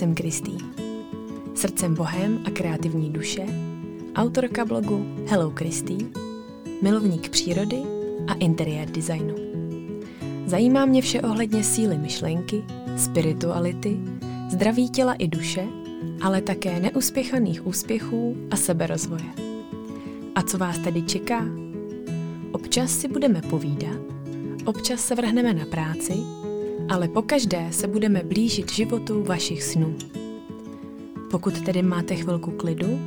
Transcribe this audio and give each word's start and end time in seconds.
jsem 0.00 0.14
Kristý. 0.14 0.52
Srdcem 1.54 1.94
bohem 1.94 2.40
a 2.44 2.50
kreativní 2.50 3.10
duše, 3.10 3.46
autorka 4.16 4.64
blogu 4.64 5.06
Hello 5.26 5.50
Kristý, 5.50 5.98
milovník 6.82 7.28
přírody 7.28 7.82
a 8.28 8.34
interiér 8.34 8.90
designu. 8.90 9.34
Zajímá 10.46 10.84
mě 10.84 11.02
vše 11.02 11.20
ohledně 11.22 11.64
síly 11.64 11.98
myšlenky, 11.98 12.64
spirituality, 12.96 14.00
zdraví 14.50 14.90
těla 14.90 15.14
i 15.14 15.28
duše, 15.28 15.66
ale 16.22 16.40
také 16.40 16.80
neuspěchaných 16.80 17.66
úspěchů 17.66 18.36
a 18.50 18.56
seberozvoje. 18.56 19.30
A 20.34 20.42
co 20.42 20.58
vás 20.58 20.78
tady 20.78 21.02
čeká? 21.02 21.44
Občas 22.52 22.90
si 22.90 23.08
budeme 23.08 23.42
povídat, 23.42 24.00
občas 24.64 25.00
se 25.00 25.14
vrhneme 25.14 25.54
na 25.54 25.64
práci, 25.64 26.39
ale 26.90 27.08
pokaždé 27.08 27.68
se 27.70 27.86
budeme 27.86 28.22
blížit 28.22 28.72
životu 28.72 29.22
vašich 29.22 29.62
snů. 29.62 29.96
Pokud 31.30 31.60
tedy 31.60 31.82
máte 31.82 32.16
chvilku 32.16 32.50
klidu, 32.50 33.00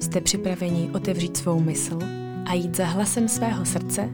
jste 0.00 0.20
připraveni 0.20 0.90
otevřít 0.94 1.36
svou 1.36 1.60
mysl 1.60 1.98
a 2.46 2.54
jít 2.54 2.76
za 2.76 2.84
hlasem 2.84 3.28
svého 3.28 3.64
srdce, 3.64 4.10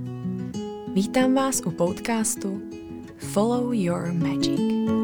vítám 0.94 1.34
vás 1.34 1.62
u 1.66 1.70
podcastu 1.70 2.62
Follow 3.16 3.74
Your 3.74 4.12
Magic. 4.12 4.95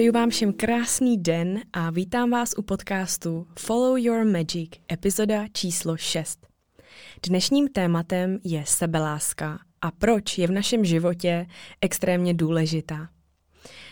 Přeju 0.00 0.12
vám 0.12 0.30
všem 0.30 0.52
krásný 0.52 1.18
den 1.18 1.60
a 1.72 1.90
vítám 1.90 2.30
vás 2.30 2.54
u 2.56 2.62
podcastu 2.62 3.46
Follow 3.58 3.98
Your 3.98 4.24
Magic, 4.24 4.70
epizoda 4.92 5.44
číslo 5.52 5.96
6. 5.96 6.46
Dnešním 7.26 7.68
tématem 7.68 8.38
je 8.44 8.62
sebeláska 8.66 9.58
a 9.80 9.90
proč 9.90 10.38
je 10.38 10.46
v 10.46 10.50
našem 10.50 10.84
životě 10.84 11.46
extrémně 11.80 12.34
důležitá. 12.34 13.08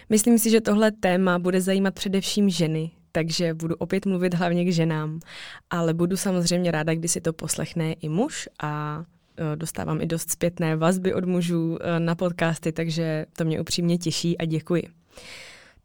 Myslím 0.09 0.39
si, 0.39 0.51
že 0.51 0.61
tohle 0.61 0.93
téma 0.93 1.39
bude 1.39 1.61
zajímat 1.61 1.95
především 1.95 2.51
ženy, 2.51 2.91
takže 3.13 3.55
budu 3.55 3.75
opět 3.75 4.07
mluvit 4.07 4.35
hlavně 4.35 4.65
k 4.65 4.73
ženám, 4.73 5.21
ale 5.71 5.95
budu 5.95 6.17
samozřejmě 6.17 6.71
ráda, 6.71 6.95
když 6.95 7.11
si 7.11 7.21
to 7.21 7.33
poslechne 7.33 7.93
i 7.93 8.09
muž 8.09 8.49
a 8.63 9.05
e, 9.53 9.57
dostávám 9.57 10.01
i 10.01 10.07
dost 10.07 10.31
zpětné 10.31 10.77
vazby 10.77 11.15
od 11.15 11.25
mužů 11.25 11.79
e, 11.81 12.01
na 12.01 12.15
podcasty, 12.15 12.73
takže 12.73 13.27
to 13.37 13.45
mě 13.45 13.61
upřímně 13.61 13.99
těší 13.99 14.39
a 14.39 14.45
děkuji. 14.45 14.83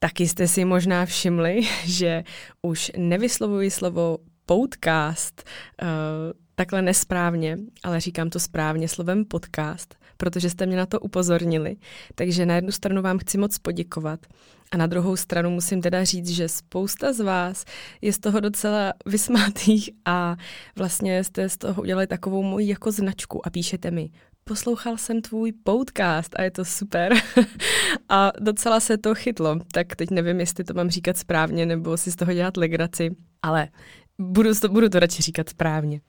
Taky 0.04 0.28
jste 0.28 0.48
si 0.48 0.66
možná 0.66 1.06
všimli, 1.06 1.62
že 1.86 2.24
už 2.62 2.92
nevyslovuji 2.98 3.72
slovo 3.72 4.18
podcast 4.46 5.44
uh, 5.82 5.88
takhle 6.56 6.82
nesprávně, 6.82 7.58
ale 7.84 8.00
říkám 8.00 8.30
to 8.30 8.40
správně 8.40 8.88
slovem 8.88 9.26
podcast, 9.26 9.96
protože 10.18 10.50
jste 10.50 10.66
mě 10.66 10.78
na 10.78 10.86
to 10.86 11.00
upozornili. 11.00 11.76
Takže 12.16 12.46
na 12.46 12.56
jednu 12.56 12.72
stranu 12.72 13.02
vám 13.02 13.18
chci 13.18 13.38
moc 13.38 13.58
poděkovat 13.58 14.20
a 14.72 14.78
na 14.78 14.88
druhou 14.88 15.16
stranu 15.16 15.50
musím 15.50 15.82
teda 15.82 16.04
říct, 16.04 16.30
že 16.30 16.50
spousta 16.50 17.14
z 17.14 17.20
vás 17.20 17.66
je 18.02 18.14
z 18.14 18.20
toho 18.20 18.40
docela 18.40 18.94
vysmátých 19.06 19.90
a 20.06 20.36
vlastně 20.76 21.24
jste 21.24 21.50
z 21.50 21.58
toho 21.58 21.82
udělali 21.82 22.08
takovou 22.08 22.44
moji 22.44 22.68
jako 22.68 22.92
značku 22.92 23.48
a 23.48 23.50
píšete 23.50 23.92
mi 23.92 24.10
poslouchal 24.44 24.98
jsem 24.98 25.22
tvůj 25.22 25.52
podcast 25.64 26.36
a 26.36 26.44
je 26.44 26.52
to 26.52 26.66
super. 26.66 27.14
a 28.10 28.32
docela 28.40 28.80
se 28.80 28.98
to 28.98 29.16
chytlo, 29.16 29.60
tak 29.72 29.96
teď 29.96 30.12
nevím, 30.12 30.40
jestli 30.40 30.64
to 30.64 30.74
mám 30.74 30.90
říkat 30.90 31.18
správně 31.18 31.66
nebo 31.66 31.98
si 31.98 32.12
z 32.12 32.16
toho 32.16 32.34
dělat 32.34 32.58
legraci, 32.58 33.16
ale 33.42 33.68
budu 34.20 34.56
to, 34.56 34.70
budu 34.70 34.90
to 34.90 35.00
radši 35.00 35.22
říkat 35.22 35.50
správně. 35.50 36.02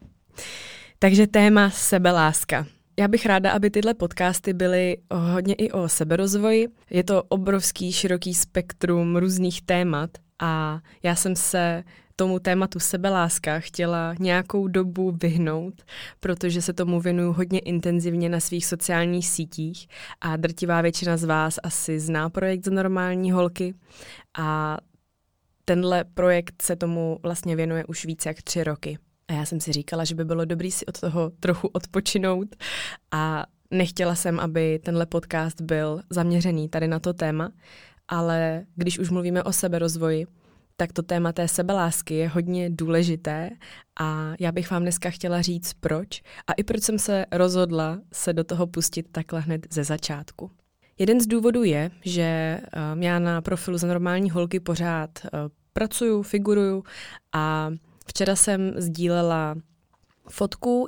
Takže 0.99 1.27
téma 1.27 1.71
sebeláska. 1.71 2.67
Já 2.99 3.09
bych 3.09 3.27
ráda, 3.27 3.53
aby 3.53 3.71
tyhle 3.71 3.95
podcasty 3.95 4.53
byly 4.53 4.97
hodně 5.11 5.55
i 5.55 5.71
o 5.71 5.89
seberozvoji. 5.89 6.69
Je 6.91 7.05
to 7.05 7.23
obrovský, 7.23 7.93
široký 7.93 8.35
spektrum 8.35 9.17
různých 9.17 9.63
témat 9.63 10.11
a 10.39 10.81
já 11.03 11.15
jsem 11.15 11.37
se 11.37 11.85
tomu 12.17 12.39
tématu 12.39 12.81
sebeláska 12.81 13.61
chtěla 13.61 14.15
nějakou 14.19 14.69
dobu 14.69 15.17
vyhnout, 15.23 15.83
protože 16.21 16.63
se 16.63 16.73
tomu 16.73 17.01
věnuju 17.01 17.33
hodně 17.33 17.59
intenzivně 17.59 18.29
na 18.29 18.41
svých 18.41 18.67
sociálních 18.67 19.29
sítích 19.29 19.89
a 20.21 20.37
drtivá 20.37 20.81
většina 20.81 21.17
z 21.17 21.25
vás 21.25 21.59
asi 21.63 22.01
zná 22.01 22.31
projekt 22.31 22.65
z 22.65 22.71
normální 22.71 23.33
holky 23.33 23.75
a 24.39 24.79
tenhle 25.65 26.05
projekt 26.05 26.63
se 26.63 26.77
tomu 26.77 27.19
vlastně 27.23 27.57
věnuje 27.57 27.85
už 27.85 28.05
více 28.05 28.29
jak 28.29 28.43
tři 28.43 28.65
roky. 28.65 28.99
A 29.29 29.33
já 29.33 29.45
jsem 29.45 29.61
si 29.61 29.73
říkala, 29.73 30.05
že 30.05 30.15
by 30.15 30.25
bylo 30.25 30.45
dobré 30.45 30.71
si 30.71 30.87
od 30.87 31.01
toho 31.01 31.31
trochu 31.41 31.69
odpočinout 31.69 32.49
a 33.11 33.47
nechtěla 33.71 34.15
jsem, 34.15 34.41
aby 34.41 34.81
tenhle 34.85 35.07
podcast 35.07 35.61
byl 35.61 36.03
zaměřený 36.11 36.69
tady 36.69 36.89
na 36.89 36.99
to 36.99 37.13
téma, 37.13 37.51
ale 38.09 38.65
když 38.75 38.99
už 38.99 39.11
mluvíme 39.11 39.43
o 39.43 39.53
seberozvoji, 39.53 40.27
tak 40.77 40.93
to 40.93 41.03
téma 41.03 41.33
té 41.33 41.49
sebelásky 41.49 42.15
je 42.15 42.29
hodně 42.29 42.71
důležité 42.71 43.51
a 44.01 44.33
já 44.41 44.53
bych 44.53 44.71
vám 44.71 44.83
dneska 44.83 45.11
chtěla 45.11 45.43
říct 45.43 45.73
proč 45.75 46.23
a 46.47 46.53
i 46.53 46.63
proč 46.63 46.83
jsem 46.83 46.99
se 46.99 47.27
rozhodla 47.33 47.99
se 48.13 48.33
do 48.33 48.45
toho 48.45 48.67
pustit 48.67 49.07
takhle 49.13 49.41
hned 49.41 49.67
ze 49.71 49.85
začátku. 49.85 50.51
Jeden 50.99 51.21
z 51.21 51.27
důvodů 51.27 51.63
je, 51.63 51.91
že 52.05 52.61
um, 52.95 53.03
já 53.03 53.19
na 53.19 53.43
profilu 53.43 53.79
za 53.79 53.87
normální 53.87 54.31
holky 54.31 54.61
pořád 54.61 55.11
uh, 55.25 55.31
pracuju, 55.73 56.23
figuruju 56.23 56.85
a 57.33 57.71
včera 58.07 58.37
jsem 58.37 58.73
sdílela 58.77 59.55
fotku 60.31 60.81
uh, 60.81 60.87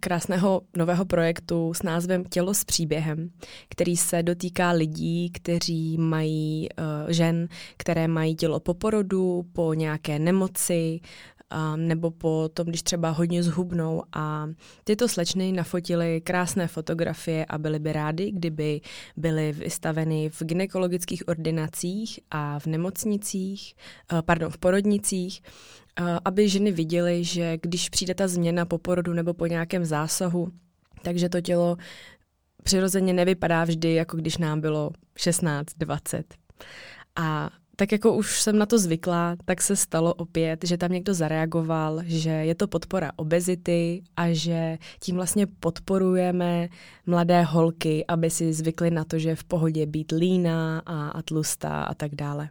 krásného 0.00 0.62
nového 0.76 1.04
projektu 1.04 1.74
s 1.74 1.82
názvem 1.82 2.24
Tělo 2.24 2.54
s 2.54 2.64
příběhem, 2.64 3.30
který 3.68 3.96
se 3.96 4.22
dotýká 4.22 4.70
lidí, 4.70 5.30
kteří 5.30 5.98
mají 5.98 6.68
uh, 6.78 7.10
žen, 7.10 7.48
které 7.76 8.08
mají 8.08 8.36
tělo 8.36 8.60
po 8.60 8.74
porodu, 8.74 9.46
po 9.52 9.74
nějaké 9.74 10.18
nemoci, 10.18 11.00
nebo 11.76 12.10
po 12.10 12.50
tom, 12.54 12.66
když 12.66 12.82
třeba 12.82 13.10
hodně 13.10 13.42
zhubnou. 13.42 14.02
A 14.12 14.48
tyto 14.84 15.08
slečny 15.08 15.52
nafotily 15.52 16.20
krásné 16.20 16.68
fotografie 16.68 17.44
a 17.44 17.58
byly 17.58 17.78
by 17.78 17.92
rády, 17.92 18.30
kdyby 18.30 18.80
byly 19.16 19.52
vystaveny 19.52 20.28
v 20.28 20.42
ginekologických 20.44 21.28
ordinacích 21.28 22.20
a 22.30 22.58
v 22.58 22.66
nemocnicích, 22.66 23.74
pardon, 24.24 24.50
v 24.50 24.58
porodnicích, 24.58 25.42
aby 26.24 26.48
ženy 26.48 26.72
viděly, 26.72 27.24
že 27.24 27.58
když 27.62 27.88
přijde 27.88 28.14
ta 28.14 28.28
změna 28.28 28.64
po 28.64 28.78
porodu 28.78 29.12
nebo 29.12 29.34
po 29.34 29.46
nějakém 29.46 29.84
zásahu, 29.84 30.52
takže 31.02 31.28
to 31.28 31.40
tělo 31.40 31.76
přirozeně 32.62 33.12
nevypadá 33.12 33.64
vždy, 33.64 33.94
jako 33.94 34.16
když 34.16 34.38
nám 34.38 34.60
bylo 34.60 34.90
16, 35.16 35.66
20. 35.78 36.34
A 37.16 37.50
tak 37.76 37.92
jako 37.92 38.14
už 38.14 38.42
jsem 38.42 38.58
na 38.58 38.66
to 38.66 38.78
zvykla, 38.78 39.36
tak 39.44 39.62
se 39.62 39.76
stalo 39.76 40.14
opět, 40.14 40.64
že 40.64 40.76
tam 40.76 40.92
někdo 40.92 41.14
zareagoval, 41.14 42.00
že 42.04 42.30
je 42.30 42.54
to 42.54 42.68
podpora 42.68 43.10
obezity 43.16 44.02
a 44.16 44.32
že 44.32 44.78
tím 45.00 45.16
vlastně 45.16 45.46
podporujeme 45.46 46.68
mladé 47.06 47.42
holky, 47.42 48.04
aby 48.08 48.30
si 48.30 48.52
zvykly 48.52 48.90
na 48.90 49.04
to, 49.04 49.18
že 49.18 49.28
je 49.28 49.36
v 49.36 49.44
pohodě 49.44 49.86
být 49.86 50.12
líná 50.12 50.82
a, 50.86 51.08
a 51.08 51.22
tlustá 51.22 51.82
a 51.82 51.94
tak 51.94 52.14
dále. 52.14 52.48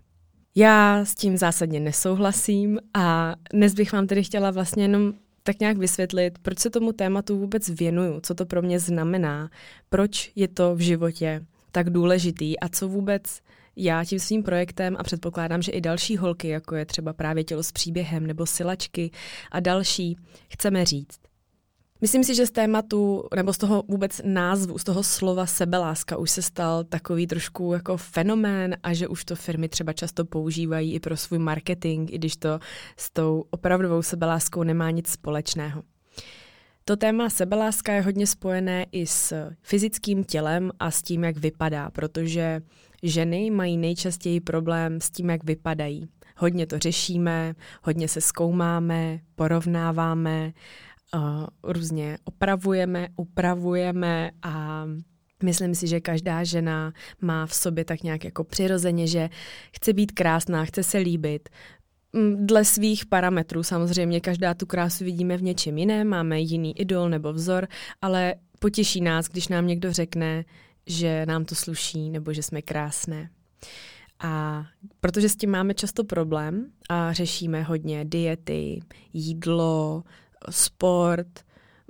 Já 0.55 1.05
s 1.05 1.15
tím 1.15 1.37
zásadně 1.37 1.79
nesouhlasím 1.79 2.79
a 2.93 3.35
dnes 3.53 3.73
bych 3.73 3.93
vám 3.93 4.07
tedy 4.07 4.23
chtěla 4.23 4.51
vlastně 4.51 4.83
jenom 4.83 5.13
tak 5.43 5.59
nějak 5.59 5.77
vysvětlit, 5.77 6.39
proč 6.41 6.59
se 6.59 6.69
tomu 6.69 6.91
tématu 6.91 7.39
vůbec 7.39 7.69
věnuju, 7.69 8.19
co 8.19 8.35
to 8.35 8.45
pro 8.45 8.61
mě 8.61 8.79
znamená, 8.79 9.49
proč 9.89 10.31
je 10.35 10.47
to 10.47 10.75
v 10.75 10.79
životě 10.79 11.45
tak 11.71 11.89
důležitý 11.89 12.59
a 12.59 12.69
co 12.69 12.87
vůbec 12.87 13.41
já 13.75 14.05
tím 14.05 14.19
svým 14.19 14.43
projektem 14.43 14.95
a 14.99 15.03
předpokládám, 15.03 15.61
že 15.61 15.71
i 15.71 15.81
další 15.81 16.17
holky, 16.17 16.47
jako 16.47 16.75
je 16.75 16.85
třeba 16.85 17.13
právě 17.13 17.43
tělo 17.43 17.63
s 17.63 17.71
příběhem 17.71 18.27
nebo 18.27 18.45
silačky 18.45 19.11
a 19.51 19.59
další, 19.59 20.17
chceme 20.49 20.85
říct. 20.85 21.30
Myslím 22.01 22.23
si, 22.23 22.35
že 22.35 22.47
z 22.47 22.51
tématu, 22.51 23.23
nebo 23.35 23.53
z 23.53 23.57
toho 23.57 23.83
vůbec 23.87 24.21
názvu, 24.25 24.77
z 24.77 24.83
toho 24.83 25.03
slova 25.03 25.45
sebeláska 25.45 26.17
už 26.17 26.31
se 26.31 26.41
stal 26.41 26.83
takový 26.83 27.27
trošku 27.27 27.73
jako 27.73 27.97
fenomén 27.97 28.75
a 28.83 28.93
že 28.93 29.07
už 29.07 29.25
to 29.25 29.35
firmy 29.35 29.69
třeba 29.69 29.93
často 29.93 30.25
používají 30.25 30.93
i 30.93 30.99
pro 30.99 31.17
svůj 31.17 31.39
marketing, 31.39 32.13
i 32.13 32.17
když 32.17 32.37
to 32.37 32.59
s 32.97 33.11
tou 33.11 33.45
opravdovou 33.49 34.01
sebeláskou 34.01 34.63
nemá 34.63 34.91
nic 34.91 35.07
společného. 35.07 35.83
To 36.85 36.95
téma 36.95 37.29
sebeláska 37.29 37.93
je 37.93 38.01
hodně 38.01 38.27
spojené 38.27 38.85
i 38.91 39.07
s 39.07 39.49
fyzickým 39.61 40.23
tělem 40.23 40.71
a 40.79 40.91
s 40.91 41.01
tím, 41.01 41.23
jak 41.23 41.37
vypadá, 41.37 41.89
protože 41.89 42.61
ženy 43.03 43.51
mají 43.51 43.77
nejčastěji 43.77 44.39
problém 44.39 45.01
s 45.01 45.11
tím, 45.11 45.29
jak 45.29 45.43
vypadají. 45.43 46.07
Hodně 46.37 46.67
to 46.67 46.79
řešíme, 46.79 47.53
hodně 47.83 48.07
se 48.07 48.21
zkoumáme, 48.21 49.19
porovnáváme, 49.35 50.53
uh, 51.15 51.45
různě 51.63 52.17
opravujeme, 52.25 53.07
upravujeme 53.15 54.31
a 54.43 54.85
Myslím 55.43 55.75
si, 55.75 55.87
že 55.87 55.99
každá 55.99 56.43
žena 56.43 56.93
má 57.21 57.45
v 57.45 57.53
sobě 57.53 57.85
tak 57.85 58.03
nějak 58.03 58.23
jako 58.23 58.43
přirozeně, 58.43 59.07
že 59.07 59.29
chce 59.75 59.93
být 59.93 60.11
krásná, 60.11 60.65
chce 60.65 60.83
se 60.83 60.97
líbit, 60.97 61.49
mm, 62.13 62.47
dle 62.47 62.65
svých 62.65 63.05
parametrů. 63.05 63.63
Samozřejmě 63.63 64.21
každá 64.21 64.53
tu 64.53 64.65
krásu 64.65 65.03
vidíme 65.03 65.37
v 65.37 65.43
něčem 65.43 65.77
jiném, 65.77 66.07
máme 66.07 66.39
jiný 66.39 66.79
idol 66.79 67.09
nebo 67.09 67.33
vzor, 67.33 67.67
ale 68.01 68.35
potěší 68.59 69.01
nás, 69.01 69.27
když 69.27 69.47
nám 69.47 69.67
někdo 69.67 69.93
řekne, 69.93 70.45
že 70.87 71.25
nám 71.25 71.45
to 71.45 71.55
sluší 71.55 72.09
nebo 72.09 72.33
že 72.33 72.43
jsme 72.43 72.61
krásné. 72.61 73.29
A 74.19 74.63
protože 74.99 75.29
s 75.29 75.35
tím 75.35 75.51
máme 75.51 75.73
často 75.73 76.03
problém 76.03 76.71
a 76.89 77.13
řešíme 77.13 77.63
hodně 77.63 78.05
diety, 78.05 78.81
jídlo, 79.13 80.03
sport, 80.49 81.27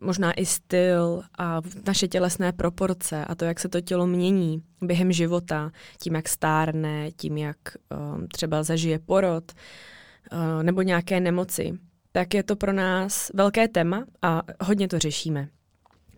možná 0.02 0.34
i 0.34 0.46
styl 0.46 1.24
a 1.38 1.62
naše 1.88 2.08
tělesné 2.08 2.52
proporce 2.52 3.26
a 3.26 3.36
to, 3.36 3.46
jak 3.46 3.60
se 3.60 3.70
to 3.70 3.82
tělo 3.82 4.08
mění 4.08 4.64
během 4.82 5.12
života, 5.12 5.72
tím, 6.00 6.16
jak 6.16 6.30
stárne, 6.30 7.12
tím, 7.12 7.38
jak 7.38 7.58
um, 8.16 8.28
třeba 8.28 8.64
zažije 8.64 9.00
porod 9.00 9.52
uh, 9.52 10.64
nebo 10.64 10.82
nějaké 10.82 11.20
nemoci, 11.20 11.74
tak 12.12 12.34
je 12.34 12.44
to 12.44 12.56
pro 12.56 12.74
nás 12.74 13.32
velké 13.34 13.68
téma 13.68 14.06
a 14.22 14.42
hodně 14.64 14.88
to 14.88 15.00
řešíme. 15.00 15.48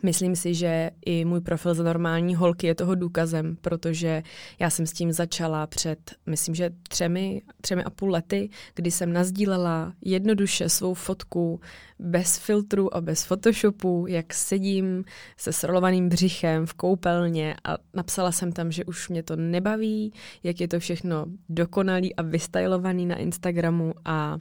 Myslím 0.03 0.35
si, 0.35 0.53
že 0.53 0.91
i 1.05 1.25
můj 1.25 1.41
profil 1.41 1.73
za 1.73 1.83
normální 1.83 2.35
holky 2.35 2.67
je 2.67 2.75
toho 2.75 2.95
důkazem, 2.95 3.57
protože 3.61 4.23
já 4.59 4.69
jsem 4.69 4.85
s 4.87 4.93
tím 4.93 5.11
začala 5.11 5.67
před, 5.67 6.11
myslím, 6.25 6.55
že 6.55 6.69
třemi, 6.89 7.41
třemi 7.61 7.83
a 7.83 7.89
půl 7.89 8.11
lety, 8.11 8.49
kdy 8.75 8.91
jsem 8.91 9.13
nazdílela 9.13 9.93
jednoduše 10.01 10.69
svou 10.69 10.93
fotku 10.93 11.61
bez 11.99 12.37
filtru 12.37 12.95
a 12.95 13.01
bez 13.01 13.23
photoshopu, 13.23 14.05
jak 14.09 14.33
sedím 14.33 15.03
se 15.37 15.53
srolovaným 15.53 16.09
břichem 16.09 16.65
v 16.65 16.73
koupelně 16.73 17.55
a 17.63 17.77
napsala 17.93 18.31
jsem 18.31 18.51
tam, 18.51 18.71
že 18.71 18.85
už 18.85 19.09
mě 19.09 19.23
to 19.23 19.35
nebaví, 19.35 20.13
jak 20.43 20.61
je 20.61 20.67
to 20.67 20.79
všechno 20.79 21.25
dokonalý 21.49 22.15
a 22.15 22.21
vystylovaný 22.21 23.05
na 23.05 23.15
Instagramu 23.15 23.93
a 24.05 24.37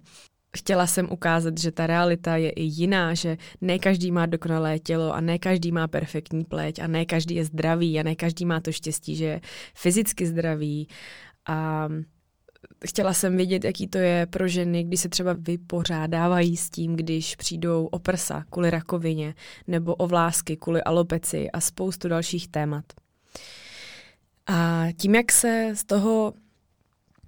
chtěla 0.56 0.86
jsem 0.86 1.08
ukázat, 1.10 1.58
že 1.58 1.72
ta 1.72 1.86
realita 1.86 2.36
je 2.36 2.50
i 2.50 2.62
jiná, 2.62 3.14
že 3.14 3.36
ne 3.60 3.78
každý 3.78 4.12
má 4.12 4.26
dokonalé 4.26 4.78
tělo 4.78 5.14
a 5.14 5.20
ne 5.20 5.38
každý 5.38 5.72
má 5.72 5.88
perfektní 5.88 6.44
pleť 6.44 6.78
a 6.78 6.86
ne 6.86 7.04
každý 7.04 7.34
je 7.34 7.44
zdravý 7.44 8.00
a 8.00 8.02
ne 8.02 8.14
každý 8.14 8.44
má 8.44 8.60
to 8.60 8.72
štěstí, 8.72 9.16
že 9.16 9.24
je 9.24 9.40
fyzicky 9.74 10.26
zdravý. 10.26 10.88
A 11.48 11.88
chtěla 12.86 13.12
jsem 13.12 13.36
vědět, 13.36 13.64
jaký 13.64 13.88
to 13.88 13.98
je 13.98 14.26
pro 14.26 14.48
ženy, 14.48 14.84
když 14.84 15.00
se 15.00 15.08
třeba 15.08 15.36
vypořádávají 15.38 16.56
s 16.56 16.70
tím, 16.70 16.96
když 16.96 17.36
přijdou 17.36 17.86
o 17.86 17.98
prsa 17.98 18.44
kvůli 18.50 18.70
rakovině 18.70 19.34
nebo 19.66 19.94
o 19.94 20.06
vlásky 20.06 20.56
kvůli 20.56 20.82
alopeci 20.82 21.50
a 21.50 21.60
spoustu 21.60 22.08
dalších 22.08 22.48
témat. 22.48 22.84
A 24.46 24.86
tím, 24.96 25.14
jak 25.14 25.32
se 25.32 25.70
z 25.74 25.84
toho 25.84 26.34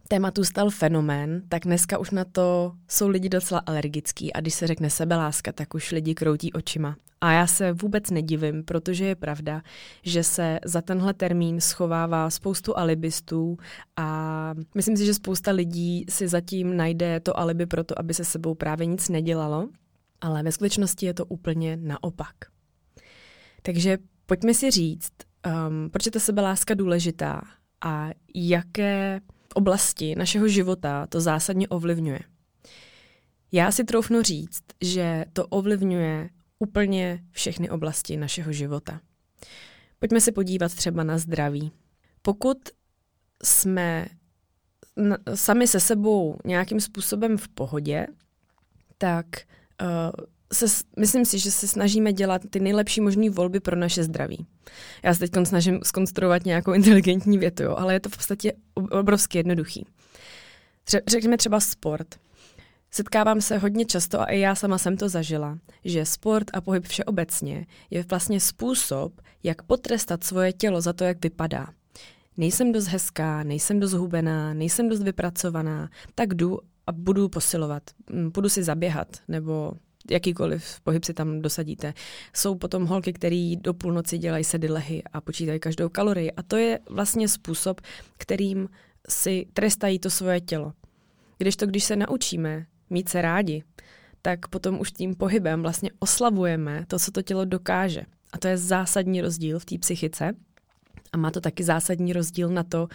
tématu 0.09 0.45
stal 0.45 0.71
fenomén, 0.71 1.43
tak 1.49 1.65
dneska 1.65 1.99
už 1.99 2.11
na 2.11 2.25
to 2.25 2.73
jsou 2.89 3.09
lidi 3.09 3.29
docela 3.29 3.63
alergický 3.67 4.33
a 4.33 4.41
když 4.41 4.55
se 4.55 4.67
řekne 4.67 4.91
sebeláska, 4.91 5.53
tak 5.53 5.75
už 5.75 5.93
lidi 5.93 6.15
kroutí 6.15 6.53
očima. 6.53 6.97
A 7.21 7.33
já 7.33 7.47
se 7.47 7.73
vůbec 7.73 8.11
nedivím, 8.11 8.65
protože 8.65 9.05
je 9.05 9.15
pravda, 9.15 9.63
že 10.03 10.25
se 10.25 10.59
za 10.65 10.83
tenhle 10.83 11.15
termín 11.15 11.61
schovává 11.61 12.31
spoustu 12.31 12.79
alibistů 12.79 13.57
a 13.97 14.55
myslím 14.75 14.97
si, 14.97 15.07
že 15.07 15.15
spousta 15.15 15.51
lidí 15.51 16.05
si 16.09 16.29
zatím 16.29 16.77
najde 16.77 17.21
to 17.21 17.39
alibi 17.39 17.67
pro 17.67 17.85
to, 17.85 17.99
aby 17.99 18.15
se 18.15 18.25
sebou 18.25 18.55
právě 18.55 18.87
nic 18.87 19.09
nedělalo, 19.09 19.69
ale 20.21 20.43
ve 20.43 20.53
skutečnosti 20.53 21.07
je 21.07 21.15
to 21.15 21.25
úplně 21.25 21.77
naopak. 21.77 22.35
Takže 23.63 23.99
pojďme 24.27 24.55
si 24.55 24.71
říct, 24.71 25.13
um, 25.47 25.91
proč 25.91 26.07
je 26.07 26.13
ta 26.13 26.21
sebeláska 26.21 26.75
důležitá 26.75 27.43
a 27.85 28.11
jaké 28.35 29.21
oblasti 29.55 30.15
našeho 30.15 30.49
života 30.49 31.07
to 31.07 31.21
zásadně 31.21 31.69
ovlivňuje. 31.69 32.21
Já 33.53 33.73
si 33.73 33.85
troufnu 33.85 34.23
říct, 34.23 34.63
že 34.81 35.25
to 35.33 35.47
ovlivňuje 35.47 36.31
úplně 36.59 37.25
všechny 37.31 37.71
oblasti 37.71 38.17
našeho 38.17 38.53
života. 38.53 39.01
Pojďme 39.99 40.21
se 40.21 40.33
podívat 40.33 40.75
třeba 40.75 41.05
na 41.05 41.19
zdraví. 41.19 41.73
Pokud 42.23 42.59
jsme 43.45 44.07
sami 45.35 45.67
se 45.67 45.81
sebou 45.81 46.39
nějakým 46.45 46.81
způsobem 46.81 47.39
v 47.39 47.49
pohodě, 47.49 48.07
tak 48.99 49.27
uh, 49.83 49.89
se, 50.53 50.67
myslím 50.99 51.25
si, 51.25 51.39
že 51.39 51.51
se 51.51 51.69
snažíme 51.69 52.13
dělat 52.13 52.43
ty 52.51 52.61
nejlepší 52.61 53.01
možné 53.01 53.31
volby 53.31 53.61
pro 53.61 53.77
naše 53.77 54.05
zdraví. 54.05 54.47
Já 55.03 55.15
se 55.15 55.21
teď 55.21 55.31
snažím 55.45 55.81
skonstruovat 55.85 56.45
nějakou 56.45 56.73
inteligentní 56.73 57.39
větu, 57.39 57.63
jo, 57.63 57.75
ale 57.79 57.93
je 57.93 58.01
to 58.01 58.09
v 58.09 58.17
podstatě 58.17 58.53
obrovsky 58.75 59.39
jednoduchý. 59.39 59.87
Tře- 60.87 61.03
řekněme 61.07 61.37
třeba 61.37 61.61
sport. 61.61 62.15
Setkávám 62.91 63.41
se 63.41 63.59
hodně 63.59 63.85
často, 63.85 64.21
a 64.21 64.25
i 64.25 64.41
já 64.41 64.55
sama 64.55 64.79
jsem 64.79 64.97
to 64.97 65.09
zažila, 65.09 65.59
že 65.85 66.07
sport 66.07 66.47
a 66.53 66.61
pohyb 66.61 66.85
všeobecně 66.87 67.67
je 67.91 68.05
vlastně 68.11 68.41
způsob, 68.41 69.21
jak 69.43 69.63
potrestat 69.63 70.25
svoje 70.25 70.53
tělo 70.53 70.81
za 70.81 70.93
to, 70.93 71.05
jak 71.05 71.23
vypadá. 71.23 71.67
Nejsem 72.37 72.73
dost 72.73 72.87
hezká, 72.87 73.43
nejsem 73.43 73.81
dost 73.81 73.93
hubená, 73.93 74.55
nejsem 74.55 74.89
dost 74.89 75.03
vypracovaná, 75.03 75.91
tak 76.15 76.35
jdu 76.35 76.59
a 76.87 76.93
budu 76.93 77.29
posilovat. 77.29 77.83
Budu 78.35 78.49
si 78.49 78.63
zaběhat, 78.63 79.09
nebo 79.29 79.73
jakýkoliv 80.11 80.81
pohyb 80.81 81.05
si 81.05 81.15
tam 81.15 81.41
dosadíte. 81.41 81.95
Jsou 82.33 82.55
potom 82.55 82.87
holky, 82.87 83.13
které 83.13 83.55
do 83.61 83.75
půlnoci 83.75 84.19
dělají 84.19 84.45
sedilehy 84.45 85.03
a 85.13 85.21
počítají 85.21 85.61
každou 85.61 85.89
kalorii. 85.89 86.33
A 86.33 86.43
to 86.43 86.57
je 86.57 86.81
vlastně 86.91 87.29
způsob, 87.29 87.81
kterým 88.19 88.69
si 89.09 89.47
trestají 89.53 89.99
to 89.99 90.11
svoje 90.11 90.41
tělo. 90.41 90.73
Když 91.39 91.57
to, 91.57 91.67
když 91.67 91.85
se 91.85 91.97
naučíme 91.97 92.67
mít 92.91 93.09
se 93.09 93.23
rádi, 93.23 93.63
tak 94.23 94.49
potom 94.49 94.81
už 94.81 94.93
tím 94.93 95.15
pohybem 95.15 95.63
vlastně 95.63 95.91
oslavujeme 95.99 96.85
to, 96.87 96.99
co 96.99 97.11
to 97.11 97.23
tělo 97.23 97.45
dokáže. 97.45 98.03
A 98.33 98.39
to 98.39 98.49
je 98.49 98.59
zásadní 98.59 99.21
rozdíl 99.21 99.59
v 99.59 99.65
té 99.65 99.79
psychice. 99.79 100.33
A 101.13 101.17
má 101.17 101.31
to 101.31 101.41
taky 101.41 101.65
zásadní 101.65 102.13
rozdíl 102.13 102.49
na 102.49 102.63
to, 102.63 102.89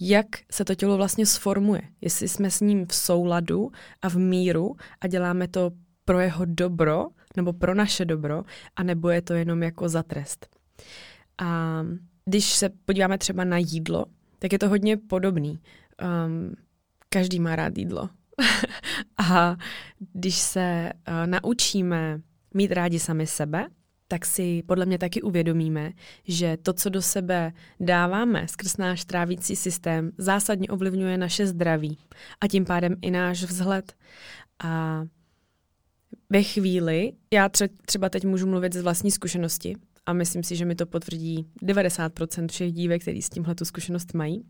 jak 0.00 0.26
se 0.50 0.64
to 0.64 0.74
tělo 0.74 0.96
vlastně 0.96 1.26
sformuje. 1.26 1.82
Jestli 2.00 2.28
jsme 2.28 2.50
s 2.50 2.60
ním 2.60 2.86
v 2.86 2.94
souladu 2.94 3.72
a 4.02 4.08
v 4.08 4.16
míru 4.16 4.76
a 5.00 5.06
děláme 5.06 5.48
to 5.48 5.70
pro 6.04 6.20
jeho 6.20 6.44
dobro 6.44 7.06
nebo 7.36 7.52
pro 7.52 7.74
naše 7.74 8.04
dobro, 8.04 8.44
a 8.76 8.82
nebo 8.82 9.10
je 9.10 9.22
to 9.22 9.34
jenom 9.34 9.62
jako 9.62 9.88
za 9.88 10.02
trest. 10.02 10.46
A 11.38 11.82
když 12.24 12.52
se 12.52 12.68
podíváme 12.84 13.18
třeba 13.18 13.44
na 13.44 13.58
jídlo, 13.58 14.06
tak 14.38 14.52
je 14.52 14.58
to 14.58 14.68
hodně 14.68 14.96
podobný. 14.96 15.60
Um, 16.26 16.54
každý 17.08 17.40
má 17.40 17.56
rád 17.56 17.78
jídlo. 17.78 18.08
a 19.30 19.56
když 20.12 20.36
se 20.36 20.92
uh, 21.08 21.26
naučíme 21.26 22.20
mít 22.54 22.72
rádi 22.72 22.98
sami 22.98 23.26
sebe, 23.26 23.66
tak 24.08 24.26
si 24.26 24.62
podle 24.66 24.86
mě 24.86 24.98
taky 24.98 25.22
uvědomíme, 25.22 25.92
že 26.24 26.56
to, 26.62 26.72
co 26.72 26.88
do 26.88 27.02
sebe 27.02 27.52
dáváme 27.80 28.48
skrz 28.48 28.76
náš 28.76 29.04
trávící 29.04 29.56
systém, 29.56 30.10
zásadně 30.18 30.68
ovlivňuje 30.68 31.18
naše 31.18 31.46
zdraví 31.46 31.98
a 32.40 32.48
tím 32.48 32.64
pádem 32.64 32.96
i 33.02 33.10
náš 33.10 33.42
vzhled. 33.42 33.92
A 34.64 35.02
ve 36.32 36.42
chvíli, 36.42 37.12
já 37.32 37.48
třeba 37.86 38.08
teď 38.08 38.24
můžu 38.24 38.46
mluvit 38.46 38.72
z 38.72 38.82
vlastní 38.82 39.10
zkušenosti 39.10 39.76
a 40.06 40.12
myslím 40.12 40.42
si, 40.42 40.56
že 40.56 40.64
mi 40.64 40.74
to 40.74 40.86
potvrdí 40.86 41.46
90% 41.62 42.48
všech 42.48 42.72
dívek, 42.72 43.02
který 43.02 43.22
s 43.22 43.30
tímhle 43.30 43.54
tu 43.54 43.64
zkušenost 43.64 44.14
mají, 44.14 44.44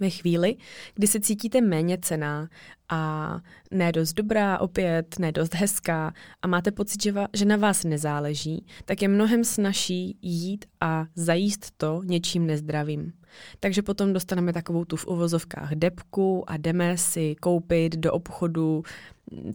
ve 0.00 0.10
chvíli, 0.10 0.56
kdy 0.94 1.06
se 1.06 1.20
cítíte 1.20 1.60
méně 1.60 1.98
cená 2.02 2.48
a 2.88 3.40
ne 3.70 3.92
dost 3.92 4.12
dobrá 4.12 4.58
opět, 4.58 5.18
ne 5.18 5.32
dost 5.32 5.54
hezká 5.54 6.12
a 6.42 6.46
máte 6.46 6.70
pocit, 6.70 7.02
že, 7.02 7.12
va, 7.12 7.28
že 7.32 7.44
na 7.44 7.56
vás 7.56 7.84
nezáleží, 7.84 8.66
tak 8.84 9.02
je 9.02 9.08
mnohem 9.08 9.44
snažší 9.44 10.18
jít 10.22 10.64
a 10.80 11.06
zajíst 11.14 11.70
to 11.76 12.00
něčím 12.04 12.46
nezdravým. 12.46 13.12
Takže 13.60 13.82
potom 13.82 14.12
dostaneme 14.12 14.52
takovou 14.52 14.84
tu 14.84 14.96
v 14.96 15.06
uvozovkách 15.06 15.72
depku 15.74 16.50
a 16.50 16.56
jdeme 16.56 16.98
si 16.98 17.34
koupit 17.40 17.96
do 17.96 18.12
obchodu 18.12 18.82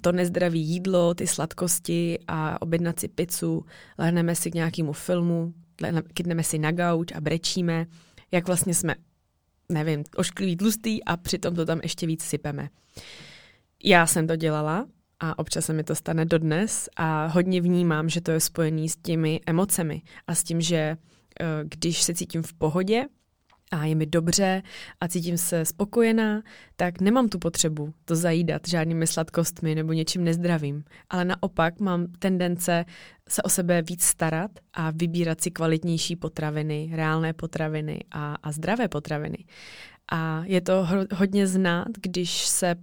to 0.02 0.12
nezdravé 0.12 0.58
jídlo, 0.58 1.14
ty 1.14 1.28
sladkosti 1.28 2.20
a 2.28 2.62
objednat 2.62 3.00
si 3.00 3.08
pizzu, 3.08 3.66
lehneme 3.98 4.36
si 4.36 4.52
k 4.52 4.56
nějakému 4.56 4.94
filmu, 4.94 5.54
kydneme 6.14 6.44
si 6.44 6.60
na 6.60 6.72
gauč 6.72 7.12
a 7.12 7.22
brečíme, 7.22 7.86
jak 8.32 8.48
vlastně 8.48 8.74
jsme 8.74 8.96
nevím, 9.70 10.04
ošklivý 10.16 10.58
tlustý 10.58 11.04
a 11.04 11.18
přitom 11.18 11.56
to 11.56 11.66
tam 11.66 11.80
ještě 11.84 12.08
víc 12.08 12.24
sypeme. 12.24 12.70
Já 13.84 14.08
jsem 14.08 14.28
to 14.28 14.36
dělala 14.36 14.88
a 15.20 15.40
občas 15.40 15.66
se 15.66 15.74
mi 15.74 15.84
to 15.84 15.96
stane 15.96 16.26
dodnes 16.26 16.90
a 16.96 17.26
hodně 17.26 17.62
vnímám, 17.62 18.10
že 18.10 18.22
to 18.22 18.32
je 18.32 18.40
spojený 18.40 18.90
s 18.90 18.96
těmi 18.96 19.42
emocemi 19.46 20.02
a 20.28 20.36
s 20.36 20.44
tím, 20.44 20.62
že 20.62 20.76
eh, 20.76 20.98
když 21.64 22.02
se 22.02 22.14
cítím 22.14 22.44
v 22.44 22.54
pohodě, 22.54 23.06
a 23.72 23.86
je 23.86 23.96
mi 23.96 24.06
dobře 24.06 24.64
a 25.02 25.08
cítím 25.08 25.38
se 25.38 25.66
spokojená, 25.66 26.42
tak 26.76 27.02
nemám 27.02 27.30
tu 27.30 27.40
potřebu 27.40 27.94
to 28.06 28.16
zajídat 28.16 28.68
žádnými 28.68 29.08
sladkostmi 29.08 29.76
nebo 29.76 29.94
něčím 29.94 30.24
nezdravým. 30.24 30.84
Ale 31.10 31.26
naopak 31.26 31.80
mám 31.80 32.08
tendence 32.20 32.86
se 33.30 33.44
o 33.44 33.50
sebe 33.50 33.82
víc 33.82 34.04
starat 34.04 34.52
a 34.74 34.92
vybírat 34.92 35.42
si 35.42 35.52
kvalitnější 35.52 36.16
potraviny, 36.16 36.92
reálné 36.94 37.34
potraviny 37.34 38.00
a, 38.12 38.36
a 38.44 38.52
zdravé 38.52 38.88
potraviny. 38.88 39.46
A 40.12 40.44
je 40.46 40.62
to 40.62 40.88
hodně 41.14 41.48
znát, 41.48 41.88
když 42.02 42.48
se 42.48 42.76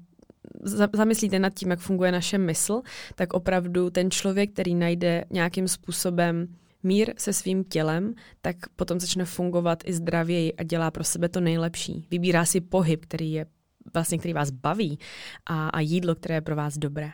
zamyslíte 0.93 1.39
nad 1.39 1.55
tím, 1.55 1.71
jak 1.71 1.81
funguje 1.81 2.13
naše 2.13 2.39
mysl, 2.39 2.83
tak 3.15 3.33
opravdu 3.33 3.91
ten 3.91 4.11
člověk, 4.11 4.53
který 4.53 4.75
najde 4.75 5.25
nějakým 5.31 5.69
způsobem 5.69 6.49
mír 6.87 7.15
se 7.19 7.33
svým 7.33 7.65
tělem, 7.65 8.15
tak 8.43 8.57
potom 8.77 9.01
začne 9.01 9.25
fungovat 9.25 9.83
i 9.85 9.93
zdravěji 9.93 10.55
a 10.55 10.63
dělá 10.63 10.91
pro 10.91 11.05
sebe 11.05 11.29
to 11.29 11.41
nejlepší. 11.41 12.07
Vybírá 12.11 12.45
si 12.45 12.61
pohyb, 12.61 13.05
který 13.05 13.33
je 13.33 13.47
vlastně, 13.95 14.19
který 14.19 14.35
vás 14.35 14.51
baví 14.51 14.99
a, 15.47 15.69
a 15.69 15.81
jídlo, 15.81 16.15
které 16.15 16.35
je 16.35 16.41
pro 16.41 16.57
vás 16.57 16.79
dobré. 16.79 17.11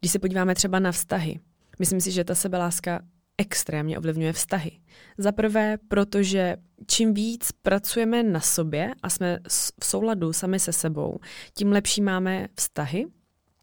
Když 0.00 0.12
se 0.12 0.18
podíváme 0.18 0.54
třeba 0.54 0.78
na 0.78 0.92
vztahy, 0.92 1.40
myslím 1.78 2.00
si, 2.00 2.10
že 2.10 2.24
ta 2.24 2.34
sebeláska 2.34 3.00
extrémně 3.38 3.98
ovlivňuje 3.98 4.32
vztahy. 4.32 4.70
Za 5.18 5.32
prvé, 5.32 5.78
protože 5.88 6.56
čím 6.86 7.14
víc 7.14 7.52
pracujeme 7.62 8.22
na 8.22 8.40
sobě 8.40 8.94
a 9.02 9.10
jsme 9.10 9.38
v 9.80 9.86
souladu 9.86 10.32
sami 10.32 10.58
se 10.58 10.72
sebou, 10.72 11.18
tím 11.54 11.72
lepší 11.72 12.02
máme 12.02 12.48
vztahy. 12.56 13.06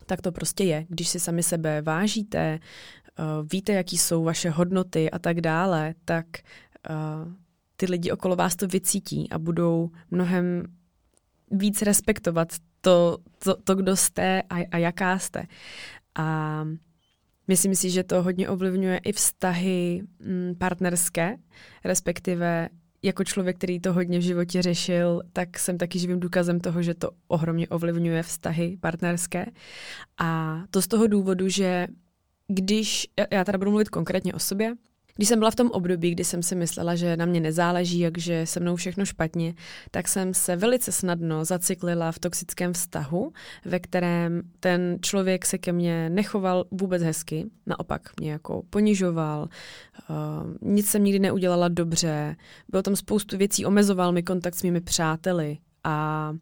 Tak 0.05 0.21
to 0.21 0.31
prostě 0.31 0.63
je. 0.63 0.85
Když 0.89 1.07
si 1.09 1.19
sami 1.19 1.43
sebe 1.43 1.81
vážíte, 1.81 2.59
víte, 3.51 3.73
jaký 3.73 3.97
jsou 3.97 4.23
vaše 4.23 4.49
hodnoty 4.49 5.11
a 5.11 5.19
tak 5.19 5.41
dále, 5.41 5.93
tak 6.05 6.25
eh, 6.37 6.93
ty 7.75 7.85
lidi 7.85 8.11
okolo 8.11 8.35
vás 8.35 8.55
to 8.55 8.67
vycítí 8.67 9.29
a 9.29 9.39
budou 9.39 9.89
mnohem 10.11 10.63
víc 11.51 11.81
respektovat 11.81 12.53
to, 12.81 13.17
to, 13.43 13.55
to 13.55 13.75
kdo 13.75 13.95
jste 13.95 14.41
a, 14.49 14.55
a 14.71 14.77
jaká 14.77 15.19
jste. 15.19 15.43
A 16.15 16.63
myslím 17.47 17.75
si, 17.75 17.89
že 17.89 18.03
to 18.03 18.23
hodně 18.23 18.49
ovlivňuje 18.49 18.97
i 18.97 19.13
vztahy 19.13 20.01
mm, 20.19 20.55
partnerské, 20.57 21.37
respektive 21.83 22.69
jako 23.01 23.23
člověk, 23.23 23.57
který 23.57 23.79
to 23.79 23.93
hodně 23.93 24.19
v 24.19 24.21
životě 24.21 24.61
řešil, 24.61 25.21
tak 25.33 25.59
jsem 25.59 25.77
taky 25.77 25.99
živým 25.99 26.19
důkazem 26.19 26.59
toho, 26.59 26.81
že 26.81 26.93
to 26.93 27.11
ohromně 27.27 27.67
ovlivňuje 27.67 28.23
vztahy 28.23 28.77
partnerské. 28.81 29.45
A 30.17 30.61
to 30.69 30.81
z 30.81 30.87
toho 30.87 31.07
důvodu, 31.07 31.49
že 31.49 31.87
když, 32.49 33.07
já 33.31 33.43
teda 33.43 33.57
budu 33.57 33.71
mluvit 33.71 33.89
konkrétně 33.89 34.33
o 34.33 34.39
sobě, 34.39 34.75
když 35.15 35.29
jsem 35.29 35.39
byla 35.39 35.51
v 35.51 35.55
tom 35.55 35.71
období, 35.71 36.11
kdy 36.11 36.23
jsem 36.23 36.43
si 36.43 36.55
myslela, 36.55 36.95
že 36.95 37.17
na 37.17 37.25
mě 37.25 37.39
nezáleží, 37.39 37.99
jakže 37.99 38.45
se 38.45 38.59
mnou 38.59 38.75
všechno 38.75 39.05
špatně, 39.05 39.53
tak 39.91 40.07
jsem 40.07 40.33
se 40.33 40.55
velice 40.55 40.91
snadno 40.91 41.45
zaciklila 41.45 42.11
v 42.11 42.19
toxickém 42.19 42.73
vztahu, 42.73 43.33
ve 43.65 43.79
kterém 43.79 44.41
ten 44.59 44.97
člověk 45.01 45.45
se 45.45 45.57
ke 45.57 45.71
mně 45.71 46.09
nechoval 46.09 46.65
vůbec 46.71 47.03
hezky, 47.03 47.45
naopak 47.65 48.09
mě 48.19 48.31
jako 48.31 48.63
ponižoval, 48.69 49.49
uh, 50.09 50.69
nic 50.71 50.89
jsem 50.89 51.03
nikdy 51.03 51.19
neudělala 51.19 51.67
dobře, 51.67 52.35
bylo 52.69 52.83
tam 52.83 52.95
spoustu 52.95 53.37
věcí, 53.37 53.65
omezoval 53.65 54.11
mi 54.11 54.23
kontakt 54.23 54.55
s 54.55 54.63
mými 54.63 54.81
přáteli 54.81 55.57
a 55.83 56.33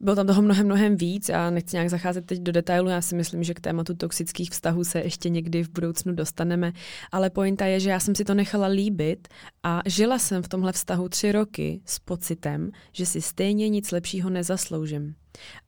bylo 0.00 0.16
tam 0.16 0.26
toho 0.26 0.42
mnohem, 0.42 0.66
mnohem 0.66 0.96
víc. 0.96 1.28
Já 1.28 1.50
nechci 1.50 1.76
nějak 1.76 1.90
zacházet 1.90 2.26
teď 2.26 2.40
do 2.40 2.52
detailu, 2.52 2.88
já 2.88 3.00
si 3.00 3.14
myslím, 3.14 3.42
že 3.42 3.54
k 3.54 3.60
tématu 3.60 3.94
toxických 3.94 4.50
vztahů 4.50 4.84
se 4.84 5.00
ještě 5.00 5.28
někdy 5.28 5.62
v 5.62 5.70
budoucnu 5.70 6.12
dostaneme, 6.12 6.72
ale 7.12 7.30
pointa 7.30 7.66
je, 7.66 7.80
že 7.80 7.90
já 7.90 8.00
jsem 8.00 8.14
si 8.14 8.24
to 8.24 8.34
nechala 8.34 8.66
líbit 8.66 9.28
a 9.62 9.82
žila 9.86 10.18
jsem 10.18 10.42
v 10.42 10.48
tomhle 10.48 10.72
vztahu 10.72 11.08
tři 11.08 11.32
roky 11.32 11.80
s 11.84 11.98
pocitem, 11.98 12.70
že 12.92 13.06
si 13.06 13.20
stejně 13.20 13.68
nic 13.68 13.90
lepšího 13.90 14.30
nezasloužím. 14.30 15.14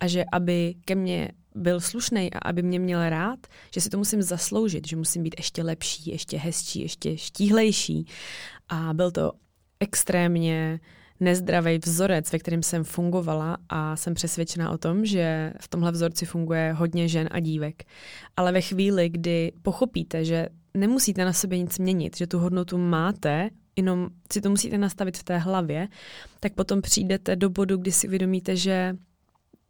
A 0.01 0.07
že 0.07 0.25
aby 0.33 0.75
ke 0.85 0.95
mně 0.95 1.33
byl 1.55 1.81
slušný 1.81 2.35
a 2.35 2.39
aby 2.39 2.63
mě 2.63 2.79
měl 2.79 3.09
rád, 3.09 3.47
že 3.75 3.81
si 3.81 3.89
to 3.89 3.99
musím 3.99 4.23
zasloužit, 4.23 4.89
že 4.89 4.97
musím 4.97 5.23
být 5.23 5.35
ještě 5.39 5.63
lepší, 5.63 6.11
ještě 6.11 6.39
hezčí, 6.39 6.81
ještě 6.81 7.17
štíhlejší. 7.17 8.07
A 8.69 8.95
byl 8.95 9.11
to 9.11 9.33
extrémně 9.81 10.81
nezdravý 11.21 11.79
vzorec, 11.79 12.33
ve 12.33 12.39
kterém 12.39 12.63
jsem 12.63 12.85
fungovala 12.85 13.59
a 13.69 13.97
jsem 13.97 14.15
přesvědčena 14.15 14.71
o 14.71 14.79
tom, 14.79 15.05
že 15.07 15.53
v 15.61 15.69
tomhle 15.69 15.93
vzorci 15.93 16.27
funguje 16.27 16.73
hodně 16.73 17.09
žen 17.09 17.29
a 17.31 17.41
dívek. 17.41 17.85
Ale 18.37 18.53
ve 18.53 18.61
chvíli, 18.61 19.09
kdy 19.09 19.53
pochopíte, 19.63 20.25
že 20.25 20.49
nemusíte 20.75 21.25
na 21.25 21.33
sobě 21.33 21.59
nic 21.59 21.79
měnit, 21.79 22.17
že 22.17 22.27
tu 22.27 22.39
hodnotu 22.39 22.79
máte, 22.79 23.51
jenom 23.77 24.09
si 24.33 24.41
to 24.41 24.51
musíte 24.51 24.79
nastavit 24.79 25.19
v 25.19 25.25
té 25.25 25.39
hlavě, 25.39 25.89
tak 26.41 26.53
potom 26.53 26.83
přijdete 26.83 27.37
do 27.37 27.51
bodu, 27.51 27.77
kdy 27.77 27.93
si 27.93 28.07
uvědomíte, 28.09 28.57
že 28.57 28.97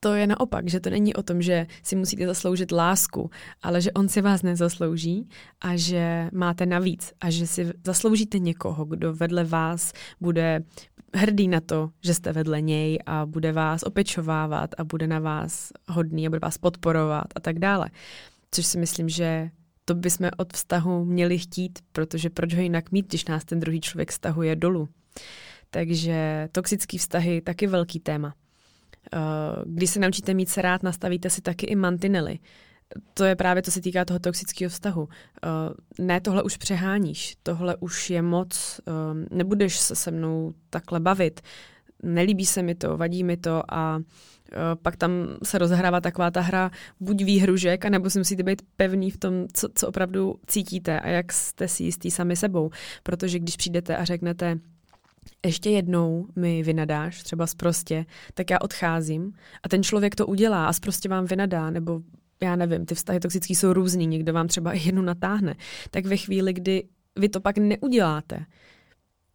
to 0.00 0.14
je 0.14 0.26
naopak, 0.26 0.68
že 0.68 0.80
to 0.80 0.90
není 0.90 1.14
o 1.14 1.22
tom, 1.22 1.42
že 1.42 1.66
si 1.82 1.96
musíte 1.96 2.26
zasloužit 2.26 2.72
lásku, 2.72 3.30
ale 3.62 3.80
že 3.80 3.92
on 3.92 4.08
si 4.08 4.20
vás 4.20 4.42
nezaslouží 4.42 5.28
a 5.60 5.76
že 5.76 6.28
máte 6.32 6.66
navíc 6.66 7.12
a 7.20 7.30
že 7.30 7.46
si 7.46 7.72
zasloužíte 7.86 8.38
někoho, 8.38 8.84
kdo 8.84 9.14
vedle 9.14 9.44
vás 9.44 9.92
bude 10.20 10.62
hrdý 11.14 11.48
na 11.48 11.60
to, 11.60 11.90
že 12.04 12.14
jste 12.14 12.32
vedle 12.32 12.60
něj 12.60 12.98
a 13.06 13.26
bude 13.26 13.52
vás 13.52 13.82
opečovávat 13.82 14.70
a 14.78 14.84
bude 14.84 15.06
na 15.06 15.18
vás 15.18 15.72
hodný 15.88 16.26
a 16.26 16.30
bude 16.30 16.40
vás 16.42 16.58
podporovat 16.58 17.26
a 17.36 17.40
tak 17.40 17.58
dále. 17.58 17.90
Což 18.50 18.66
si 18.66 18.78
myslím, 18.78 19.08
že 19.08 19.50
to 19.84 19.94
bychom 19.94 20.30
od 20.36 20.52
vztahu 20.52 21.04
měli 21.04 21.38
chtít, 21.38 21.78
protože 21.92 22.30
proč 22.30 22.54
ho 22.54 22.60
jinak 22.60 22.92
mít, 22.92 23.06
když 23.06 23.24
nás 23.24 23.44
ten 23.44 23.60
druhý 23.60 23.80
člověk 23.80 24.12
stahuje 24.12 24.56
dolů. 24.56 24.88
Takže 25.70 26.48
toxický 26.52 26.98
vztahy 26.98 27.40
taky 27.40 27.66
velký 27.66 28.00
téma. 28.00 28.34
Eh, 29.12 29.18
když 29.64 29.90
se 29.90 30.00
naučíte 30.00 30.34
mít 30.34 30.48
se 30.48 30.62
rád, 30.62 30.82
nastavíte 30.82 31.30
si 31.30 31.40
taky 31.40 31.66
i 31.66 31.76
mantinely 31.76 32.38
to 33.14 33.24
je 33.24 33.36
právě, 33.36 33.62
to 33.62 33.70
se 33.70 33.80
týká 33.80 34.04
toho 34.04 34.18
toxického 34.18 34.70
vztahu. 34.70 35.02
Uh, 35.02 36.06
ne, 36.06 36.20
tohle 36.20 36.42
už 36.42 36.56
přeháníš, 36.56 37.36
tohle 37.42 37.76
už 37.76 38.10
je 38.10 38.22
moc, 38.22 38.80
uh, 38.86 38.94
nebudeš 39.36 39.78
se 39.78 39.96
se 39.96 40.10
mnou 40.10 40.54
takhle 40.70 41.00
bavit, 41.00 41.40
nelíbí 42.02 42.46
se 42.46 42.62
mi 42.62 42.74
to, 42.74 42.96
vadí 42.96 43.24
mi 43.24 43.36
to 43.36 43.74
a 43.74 44.00
pak 44.82 44.96
tam 44.96 45.12
se 45.42 45.58
rozhrává 45.58 46.00
taková 46.00 46.30
ta 46.30 46.40
hra 46.40 46.70
buď 47.00 47.24
výhružek, 47.24 47.84
anebo 47.84 48.10
si 48.10 48.18
musíte 48.18 48.42
být 48.42 48.62
pevný 48.76 49.10
v 49.10 49.16
tom, 49.16 49.46
co, 49.52 49.68
co 49.74 49.88
opravdu 49.88 50.34
cítíte 50.46 51.00
a 51.00 51.08
jak 51.08 51.32
jste 51.32 51.68
si 51.68 51.84
jistý 51.84 52.10
sami 52.10 52.36
sebou. 52.36 52.70
Protože 53.02 53.38
když 53.38 53.56
přijdete 53.56 53.96
a 53.96 54.04
řeknete, 54.04 54.58
ještě 55.46 55.70
jednou 55.70 56.26
mi 56.36 56.62
vynadáš, 56.62 57.22
třeba 57.22 57.46
zprostě, 57.46 58.06
tak 58.34 58.50
já 58.50 58.58
odcházím 58.60 59.32
a 59.62 59.68
ten 59.68 59.82
člověk 59.82 60.14
to 60.14 60.26
udělá 60.26 60.66
a 60.66 60.72
zprostě 60.72 61.08
vám 61.08 61.26
vynadá, 61.26 61.70
nebo 61.70 62.00
já 62.42 62.56
nevím, 62.56 62.86
ty 62.86 62.94
vztahy 62.94 63.20
toxické 63.20 63.54
jsou 63.54 63.72
různý, 63.72 64.06
někdo 64.06 64.32
vám 64.32 64.48
třeba 64.48 64.72
jednu 64.72 65.02
natáhne, 65.02 65.54
tak 65.90 66.06
ve 66.06 66.16
chvíli, 66.16 66.52
kdy 66.52 66.88
vy 67.16 67.28
to 67.28 67.40
pak 67.40 67.58
neuděláte, 67.58 68.46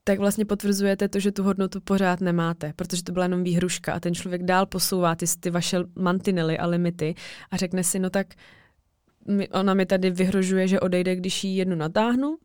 tak 0.04 0.20
vlastně 0.20 0.46
potvrzujete 0.46 1.08
to, 1.08 1.20
že 1.20 1.32
tu 1.32 1.44
hodnotu 1.44 1.82
pořád 1.82 2.22
nemáte, 2.22 2.74
protože 2.76 3.04
to 3.04 3.12
byla 3.12 3.26
jenom 3.26 3.44
výhruška 3.44 3.94
a 3.94 4.00
ten 4.00 4.16
člověk 4.16 4.44
dál 4.44 4.66
posouvá 4.66 5.16
ty, 5.16 5.26
ty 5.40 5.50
vaše 5.50 5.78
mantinely 5.96 6.58
a 6.58 6.66
limity 6.66 7.16
a 7.52 7.58
řekne 7.58 7.84
si, 7.84 8.00
no 8.00 8.10
tak 8.10 8.28
ona 9.52 9.74
mi 9.74 9.86
tady 9.86 10.10
vyhrožuje, 10.10 10.68
že 10.68 10.80
odejde, 10.80 11.16
když 11.16 11.44
ji 11.44 11.58
jednu 11.58 11.76
natáhnu 11.76 12.38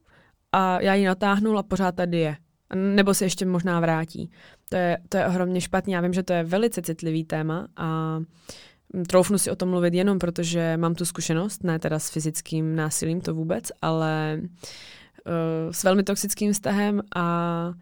a 0.52 0.80
já 0.80 0.94
ji 0.94 1.06
natáhnu 1.06 1.58
a 1.58 1.62
pořád 1.62 1.94
tady 1.94 2.18
je. 2.18 2.36
Nebo 2.74 3.14
se 3.14 3.24
ještě 3.24 3.46
možná 3.46 3.80
vrátí. 3.80 4.30
To 4.68 4.76
je, 4.76 4.98
to 5.08 5.16
je 5.16 5.26
ohromně 5.26 5.60
špatně. 5.60 5.96
Já 5.96 6.00
vím, 6.00 6.12
že 6.12 6.22
to 6.22 6.32
je 6.32 6.44
velice 6.44 6.82
citlivý 6.82 7.24
téma 7.24 7.68
a 7.76 8.18
Troufnu 9.06 9.38
si 9.38 9.50
o 9.50 9.56
tom 9.56 9.68
mluvit 9.68 9.94
jenom 9.94 10.18
protože 10.18 10.76
mám 10.76 10.94
tu 10.94 11.04
zkušenost, 11.04 11.64
ne 11.64 11.78
teda 11.78 11.98
s 11.98 12.10
fyzickým 12.10 12.76
násilím, 12.76 13.20
to 13.20 13.34
vůbec, 13.34 13.64
ale 13.82 14.40
uh, 14.40 15.72
s 15.72 15.84
velmi 15.84 16.02
toxickým 16.02 16.52
vztahem 16.52 17.02
a 17.16 17.72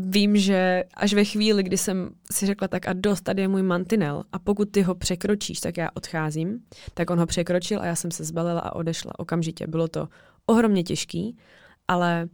vím, 0.00 0.36
že 0.36 0.84
až 0.94 1.14
ve 1.14 1.24
chvíli, 1.24 1.62
kdy 1.62 1.78
jsem 1.78 2.10
si 2.32 2.46
řekla 2.46 2.68
tak 2.68 2.88
a 2.88 2.92
dost, 2.92 3.20
tady 3.20 3.42
je 3.42 3.48
můj 3.48 3.62
mantinel 3.62 4.24
a 4.32 4.38
pokud 4.38 4.70
ty 4.70 4.82
ho 4.82 4.94
překročíš, 4.94 5.60
tak 5.60 5.76
já 5.76 5.88
odcházím, 5.94 6.60
tak 6.94 7.10
on 7.10 7.18
ho 7.18 7.26
překročil 7.26 7.80
a 7.80 7.86
já 7.86 7.94
jsem 7.94 8.10
se 8.10 8.24
zbalila 8.24 8.60
a 8.60 8.74
odešla 8.74 9.18
okamžitě. 9.18 9.66
Bylo 9.66 9.88
to 9.88 10.08
ohromně 10.46 10.82
těžký, 10.82 11.36
ale 11.88 12.28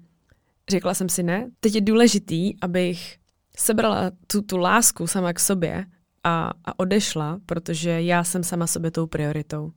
řekla 0.70 0.94
jsem 0.94 1.08
si 1.08 1.22
ne, 1.22 1.50
teď 1.60 1.74
je 1.74 1.80
důležitý, 1.80 2.60
abych 2.60 3.18
sebrala 3.56 4.10
tu, 4.26 4.42
tu 4.42 4.56
lásku 4.56 5.06
sama 5.06 5.32
k 5.32 5.40
sobě 5.40 5.84
a, 6.24 6.50
a 6.64 6.78
odešla, 6.78 7.40
protože 7.46 8.02
já 8.02 8.24
jsem 8.24 8.44
sama 8.44 8.66
sobě 8.66 8.90
tou 8.90 9.06
prioritou. 9.06 9.72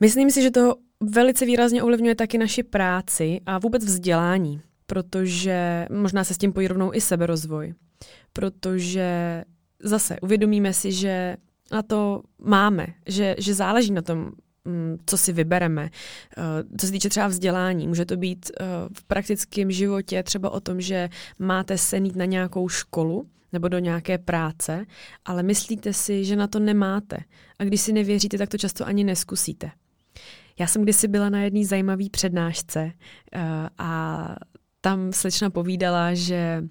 Myslím 0.00 0.30
si, 0.30 0.42
že 0.42 0.50
to 0.50 0.74
velice 1.00 1.46
výrazně 1.46 1.82
ovlivňuje 1.82 2.14
taky 2.14 2.38
naši 2.38 2.62
práci 2.62 3.40
a 3.46 3.58
vůbec 3.58 3.84
vzdělání, 3.84 4.60
protože 4.86 5.86
možná 5.90 6.24
se 6.24 6.34
s 6.34 6.38
tím 6.38 6.52
pojí 6.52 6.68
rovnou 6.68 6.94
i 6.94 7.00
seberozvoj, 7.00 7.74
protože 8.32 9.44
zase 9.82 10.20
uvědomíme 10.20 10.72
si, 10.72 10.92
že 10.92 11.36
na 11.72 11.82
to 11.82 12.22
máme, 12.38 12.86
že, 13.06 13.36
že 13.38 13.54
záleží 13.54 13.92
na 13.92 14.02
tom, 14.02 14.30
co 15.06 15.18
si 15.18 15.32
vybereme. 15.32 15.90
Eh, 16.38 16.42
co 16.78 16.86
se 16.86 16.92
týče 16.92 17.08
třeba 17.08 17.28
vzdělání, 17.28 17.88
může 17.88 18.04
to 18.04 18.16
být 18.16 18.50
eh, 18.50 18.64
v 18.98 19.04
praktickém 19.04 19.70
životě 19.70 20.22
třeba 20.22 20.50
o 20.50 20.60
tom, 20.60 20.80
že 20.80 21.08
máte 21.38 21.78
se 21.78 22.00
na 22.00 22.24
nějakou 22.24 22.68
školu, 22.68 23.26
nebo 23.52 23.68
do 23.68 23.78
nějaké 23.78 24.18
práce, 24.18 24.86
ale 25.24 25.42
myslíte 25.42 25.92
si, 25.92 26.24
že 26.24 26.36
na 26.36 26.46
to 26.46 26.58
nemáte. 26.58 27.16
A 27.58 27.64
když 27.64 27.80
si 27.80 27.92
nevěříte, 27.92 28.38
tak 28.38 28.48
to 28.48 28.58
často 28.58 28.86
ani 28.86 29.04
neskusíte. 29.04 29.70
Já 30.58 30.66
jsem 30.66 30.82
kdysi 30.82 31.08
byla 31.08 31.28
na 31.28 31.42
jedné 31.42 31.64
zajímavé 31.64 32.04
přednášce 32.10 32.84
uh, 32.84 33.40
a 33.78 34.34
tam 34.80 35.12
slečna 35.12 35.50
povídala, 35.50 36.14
že 36.14 36.62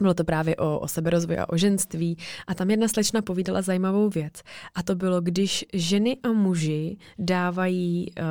Bylo 0.00 0.14
to 0.14 0.24
právě 0.24 0.56
o, 0.56 0.78
o 0.78 0.88
seberozvoji 0.88 1.38
a 1.38 1.48
o 1.48 1.56
ženství 1.56 2.16
a 2.46 2.54
tam 2.54 2.70
jedna 2.70 2.88
slečna 2.88 3.22
povídala 3.22 3.62
zajímavou 3.62 4.08
věc 4.08 4.32
a 4.74 4.82
to 4.82 4.94
bylo, 4.94 5.20
když 5.20 5.64
ženy 5.72 6.16
a 6.22 6.32
muži 6.32 6.96
dávají 7.18 8.06
uh, 8.18 8.24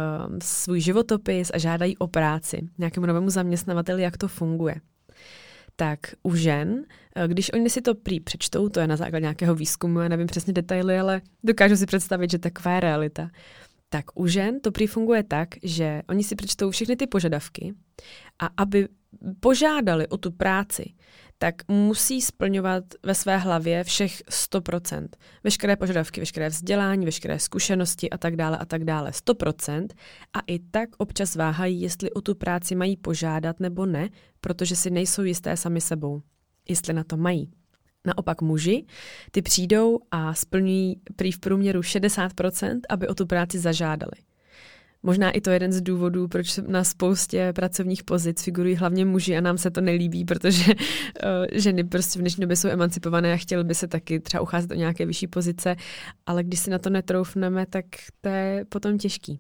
svůj 0.44 0.82
životopis 0.82 1.52
a 1.54 1.58
žádají 1.58 1.98
o 1.98 2.08
práci 2.08 2.62
nějakému 2.78 3.06
novému 3.06 3.30
zaměstnavateli, 3.30 4.02
jak 4.02 4.18
to 4.18 4.28
funguje. 4.28 4.76
Tak 5.76 6.00
u 6.24 6.36
žen, 6.36 6.84
eh, 7.16 7.28
když 7.28 7.54
oni 7.54 7.70
si 7.70 7.82
to 7.82 7.96
prý 7.96 8.20
přečtou, 8.20 8.70
to 8.70 8.80
je 8.80 8.88
na 8.88 8.96
základě 8.96 9.22
nějakého 9.22 9.56
výzkumu, 9.56 10.00
já 10.00 10.08
nevím 10.08 10.28
přesně 10.28 10.54
detaily, 10.54 11.00
ale 11.00 11.22
dokážu 11.44 11.76
si 11.76 11.86
představit, 11.86 12.32
že 12.32 12.40
taková 12.40 12.72
je 12.72 12.80
realita. 12.80 13.30
Tak 13.90 14.06
u 14.16 14.28
žen 14.28 14.60
to 14.60 14.72
prý 14.72 14.88
funguje 14.88 15.24
tak, 15.24 15.50
že 15.64 16.02
oni 16.10 16.24
si 16.24 16.36
přečtou 16.36 16.72
všechny 16.72 16.96
ty 16.96 17.08
požadavky 17.08 17.74
a 18.40 18.50
aby 18.58 18.88
požádali 19.40 20.08
o 20.08 20.18
tu 20.18 20.32
práci, 20.32 20.94
tak 21.38 21.56
musí 21.68 22.22
splňovat 22.22 22.84
ve 23.04 23.16
své 23.16 23.38
hlavě 23.38 23.84
všech 23.84 24.22
100%. 24.22 25.08
Veškeré 25.44 25.76
požadavky, 25.76 26.20
veškeré 26.20 26.50
vzdělání, 26.50 27.06
veškeré 27.06 27.40
zkušenosti 27.40 28.10
a 28.10 28.18
tak 28.18 28.36
dále 28.36 28.58
a 28.58 28.66
tak 28.66 28.84
dále. 28.84 29.12
100%. 29.12 29.88
A 30.34 30.40
i 30.48 30.60
tak 30.60 30.90
občas 30.98 31.36
váhají, 31.36 31.82
jestli 31.82 32.12
o 32.12 32.22
tu 32.22 32.36
práci 32.36 32.76
mají 32.76 32.98
požádat 32.98 33.60
nebo 33.60 33.86
ne, 33.86 34.10
protože 34.42 34.76
si 34.76 34.90
nejsou 34.90 35.24
jisté 35.24 35.58
sami 35.58 35.82
sebou. 35.82 36.22
Jestli 36.70 36.94
na 36.94 37.04
to 37.04 37.18
mají. 37.18 37.52
Naopak 38.06 38.42
muži, 38.42 38.86
ty 39.32 39.42
přijdou 39.42 40.00
a 40.12 40.34
splňují 40.34 41.02
prý 41.16 41.32
v 41.32 41.40
průměru 41.40 41.82
60%, 41.82 42.80
aby 42.90 43.08
o 43.08 43.16
tu 43.16 43.26
práci 43.26 43.60
zažádali. 43.60 44.29
Možná 45.04 45.32
i 45.32 45.42
to 45.42 45.50
je 45.50 45.56
jeden 45.56 45.72
z 45.72 45.82
důvodů, 45.82 46.28
proč 46.28 46.60
na 46.68 46.84
spoustě 46.84 47.54
pracovních 47.54 48.04
pozic 48.04 48.44
figurují 48.44 48.76
hlavně 48.76 49.06
muži 49.06 49.38
a 49.38 49.42
nám 49.42 49.58
se 49.58 49.72
to 49.72 49.82
nelíbí, 49.82 50.26
protože 50.26 50.74
uh, 50.74 50.78
ženy 51.52 51.84
prostě 51.84 52.20
v 52.20 52.22
dnešní 52.22 52.42
době 52.42 52.56
jsou 52.56 52.70
emancipované 52.70 53.34
a 53.34 53.38
chtěly 53.38 53.64
by 53.64 53.76
se 53.76 53.88
taky 53.88 54.20
třeba 54.20 54.42
ucházet 54.42 54.72
o 54.72 54.76
nějaké 54.76 55.06
vyšší 55.06 55.28
pozice, 55.28 55.76
ale 56.26 56.44
když 56.44 56.60
si 56.60 56.70
na 56.70 56.80
to 56.80 56.90
netroufneme, 56.90 57.66
tak 57.66 57.86
to 58.22 58.30
je 58.30 58.66
potom 58.70 58.98
těžký. 58.98 59.40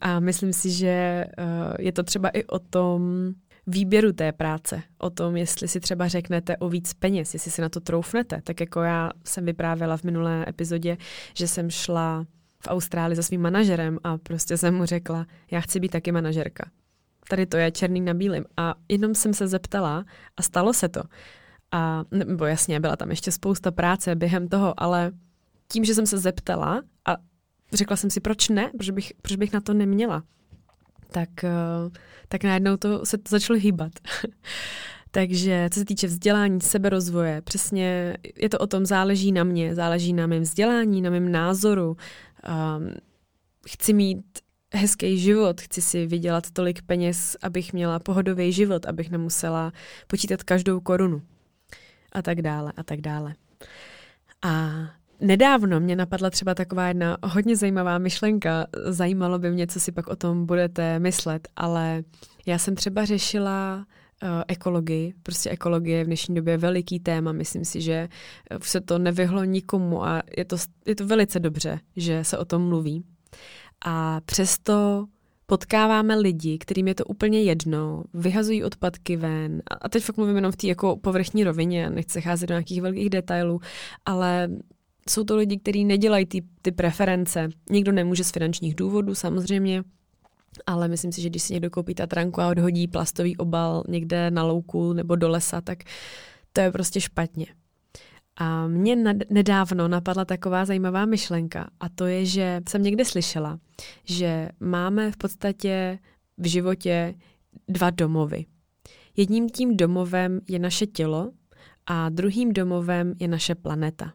A 0.00 0.20
myslím 0.20 0.52
si, 0.52 0.70
že 0.70 1.24
uh, 1.38 1.74
je 1.78 1.92
to 1.92 2.02
třeba 2.02 2.28
i 2.28 2.44
o 2.44 2.58
tom, 2.58 3.32
výběru 3.68 4.12
té 4.12 4.32
práce, 4.32 4.82
o 4.98 5.10
tom, 5.10 5.36
jestli 5.36 5.68
si 5.68 5.80
třeba 5.80 6.08
řeknete 6.08 6.56
o 6.56 6.68
víc 6.68 6.94
peněz, 6.94 7.34
jestli 7.34 7.50
si 7.50 7.62
na 7.62 7.68
to 7.68 7.80
troufnete. 7.80 8.40
Tak 8.44 8.60
jako 8.60 8.82
já 8.82 9.10
jsem 9.24 9.44
vyprávěla 9.44 9.96
v 9.96 10.02
minulé 10.02 10.44
epizodě, 10.48 10.96
že 11.34 11.48
jsem 11.48 11.70
šla 11.70 12.26
v 12.62 12.68
Austrálii 12.68 13.16
za 13.16 13.22
svým 13.22 13.40
manažerem 13.40 13.98
a 14.04 14.18
prostě 14.18 14.56
jsem 14.56 14.74
mu 14.74 14.84
řekla, 14.84 15.26
já 15.50 15.60
chci 15.60 15.80
být 15.80 15.88
taky 15.88 16.12
manažerka. 16.12 16.70
Tady 17.28 17.46
to 17.46 17.56
je 17.56 17.70
černý 17.70 18.00
na 18.00 18.14
bílým. 18.14 18.44
A 18.56 18.74
jenom 18.88 19.14
jsem 19.14 19.34
se 19.34 19.48
zeptala 19.48 20.04
a 20.36 20.42
stalo 20.42 20.72
se 20.72 20.88
to. 20.88 21.02
A, 21.72 22.04
nebo 22.10 22.44
jasně, 22.44 22.80
byla 22.80 22.96
tam 22.96 23.10
ještě 23.10 23.32
spousta 23.32 23.70
práce 23.70 24.14
během 24.14 24.48
toho, 24.48 24.74
ale 24.76 25.12
tím, 25.68 25.84
že 25.84 25.94
jsem 25.94 26.06
se 26.06 26.18
zeptala 26.18 26.82
a 27.06 27.16
řekla 27.72 27.96
jsem 27.96 28.10
si, 28.10 28.20
proč 28.20 28.48
ne, 28.48 28.70
proč 28.76 28.90
bych, 28.90 29.12
proč 29.22 29.36
bych 29.36 29.52
na 29.52 29.60
to 29.60 29.74
neměla, 29.74 30.22
tak, 31.10 31.44
eh, 31.44 31.50
tak 32.28 32.44
najednou 32.44 32.76
to 32.76 33.06
se 33.06 33.18
to 33.18 33.28
začalo 33.28 33.58
hýbat. 33.58 33.92
Takže 35.10 35.68
co 35.72 35.80
se 35.80 35.84
týče 35.84 36.06
vzdělání, 36.06 36.60
seberozvoje, 36.60 37.42
přesně 37.42 38.16
je 38.36 38.48
to 38.48 38.58
o 38.58 38.66
tom, 38.66 38.86
záleží 38.86 39.32
na 39.32 39.44
mě, 39.44 39.74
záleží 39.74 40.12
na 40.12 40.26
mém 40.26 40.42
vzdělání, 40.42 41.02
na 41.02 41.10
mém 41.10 41.32
názoru, 41.32 41.96
um, 42.76 42.94
chci 43.68 43.92
mít 43.92 44.24
hezký 44.74 45.18
život, 45.18 45.60
chci 45.60 45.82
si 45.82 46.06
vydělat 46.06 46.50
tolik 46.50 46.82
peněz, 46.82 47.36
abych 47.42 47.72
měla 47.72 47.98
pohodový 47.98 48.52
život, 48.52 48.86
abych 48.86 49.10
nemusela 49.10 49.72
počítat 50.06 50.42
každou 50.42 50.80
korunu 50.80 51.22
a 52.12 52.22
tak 52.22 52.42
dále 52.42 52.72
a 52.76 52.82
tak 52.82 53.00
dále. 53.00 53.34
A 54.42 54.70
nedávno 55.20 55.80
mě 55.80 55.96
napadla 55.96 56.30
třeba 56.30 56.54
taková 56.54 56.88
jedna 56.88 57.18
hodně 57.22 57.56
zajímavá 57.56 57.98
myšlenka. 57.98 58.66
Zajímalo 58.84 59.38
by 59.38 59.50
mě, 59.50 59.66
co 59.66 59.80
si 59.80 59.92
pak 59.92 60.08
o 60.08 60.16
tom 60.16 60.46
budete 60.46 60.98
myslet, 60.98 61.48
ale 61.56 62.02
já 62.46 62.58
jsem 62.58 62.74
třeba 62.74 63.04
řešila 63.04 63.86
ekologii. 64.48 65.14
Prostě 65.22 65.50
ekologie 65.50 65.98
je 65.98 66.04
v 66.04 66.06
dnešní 66.06 66.34
době 66.34 66.56
veliký 66.56 67.00
téma. 67.00 67.32
Myslím 67.32 67.64
si, 67.64 67.80
že 67.80 68.08
už 68.60 68.68
se 68.68 68.80
to 68.80 68.98
nevyhlo 68.98 69.44
nikomu 69.44 70.04
a 70.04 70.22
je 70.36 70.44
to, 70.44 70.56
je 70.86 70.94
to 70.94 71.06
velice 71.06 71.40
dobře, 71.40 71.80
že 71.96 72.24
se 72.24 72.38
o 72.38 72.44
tom 72.44 72.68
mluví. 72.68 73.04
A 73.84 74.20
přesto 74.24 75.06
potkáváme 75.46 76.16
lidi, 76.16 76.58
kterým 76.58 76.88
je 76.88 76.94
to 76.94 77.04
úplně 77.04 77.42
jedno, 77.42 78.04
vyhazují 78.14 78.64
odpadky 78.64 79.16
ven. 79.16 79.62
A 79.80 79.88
teď 79.88 80.04
fakt 80.04 80.16
mluvím 80.16 80.36
jenom 80.36 80.52
v 80.52 80.56
té 80.56 80.66
jako 80.66 80.96
povrchní 80.96 81.44
rovině, 81.44 81.90
nechci 81.90 82.20
cházet 82.20 82.46
do 82.46 82.54
nějakých 82.54 82.82
velkých 82.82 83.10
detailů, 83.10 83.60
ale 84.04 84.48
jsou 85.08 85.24
to 85.24 85.36
lidi, 85.36 85.58
kteří 85.58 85.84
nedělají 85.84 86.26
ty, 86.26 86.42
ty 86.62 86.72
preference. 86.72 87.48
Někdo 87.70 87.92
nemůže 87.92 88.24
z 88.24 88.30
finančních 88.30 88.74
důvodů 88.74 89.14
samozřejmě, 89.14 89.82
ale 90.66 90.88
myslím 90.88 91.12
si, 91.12 91.20
že 91.20 91.28
když 91.28 91.42
si 91.42 91.52
někdo 91.52 91.70
koupí 91.70 91.94
tatranku 91.94 92.40
a 92.40 92.48
odhodí 92.48 92.88
plastový 92.88 93.36
obal 93.36 93.84
někde 93.88 94.30
na 94.30 94.42
louku 94.42 94.92
nebo 94.92 95.16
do 95.16 95.28
lesa, 95.28 95.60
tak 95.60 95.78
to 96.52 96.60
je 96.60 96.72
prostě 96.72 97.00
špatně. 97.00 97.46
A 98.36 98.66
mě 98.66 98.96
nedávno 99.30 99.88
napadla 99.88 100.24
taková 100.24 100.64
zajímavá 100.64 101.06
myšlenka 101.06 101.70
a 101.80 101.88
to 101.88 102.06
je, 102.06 102.26
že 102.26 102.60
jsem 102.68 102.82
někde 102.82 103.04
slyšela, 103.04 103.58
že 104.04 104.48
máme 104.60 105.12
v 105.12 105.16
podstatě 105.16 105.98
v 106.38 106.46
životě 106.46 107.14
dva 107.68 107.90
domovy. 107.90 108.46
Jedním 109.16 109.48
tím 109.48 109.76
domovem 109.76 110.40
je 110.48 110.58
naše 110.58 110.86
tělo 110.86 111.30
a 111.86 112.08
druhým 112.08 112.52
domovem 112.52 113.14
je 113.18 113.28
naše 113.28 113.54
planeta. 113.54 114.12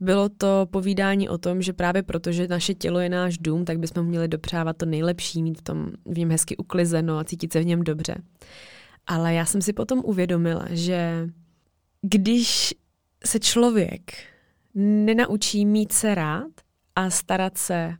Bylo 0.00 0.28
to 0.28 0.66
povídání 0.70 1.28
o 1.28 1.38
tom, 1.38 1.62
že 1.62 1.72
právě 1.72 2.02
protože 2.02 2.48
naše 2.48 2.74
tělo 2.74 3.00
je 3.00 3.08
náš 3.08 3.38
dům, 3.38 3.64
tak 3.64 3.78
bychom 3.78 4.06
měli 4.06 4.28
dopřávat 4.28 4.76
to 4.76 4.86
nejlepší, 4.86 5.42
mít 5.42 5.58
v, 5.58 5.62
tom, 5.62 5.86
v 6.04 6.18
něm 6.18 6.30
hezky 6.30 6.56
uklizeno 6.56 7.18
a 7.18 7.24
cítit 7.24 7.52
se 7.52 7.60
v 7.60 7.66
něm 7.66 7.84
dobře. 7.84 8.14
Ale 9.06 9.34
já 9.34 9.44
jsem 9.44 9.62
si 9.62 9.72
potom 9.72 10.02
uvědomila, 10.04 10.66
že 10.70 11.28
když 12.02 12.74
se 13.24 13.40
člověk 13.40 14.12
nenaučí 14.74 15.66
mít 15.66 15.92
se 15.92 16.14
rád 16.14 16.50
a 16.96 17.10
starat 17.10 17.58
se 17.58 17.94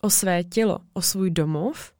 o 0.00 0.10
své 0.10 0.44
tělo, 0.44 0.78
o 0.92 1.02
svůj 1.02 1.30
domov, 1.30 1.92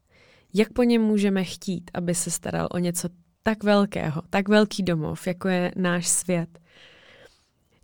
jak 0.55 0.73
po 0.73 0.83
něm 0.83 1.03
můžeme 1.03 1.45
chtít, 1.45 1.91
aby 1.95 2.15
se 2.15 2.31
staral 2.31 2.69
o 2.71 2.79
něco 2.79 3.09
tak 3.43 3.65
velkého, 3.65 4.23
tak 4.31 4.49
velký 4.49 4.83
domov, 4.83 5.27
jako 5.27 5.49
je 5.49 5.73
náš 5.77 6.09
svět. 6.09 6.59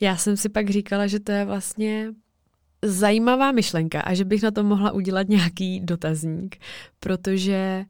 Já 0.00 0.16
jsem 0.16 0.37
si 0.37 0.48
pak 0.48 0.70
říkala, 0.70 1.07
že 1.07 1.20
to 1.20 1.33
je 1.33 1.44
vlastně 1.44 2.12
zajímavá 2.83 3.52
myšlenka 3.52 4.00
a 4.00 4.14
že 4.14 4.24
bych 4.24 4.42
na 4.42 4.50
to 4.50 4.64
mohla 4.64 4.92
udělat 4.92 5.28
nějaký 5.28 5.80
dotazník, 5.80 6.57
protože 7.00 7.85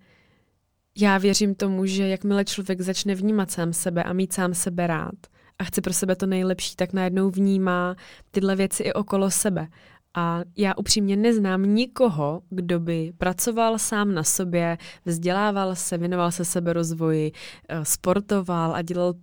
já 0.98 1.18
věřím 1.18 1.54
tomu, 1.54 1.86
že 1.86 2.08
jakmile 2.08 2.44
člověk 2.44 2.80
začne 2.80 3.14
vnímat 3.14 3.50
sám 3.50 3.72
sebe 3.72 4.02
a 4.02 4.12
mít 4.12 4.32
sám 4.32 4.54
sebe 4.54 4.86
rád 4.86 5.14
a 5.58 5.64
chce 5.64 5.80
pro 5.80 5.92
sebe 5.92 6.16
to 6.16 6.26
nejlepší, 6.26 6.76
tak 6.76 6.92
najednou 6.92 7.30
vnímá 7.30 7.96
tyhle 8.30 8.56
věci 8.56 8.82
i 8.82 8.92
okolo 8.92 9.30
sebe. 9.30 9.68
A 10.14 10.40
já 10.56 10.74
upřímně 10.76 11.16
neznám 11.16 11.62
nikoho, 11.62 12.42
kdo 12.50 12.80
by 12.80 13.12
pracoval 13.18 13.78
sám 13.78 14.14
na 14.14 14.22
sobě, 14.22 14.78
vzdělával 15.04 15.76
se, 15.76 15.98
věnoval 15.98 16.32
se 16.32 16.44
seberozvoji, 16.44 17.32
eh, 17.68 17.84
sportoval 17.84 18.74
a 18.74 18.82
dělal 18.82 19.14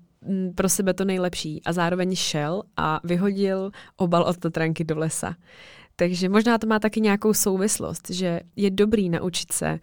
pro 0.56 0.70
sebe 0.70 0.94
to 0.94 1.06
nejlepší 1.06 1.62
a 1.66 1.74
zároveň 1.74 2.16
šel 2.16 2.64
a 2.78 3.00
vyhodil 3.04 3.72
obal 3.98 4.24
od 4.24 4.38
Tatranky 4.38 4.84
do 4.84 4.98
lesa. 4.98 5.36
Takže 5.96 6.30
možná 6.30 6.58
to 6.58 6.68
má 6.68 6.80
taky 6.80 7.02
nějakou 7.02 7.34
souvislost, 7.34 8.10
že 8.10 8.40
je 8.56 8.72
dobrý 8.72 9.10
naučit 9.10 9.52
se 9.52 9.80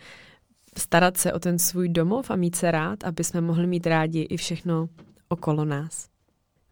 starat 0.79 1.17
se 1.17 1.33
o 1.33 1.39
ten 1.39 1.59
svůj 1.59 1.89
domov 1.89 2.31
a 2.31 2.37
mít 2.37 2.57
se 2.57 2.71
rád, 2.71 3.05
aby 3.05 3.25
jsme 3.25 3.41
mohli 3.41 3.67
mít 3.67 3.87
rádi 3.87 4.21
i 4.21 4.37
všechno 4.37 4.89
okolo 5.29 5.65
nás. 5.65 6.09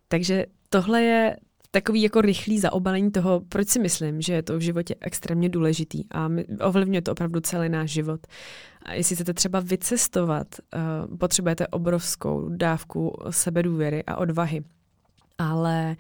Takže 0.09 0.47
tohle 0.69 1.03
je 1.03 1.37
takový 1.71 2.03
jako 2.03 2.21
rychlý 2.21 2.59
zaobalení 2.59 3.11
toho, 3.11 3.43
proč 3.49 3.69
si 3.69 3.79
myslím, 3.79 4.21
že 4.21 4.33
je 4.33 4.43
to 4.43 4.59
v 4.59 4.61
životě 4.61 4.95
extrémně 5.01 5.49
důležitý 5.49 6.05
a 6.11 6.29
ovlivňuje 6.61 7.03
to 7.03 7.13
opravdu 7.13 7.41
celý 7.41 7.69
náš 7.69 7.91
život. 7.91 8.21
A 8.83 8.93
jestli 8.93 9.17
chcete 9.17 9.35
třeba 9.35 9.61
vycestovat, 9.61 10.47
uh, 11.09 11.17
potřebujete 11.17 11.67
obrovskou 11.67 12.49
dávku 12.49 13.13
sebedůvěry 13.31 14.05
a 14.05 14.17
odvahy. 14.17 14.65
Ale, 15.39 15.97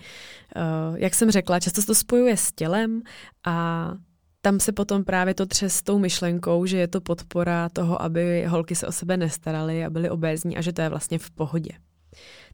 uh, 0.56 0.96
jak 0.98 1.14
jsem 1.14 1.30
řekla, 1.30 1.60
často 1.60 1.80
se 1.80 1.86
to 1.86 1.94
spojuje 1.94 2.36
s 2.36 2.52
tělem 2.52 3.02
a 3.46 3.92
tam 4.40 4.60
se 4.60 4.72
potom 4.72 5.04
právě 5.04 5.34
to 5.34 5.46
tře 5.46 5.68
s 5.68 5.82
tou 5.82 5.98
myšlenkou, 5.98 6.66
že 6.66 6.78
je 6.78 6.88
to 6.88 7.00
podpora 7.00 7.68
toho, 7.68 8.02
aby 8.02 8.44
holky 8.44 8.74
se 8.74 8.86
o 8.86 8.92
sebe 8.92 9.16
nestaraly 9.16 9.84
a 9.84 9.90
byly 9.90 10.10
obézní 10.10 10.56
a 10.56 10.60
že 10.60 10.72
to 10.72 10.82
je 10.82 10.88
vlastně 10.88 11.18
v 11.18 11.30
pohodě 11.30 11.70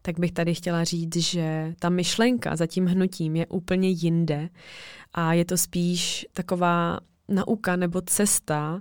tak 0.02 0.20
bych 0.20 0.32
tady 0.32 0.54
chtěla 0.54 0.84
říct, 0.84 1.16
že 1.16 1.74
ta 1.78 1.88
myšlenka 1.88 2.56
za 2.56 2.66
tím 2.66 2.86
hnutím 2.86 3.36
je 3.36 3.46
úplně 3.46 3.88
jinde 3.88 4.48
a 5.12 5.32
je 5.32 5.44
to 5.44 5.56
spíš 5.56 6.26
taková 6.32 6.98
nauka 7.28 7.76
nebo 7.76 8.00
cesta 8.00 8.80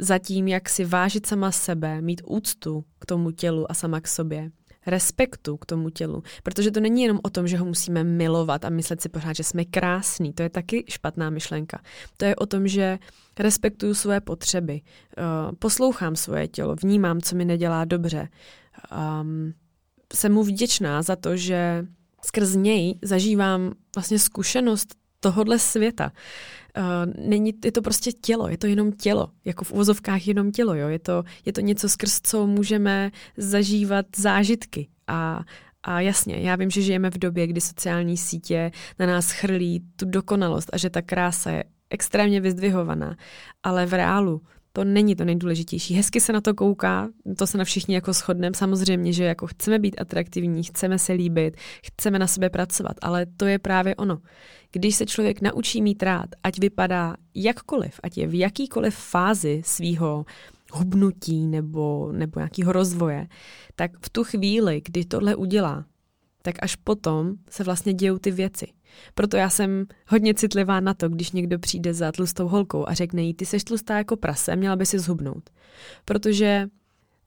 za 0.00 0.18
tím, 0.18 0.48
jak 0.48 0.68
si 0.68 0.84
vážit 0.84 1.26
sama 1.26 1.52
sebe, 1.52 2.00
mít 2.00 2.22
úctu 2.26 2.84
k 2.98 3.06
tomu 3.06 3.30
tělu 3.30 3.70
a 3.70 3.74
sama 3.74 4.00
k 4.00 4.08
sobě, 4.08 4.50
respektu 4.86 5.56
k 5.56 5.66
tomu 5.66 5.90
tělu. 5.90 6.22
Protože 6.42 6.70
to 6.70 6.80
není 6.80 7.02
jenom 7.02 7.20
o 7.22 7.30
tom, 7.30 7.48
že 7.48 7.56
ho 7.58 7.64
musíme 7.64 8.04
milovat 8.04 8.64
a 8.64 8.70
myslet 8.70 9.00
si 9.00 9.08
pořád, 9.08 9.32
že 9.32 9.44
jsme 9.44 9.64
krásní. 9.64 10.32
To 10.32 10.42
je 10.42 10.50
taky 10.50 10.84
špatná 10.88 11.30
myšlenka. 11.30 11.80
To 12.16 12.24
je 12.24 12.36
o 12.36 12.46
tom, 12.46 12.68
že 12.68 12.98
respektuju 13.38 13.94
své 13.94 14.20
potřeby, 14.20 14.80
uh, 14.80 15.54
poslouchám 15.58 16.16
svoje 16.16 16.48
tělo, 16.48 16.76
vnímám, 16.82 17.20
co 17.20 17.36
mi 17.36 17.44
nedělá 17.44 17.84
dobře. 17.84 18.28
Um, 19.20 19.52
jsem 20.14 20.32
mu 20.32 20.42
vděčná 20.42 21.02
za 21.02 21.16
to, 21.16 21.36
že 21.36 21.86
skrz 22.24 22.54
něj 22.54 22.98
zažívám 23.02 23.72
vlastně 23.96 24.18
zkušenost 24.18 24.94
tohodle 25.20 25.58
světa. 25.58 26.12
Uh, 26.78 27.28
není, 27.28 27.54
je 27.64 27.72
to 27.72 27.82
prostě 27.82 28.12
tělo, 28.12 28.48
je 28.48 28.58
to 28.58 28.66
jenom 28.66 28.92
tělo, 28.92 29.30
jako 29.44 29.64
v 29.64 29.72
uvozovkách 29.72 30.26
jenom 30.26 30.52
tělo, 30.52 30.74
jo? 30.74 30.88
Je, 30.88 30.98
to, 30.98 31.24
je 31.44 31.52
to 31.52 31.60
něco, 31.60 31.88
skrz 31.88 32.20
co 32.22 32.46
můžeme 32.46 33.10
zažívat 33.36 34.06
zážitky 34.16 34.88
a, 35.06 35.44
a 35.82 36.00
jasně, 36.00 36.36
já 36.36 36.56
vím, 36.56 36.70
že 36.70 36.82
žijeme 36.82 37.10
v 37.10 37.18
době, 37.18 37.46
kdy 37.46 37.60
sociální 37.60 38.16
sítě 38.16 38.70
na 38.98 39.06
nás 39.06 39.30
chrlí 39.30 39.80
tu 39.96 40.04
dokonalost 40.04 40.70
a 40.72 40.78
že 40.78 40.90
ta 40.90 41.02
krása 41.02 41.50
je 41.50 41.64
extrémně 41.90 42.40
vyzdvihovaná, 42.40 43.16
ale 43.62 43.86
v 43.86 43.92
reálu 43.94 44.42
to 44.78 44.84
není 44.84 45.16
to 45.16 45.24
nejdůležitější. 45.24 45.94
Hezky 45.94 46.20
se 46.20 46.32
na 46.32 46.40
to 46.40 46.54
kouká, 46.54 47.08
to 47.38 47.46
se 47.46 47.58
na 47.58 47.64
všichni 47.64 47.94
jako 47.94 48.12
shodneme. 48.12 48.56
Samozřejmě, 48.56 49.12
že 49.12 49.24
jako 49.24 49.46
chceme 49.46 49.78
být 49.78 50.00
atraktivní, 50.00 50.62
chceme 50.62 50.98
se 50.98 51.12
líbit, 51.12 51.56
chceme 51.84 52.18
na 52.18 52.26
sebe 52.26 52.50
pracovat, 52.50 52.96
ale 53.02 53.26
to 53.26 53.46
je 53.46 53.58
právě 53.58 53.96
ono. 53.96 54.18
Když 54.72 54.94
se 54.94 55.06
člověk 55.06 55.40
naučí 55.40 55.82
mít 55.82 56.02
rád, 56.02 56.26
ať 56.42 56.58
vypadá 56.58 57.16
jakkoliv, 57.34 58.00
ať 58.02 58.18
je 58.18 58.26
v 58.26 58.38
jakýkoliv 58.38 58.94
fázi 58.94 59.62
svýho 59.64 60.24
hubnutí 60.72 61.46
nebo, 61.46 62.12
nebo 62.12 62.40
nějakého 62.40 62.72
rozvoje, 62.72 63.26
tak 63.76 63.90
v 64.00 64.10
tu 64.10 64.24
chvíli, 64.24 64.82
kdy 64.84 65.04
tohle 65.04 65.36
udělá, 65.36 65.84
tak 66.42 66.54
až 66.62 66.76
potom 66.76 67.34
se 67.50 67.64
vlastně 67.64 67.92
dějou 67.92 68.18
ty 68.18 68.30
věci. 68.30 68.66
Proto 69.14 69.36
já 69.36 69.50
jsem 69.50 69.86
hodně 70.08 70.34
citlivá 70.34 70.80
na 70.80 70.94
to, 70.94 71.08
když 71.08 71.32
někdo 71.32 71.58
přijde 71.58 71.94
za 71.94 72.12
tlustou 72.12 72.48
holkou 72.48 72.88
a 72.88 72.94
řekne 72.94 73.22
jí, 73.22 73.34
ty 73.34 73.46
seš 73.46 73.64
tlustá 73.64 73.96
jako 73.96 74.16
prase, 74.16 74.56
měla 74.56 74.76
by 74.76 74.86
si 74.86 74.98
zhubnout. 74.98 75.50
Protože 76.04 76.68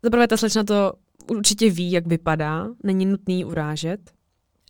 zaprvé 0.03 0.27
ta 0.27 0.37
slečna 0.37 0.63
to 0.63 0.93
určitě 1.27 1.69
ví, 1.69 1.91
jak 1.91 2.07
vypadá, 2.07 2.67
není 2.83 3.05
nutný 3.05 3.45
urážet. 3.45 4.11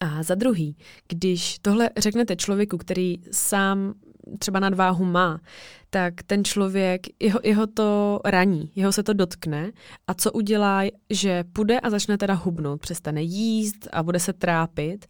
A 0.02 0.24
za 0.24 0.36
druhý, 0.36 0.78
když 1.08 1.60
tohle 1.60 1.90
řeknete 1.98 2.36
člověku, 2.36 2.78
který 2.78 3.18
sám 3.32 3.94
třeba 4.40 4.60
nadváhu 4.60 5.06
má, 5.06 5.42
tak 5.90 6.14
ten 6.24 6.44
člověk, 6.44 7.02
jeho, 7.24 7.40
jeho 7.44 7.68
to 7.68 8.20
raní, 8.26 8.72
jeho 8.76 8.92
se 8.92 9.04
to 9.04 9.14
dotkne 9.14 9.72
a 10.08 10.14
co 10.14 10.32
udělá, 10.32 10.84
že 11.10 11.44
půjde 11.54 11.80
a 11.80 11.90
začne 11.90 12.18
teda 12.18 12.34
hubnout, 12.34 12.82
přestane 12.82 13.22
jíst 13.22 13.88
a 13.92 14.04
bude 14.04 14.20
se 14.20 14.34
trápit 14.34 15.06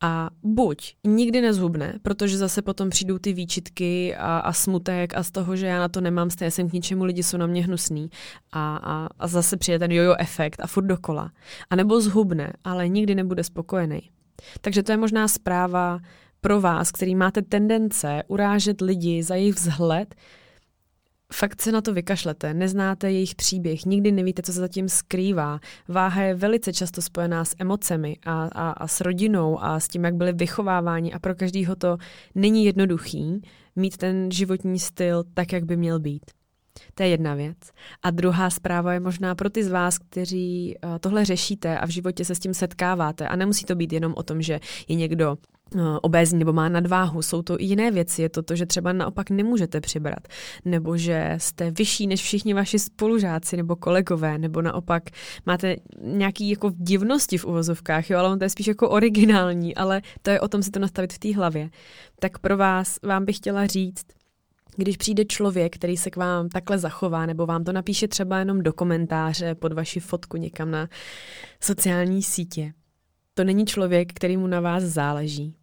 a 0.00 0.30
buď 0.42 0.94
nikdy 1.06 1.40
nezhubne, 1.40 1.94
protože 2.02 2.38
zase 2.38 2.62
potom 2.62 2.90
přijdou 2.90 3.18
ty 3.18 3.32
výčitky 3.32 4.16
a, 4.16 4.38
a 4.38 4.52
smutek 4.52 5.16
a 5.16 5.22
z 5.22 5.30
toho, 5.30 5.56
že 5.56 5.66
já 5.66 5.78
na 5.78 5.88
to 5.88 6.00
nemám, 6.00 6.30
stejně 6.30 6.50
jsem 6.50 6.70
k 6.70 6.72
ničemu, 6.72 7.04
lidi 7.04 7.22
jsou 7.22 7.36
na 7.36 7.46
mě 7.46 7.64
hnusný 7.64 8.10
a, 8.52 8.76
a, 8.76 9.08
a 9.18 9.26
zase 9.26 9.56
přijde 9.56 9.78
ten 9.78 9.92
jojo 9.92 10.14
efekt 10.18 10.60
a 10.60 10.66
furt 10.66 10.86
dokola. 10.86 11.30
A 11.70 11.76
nebo 11.76 12.00
zhubne, 12.00 12.52
ale 12.64 12.88
nikdy 12.88 13.14
nebude 13.14 13.44
spokojený. 13.44 14.00
Takže 14.60 14.82
to 14.82 14.92
je 14.92 14.98
možná 14.98 15.28
zpráva 15.28 16.00
pro 16.40 16.60
vás, 16.60 16.92
který 16.92 17.14
máte 17.14 17.42
tendence 17.42 18.22
urážet 18.28 18.80
lidi 18.80 19.22
za 19.22 19.34
jejich 19.34 19.54
vzhled, 19.54 20.14
Fakt 21.32 21.62
se 21.62 21.72
na 21.72 21.80
to 21.80 21.94
vykašlete, 21.94 22.54
neznáte 22.54 23.12
jejich 23.12 23.34
příběh, 23.34 23.84
nikdy 23.84 24.12
nevíte, 24.12 24.42
co 24.42 24.52
se 24.52 24.60
zatím 24.60 24.88
skrývá. 24.88 25.60
Váha 25.88 26.22
je 26.22 26.34
velice 26.34 26.72
často 26.72 27.02
spojená 27.02 27.44
s 27.44 27.54
emocemi 27.58 28.16
a, 28.26 28.44
a, 28.44 28.70
a 28.70 28.86
s 28.86 29.00
rodinou 29.00 29.62
a 29.62 29.80
s 29.80 29.88
tím, 29.88 30.04
jak 30.04 30.14
byli 30.14 30.32
vychováváni 30.32 31.12
a 31.12 31.18
pro 31.18 31.34
každýho 31.34 31.76
to 31.76 31.96
není 32.34 32.64
jednoduchý 32.64 33.42
mít 33.76 33.96
ten 33.96 34.30
životní 34.30 34.78
styl 34.78 35.24
tak, 35.34 35.52
jak 35.52 35.64
by 35.64 35.76
měl 35.76 36.00
být. 36.00 36.22
To 36.94 37.02
je 37.02 37.08
jedna 37.08 37.34
věc. 37.34 37.58
A 38.02 38.10
druhá 38.10 38.50
zpráva 38.50 38.92
je 38.92 39.00
možná 39.00 39.34
pro 39.34 39.50
ty 39.50 39.64
z 39.64 39.68
vás, 39.68 39.98
kteří 39.98 40.76
eh, 40.76 40.98
tohle 40.98 41.24
řešíte 41.24 41.78
a 41.78 41.86
v 41.86 41.90
životě 41.90 42.24
se 42.24 42.34
s 42.34 42.38
tím 42.38 42.54
setkáváte. 42.54 43.28
A 43.28 43.36
nemusí 43.36 43.64
to 43.64 43.74
být 43.74 43.92
jenom 43.92 44.14
o 44.16 44.22
tom, 44.22 44.42
že 44.42 44.60
je 44.88 44.96
někdo 44.96 45.36
obézní 46.02 46.38
nebo 46.38 46.52
má 46.52 46.68
nadváhu. 46.68 47.22
Jsou 47.22 47.42
to 47.42 47.60
i 47.60 47.64
jiné 47.64 47.90
věci. 47.90 48.22
Je 48.22 48.28
to 48.28 48.42
to, 48.42 48.56
že 48.56 48.66
třeba 48.66 48.92
naopak 48.92 49.30
nemůžete 49.30 49.80
přibrat, 49.80 50.28
nebo 50.64 50.96
že 50.96 51.34
jste 51.38 51.70
vyšší 51.70 52.06
než 52.06 52.22
všichni 52.22 52.54
vaši 52.54 52.78
spolužáci 52.78 53.56
nebo 53.56 53.76
kolegové, 53.76 54.38
nebo 54.38 54.62
naopak 54.62 55.02
máte 55.46 55.76
nějaký 56.02 56.50
jako 56.50 56.70
divnosti 56.74 57.38
v 57.38 57.44
uvozovkách, 57.44 58.10
jo, 58.10 58.18
ale 58.18 58.28
on 58.28 58.38
to 58.38 58.44
je 58.44 58.50
spíš 58.50 58.66
jako 58.66 58.90
originální, 58.90 59.74
ale 59.74 60.02
to 60.22 60.30
je 60.30 60.40
o 60.40 60.48
tom 60.48 60.62
si 60.62 60.70
to 60.70 60.78
nastavit 60.78 61.12
v 61.12 61.18
té 61.18 61.34
hlavě. 61.36 61.70
Tak 62.20 62.38
pro 62.38 62.56
vás 62.56 62.98
vám 63.02 63.24
bych 63.24 63.36
chtěla 63.36 63.66
říct, 63.66 64.06
když 64.76 64.96
přijde 64.96 65.24
člověk, 65.24 65.74
který 65.74 65.96
se 65.96 66.10
k 66.10 66.16
vám 66.16 66.48
takhle 66.48 66.78
zachová, 66.78 67.26
nebo 67.26 67.46
vám 67.46 67.64
to 67.64 67.72
napíše 67.72 68.08
třeba 68.08 68.38
jenom 68.38 68.62
do 68.62 68.72
komentáře 68.72 69.54
pod 69.54 69.72
vaši 69.72 70.00
fotku 70.00 70.36
někam 70.36 70.70
na 70.70 70.88
sociální 71.60 72.22
sítě, 72.22 72.72
to 73.34 73.44
není 73.44 73.66
člověk, 73.66 74.12
který 74.12 74.36
mu 74.36 74.46
na 74.46 74.60
vás 74.60 74.82
záleží. 74.82 75.57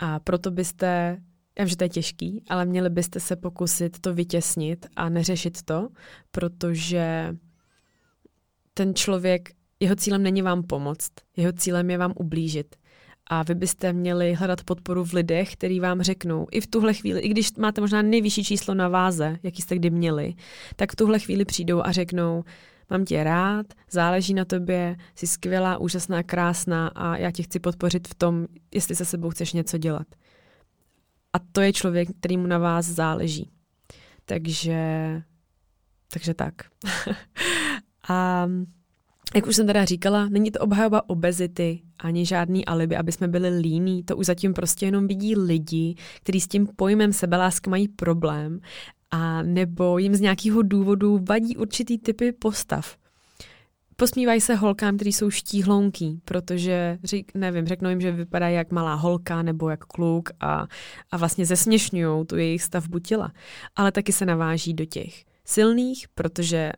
A 0.00 0.20
proto 0.20 0.50
byste, 0.50 1.20
já 1.58 1.64
vím, 1.64 1.68
že 1.68 1.76
to 1.76 1.84
je 1.84 1.88
těžký, 1.88 2.44
ale 2.48 2.64
měli 2.64 2.90
byste 2.90 3.20
se 3.20 3.36
pokusit 3.36 4.00
to 4.00 4.14
vytěsnit 4.14 4.86
a 4.96 5.08
neřešit 5.08 5.62
to, 5.62 5.88
protože 6.30 7.36
ten 8.74 8.94
člověk, 8.94 9.50
jeho 9.80 9.96
cílem 9.96 10.22
není 10.22 10.42
vám 10.42 10.62
pomoct, 10.62 11.12
jeho 11.36 11.52
cílem 11.52 11.90
je 11.90 11.98
vám 11.98 12.12
ublížit. 12.16 12.76
A 13.26 13.42
vy 13.42 13.54
byste 13.54 13.92
měli 13.92 14.34
hledat 14.34 14.64
podporu 14.64 15.04
v 15.04 15.12
lidech, 15.12 15.52
který 15.52 15.80
vám 15.80 16.02
řeknou, 16.02 16.46
i 16.50 16.60
v 16.60 16.66
tuhle 16.66 16.94
chvíli, 16.94 17.20
i 17.20 17.28
když 17.28 17.52
máte 17.52 17.80
možná 17.80 18.02
nejvyšší 18.02 18.44
číslo 18.44 18.74
na 18.74 18.88
váze, 18.88 19.38
jaký 19.42 19.62
jste 19.62 19.76
kdy 19.76 19.90
měli, 19.90 20.34
tak 20.76 20.92
v 20.92 20.96
tuhle 20.96 21.18
chvíli 21.18 21.44
přijdou 21.44 21.82
a 21.84 21.92
řeknou, 21.92 22.44
mám 22.90 23.04
tě 23.04 23.24
rád, 23.24 23.66
záleží 23.90 24.34
na 24.34 24.44
tobě, 24.44 24.96
jsi 25.14 25.26
skvělá, 25.26 25.78
úžasná, 25.78 26.22
krásná 26.22 26.88
a 26.88 27.16
já 27.16 27.30
tě 27.30 27.42
chci 27.42 27.60
podpořit 27.60 28.08
v 28.08 28.14
tom, 28.14 28.46
jestli 28.74 28.96
se 28.96 29.04
sebou 29.04 29.30
chceš 29.30 29.52
něco 29.52 29.78
dělat. 29.78 30.06
A 31.32 31.38
to 31.52 31.60
je 31.60 31.72
člověk, 31.72 32.08
který 32.18 32.36
mu 32.36 32.46
na 32.46 32.58
vás 32.58 32.86
záleží. 32.86 33.50
Takže, 34.24 34.82
takže 36.12 36.34
tak. 36.34 36.54
a 38.08 38.48
jak 39.34 39.46
už 39.46 39.56
jsem 39.56 39.66
teda 39.66 39.84
říkala, 39.84 40.28
není 40.28 40.50
to 40.50 40.60
obhajoba 40.60 41.08
obezity, 41.08 41.82
ani 41.98 42.26
žádný 42.26 42.66
alibi, 42.66 42.96
aby 42.96 43.12
jsme 43.12 43.28
byli 43.28 43.58
líní, 43.58 44.02
to 44.02 44.16
už 44.16 44.26
zatím 44.26 44.54
prostě 44.54 44.86
jenom 44.86 45.06
vidí 45.06 45.36
lidi, 45.36 45.94
kteří 46.22 46.40
s 46.40 46.48
tím 46.48 46.66
pojmem 46.76 47.12
sebeláska 47.12 47.70
mají 47.70 47.88
problém 47.88 48.60
a 49.10 49.42
nebo 49.42 49.98
jim 49.98 50.14
z 50.14 50.20
nějakého 50.20 50.62
důvodu 50.62 51.20
vadí 51.28 51.56
určitý 51.56 51.98
typy 51.98 52.32
postav. 52.32 52.96
Posmívají 53.96 54.40
se 54.40 54.54
holkám, 54.54 54.96
kteří 54.96 55.12
jsou 55.12 55.30
štíhlounký, 55.30 56.20
protože, 56.24 56.98
řík, 57.04 57.32
nevím, 57.34 57.66
řeknou 57.66 57.90
jim, 57.90 58.00
že 58.00 58.12
vypadají 58.12 58.56
jak 58.56 58.72
malá 58.72 58.94
holka 58.94 59.42
nebo 59.42 59.68
jak 59.68 59.84
kluk 59.84 60.30
a, 60.40 60.66
a 61.10 61.16
vlastně 61.16 61.46
zesměšňují 61.46 62.26
tu 62.26 62.36
jejich 62.36 62.62
stavbu 62.62 62.98
těla. 62.98 63.32
Ale 63.76 63.92
taky 63.92 64.12
se 64.12 64.26
naváží 64.26 64.74
do 64.74 64.84
těch 64.84 65.24
silných, 65.44 66.08
protože 66.14 66.72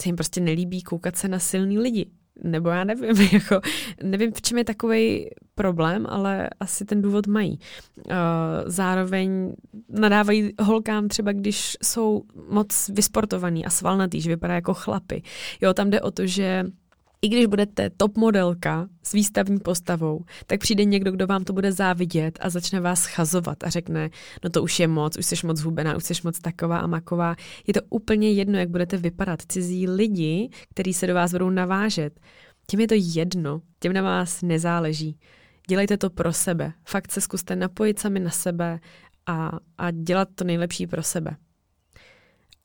se 0.00 0.08
jim 0.08 0.16
prostě 0.16 0.40
nelíbí 0.40 0.82
koukat 0.82 1.16
se 1.16 1.28
na 1.28 1.38
silný 1.38 1.78
lidi. 1.78 2.10
Nebo 2.42 2.68
já 2.68 2.84
nevím, 2.84 3.28
jako, 3.32 3.60
nevím, 4.02 4.32
v 4.32 4.42
čem 4.42 4.58
je 4.58 4.64
takový 4.64 5.30
problém, 5.54 6.06
ale 6.08 6.50
asi 6.60 6.84
ten 6.84 7.02
důvod 7.02 7.26
mají. 7.26 7.58
Uh, 7.96 8.12
zároveň 8.66 9.52
nadávají 9.88 10.52
holkám 10.60 11.08
třeba, 11.08 11.32
když 11.32 11.76
jsou 11.82 12.22
moc 12.50 12.88
vysportovaný 12.88 13.66
a 13.66 13.70
svalnatý, 13.70 14.20
že 14.20 14.30
vypadá 14.30 14.54
jako 14.54 14.74
chlapy. 14.74 15.22
Jo, 15.60 15.74
tam 15.74 15.90
jde 15.90 16.00
o 16.00 16.10
to, 16.10 16.26
že 16.26 16.64
i 17.22 17.28
když 17.28 17.46
budete 17.46 17.90
top 17.90 18.16
modelka 18.16 18.88
s 19.02 19.12
výstavní 19.12 19.60
postavou, 19.60 20.24
tak 20.46 20.60
přijde 20.60 20.84
někdo, 20.84 21.12
kdo 21.12 21.26
vám 21.26 21.44
to 21.44 21.52
bude 21.52 21.72
závidět 21.72 22.38
a 22.42 22.50
začne 22.50 22.80
vás 22.80 23.02
schazovat 23.02 23.64
a 23.64 23.70
řekne, 23.70 24.10
no 24.44 24.50
to 24.50 24.62
už 24.62 24.80
je 24.80 24.88
moc, 24.88 25.18
už 25.18 25.26
jsi 25.26 25.46
moc 25.46 25.60
hubená, 25.60 25.96
už 25.96 26.04
jsi 26.04 26.14
moc 26.24 26.38
taková 26.38 26.78
a 26.78 26.86
maková. 26.86 27.36
Je 27.66 27.74
to 27.74 27.80
úplně 27.90 28.32
jedno, 28.32 28.58
jak 28.58 28.68
budete 28.68 28.96
vypadat. 28.96 29.42
Cizí 29.48 29.88
lidi, 29.88 30.50
kteří 30.70 30.94
se 30.94 31.06
do 31.06 31.14
vás 31.14 31.32
budou 31.32 31.50
navážet, 31.50 32.20
těm 32.66 32.80
je 32.80 32.88
to 32.88 32.94
jedno, 32.96 33.62
těm 33.80 33.92
na 33.92 34.02
vás 34.02 34.42
nezáleží. 34.42 35.18
Dělejte 35.68 35.96
to 35.96 36.10
pro 36.10 36.32
sebe. 36.32 36.72
Fakt 36.84 37.12
se 37.12 37.20
zkuste 37.20 37.56
napojit 37.56 37.98
sami 37.98 38.20
na 38.20 38.30
sebe 38.30 38.80
a, 39.26 39.58
a 39.78 39.90
dělat 39.90 40.28
to 40.34 40.44
nejlepší 40.44 40.86
pro 40.86 41.02
sebe. 41.02 41.36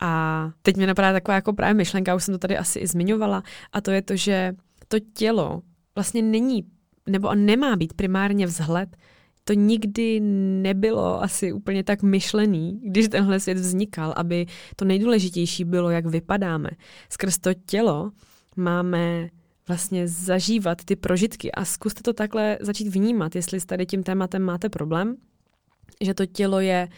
A 0.04 0.50
teď 0.62 0.76
mi 0.76 0.86
napadá 0.86 1.12
taková 1.12 1.34
jako 1.34 1.52
právě 1.52 1.74
myšlenka, 1.74 2.14
už 2.14 2.24
jsem 2.24 2.34
to 2.34 2.38
tady 2.38 2.58
asi 2.58 2.78
i 2.78 2.86
zmiňovala, 2.86 3.42
a 3.72 3.80
to 3.80 3.90
je 3.90 4.02
to, 4.02 4.16
že 4.16 4.54
to 4.88 4.98
tělo 5.14 5.62
vlastně 5.94 6.22
není 6.22 6.64
nebo 7.06 7.34
nemá 7.34 7.76
být 7.76 7.92
primárně 7.92 8.46
vzhled, 8.46 8.96
to 9.44 9.52
nikdy 9.52 10.20
nebylo 10.62 11.22
asi 11.22 11.52
úplně 11.52 11.84
tak 11.84 12.02
myšlený, 12.02 12.80
když 12.84 13.08
tenhle 13.08 13.40
svět 13.40 13.58
vznikal, 13.58 14.14
aby 14.16 14.46
to 14.76 14.84
nejdůležitější 14.84 15.64
bylo, 15.64 15.90
jak 15.90 16.06
vypadáme. 16.06 16.70
Skrz 17.10 17.38
to 17.38 17.54
tělo 17.54 18.10
máme 18.56 19.28
vlastně 19.68 20.08
zažívat 20.08 20.84
ty 20.84 20.96
prožitky 20.96 21.52
a 21.52 21.64
zkuste 21.64 22.02
to 22.02 22.12
takhle 22.12 22.58
začít 22.60 22.88
vnímat, 22.88 23.36
jestli 23.36 23.60
s 23.60 23.66
tady 23.66 23.86
tím 23.86 24.02
tématem 24.02 24.42
máte 24.42 24.68
problém, 24.68 25.16
že 26.00 26.14
to 26.14 26.26
tělo 26.26 26.60
je 26.60 26.88
uh, 26.90 26.94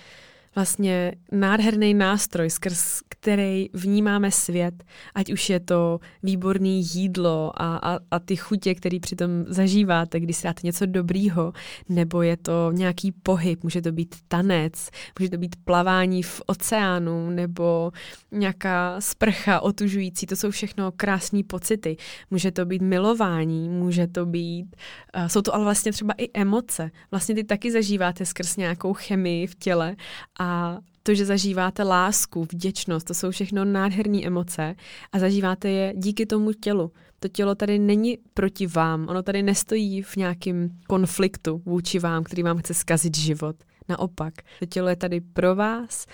vlastně 0.57 1.12
nádherný 1.33 1.95
nástroj, 1.95 2.51
skrz 2.51 3.01
který 3.27 3.69
vnímáme 3.73 4.31
svět, 4.31 4.85
ať 5.14 5.33
už 5.33 5.51
je 5.51 5.61
to 5.61 6.01
výborný 6.23 6.85
jídlo 6.95 7.53
a, 7.57 7.77
a, 7.77 7.99
a 8.11 8.19
ty 8.19 8.37
chutě, 8.37 8.75
které 8.75 8.99
přitom 9.01 9.31
zažíváte, 9.49 10.21
když 10.21 10.37
si 10.37 10.47
dáte 10.47 10.61
něco 10.64 10.87
dobrýho, 10.87 11.53
nebo 11.88 12.23
je 12.23 12.37
to 12.37 12.73
nějaký 12.73 13.12
pohyb, 13.12 13.64
může 13.64 13.83
to 13.83 13.92
být 13.92 14.14
tanec, 14.29 14.90
může 15.19 15.31
to 15.31 15.38
být 15.38 15.57
plavání 15.64 16.23
v 16.23 16.42
oceánu, 16.47 17.31
nebo 17.31 17.92
nějaká 18.33 19.01
sprcha 19.01 19.61
otužující, 19.61 20.27
to 20.27 20.37
jsou 20.37 20.51
všechno 20.51 20.92
krásné 20.92 21.40
pocity. 21.47 21.97
Může 22.31 22.51
to 22.51 22.64
být 22.64 22.83
milování, 22.83 23.69
může 23.69 24.07
to 24.07 24.27
být, 24.27 24.77
uh, 25.16 25.27
jsou 25.27 25.42
to 25.42 25.55
ale 25.55 25.64
vlastně 25.64 25.92
třeba 25.92 26.14
i 26.19 26.29
emoce. 26.35 26.90
Vlastně 27.11 27.35
ty 27.35 27.45
taky 27.45 27.73
zažíváte 27.73 28.27
skrz 28.27 28.57
nějakou 28.57 28.92
chemii 28.92 29.47
v 29.47 29.55
těle 29.55 29.97
a 30.38 30.45
a 30.46 30.78
to, 31.02 31.14
že 31.14 31.24
zažíváte 31.24 31.82
lásku, 31.82 32.44
vděčnost, 32.44 33.06
to 33.06 33.14
jsou 33.14 33.30
všechno 33.30 33.64
nádherné 33.64 34.26
emoce 34.26 34.74
a 35.12 35.18
zažíváte 35.18 35.68
je 35.70 35.94
díky 35.96 36.26
tomu 36.26 36.52
tělu. 36.52 36.92
To 37.20 37.28
tělo 37.28 37.54
tady 37.54 37.78
není 37.78 38.18
proti 38.35 38.66
vám, 38.66 39.09
ono 39.09 39.22
tady 39.22 39.42
nestojí 39.42 40.02
v 40.02 40.16
nějakém 40.16 40.68
konfliktu 40.88 41.62
vůči 41.64 41.98
vám, 41.98 42.24
který 42.24 42.42
vám 42.42 42.59
chce 42.59 42.74
zkazit 42.74 43.16
život. 43.16 43.56
Naopak, 43.88 44.35
to 44.59 44.66
tělo 44.66 44.88
je 44.88 44.96
tady 44.96 45.20
pro 45.20 45.54
vás 45.54 46.06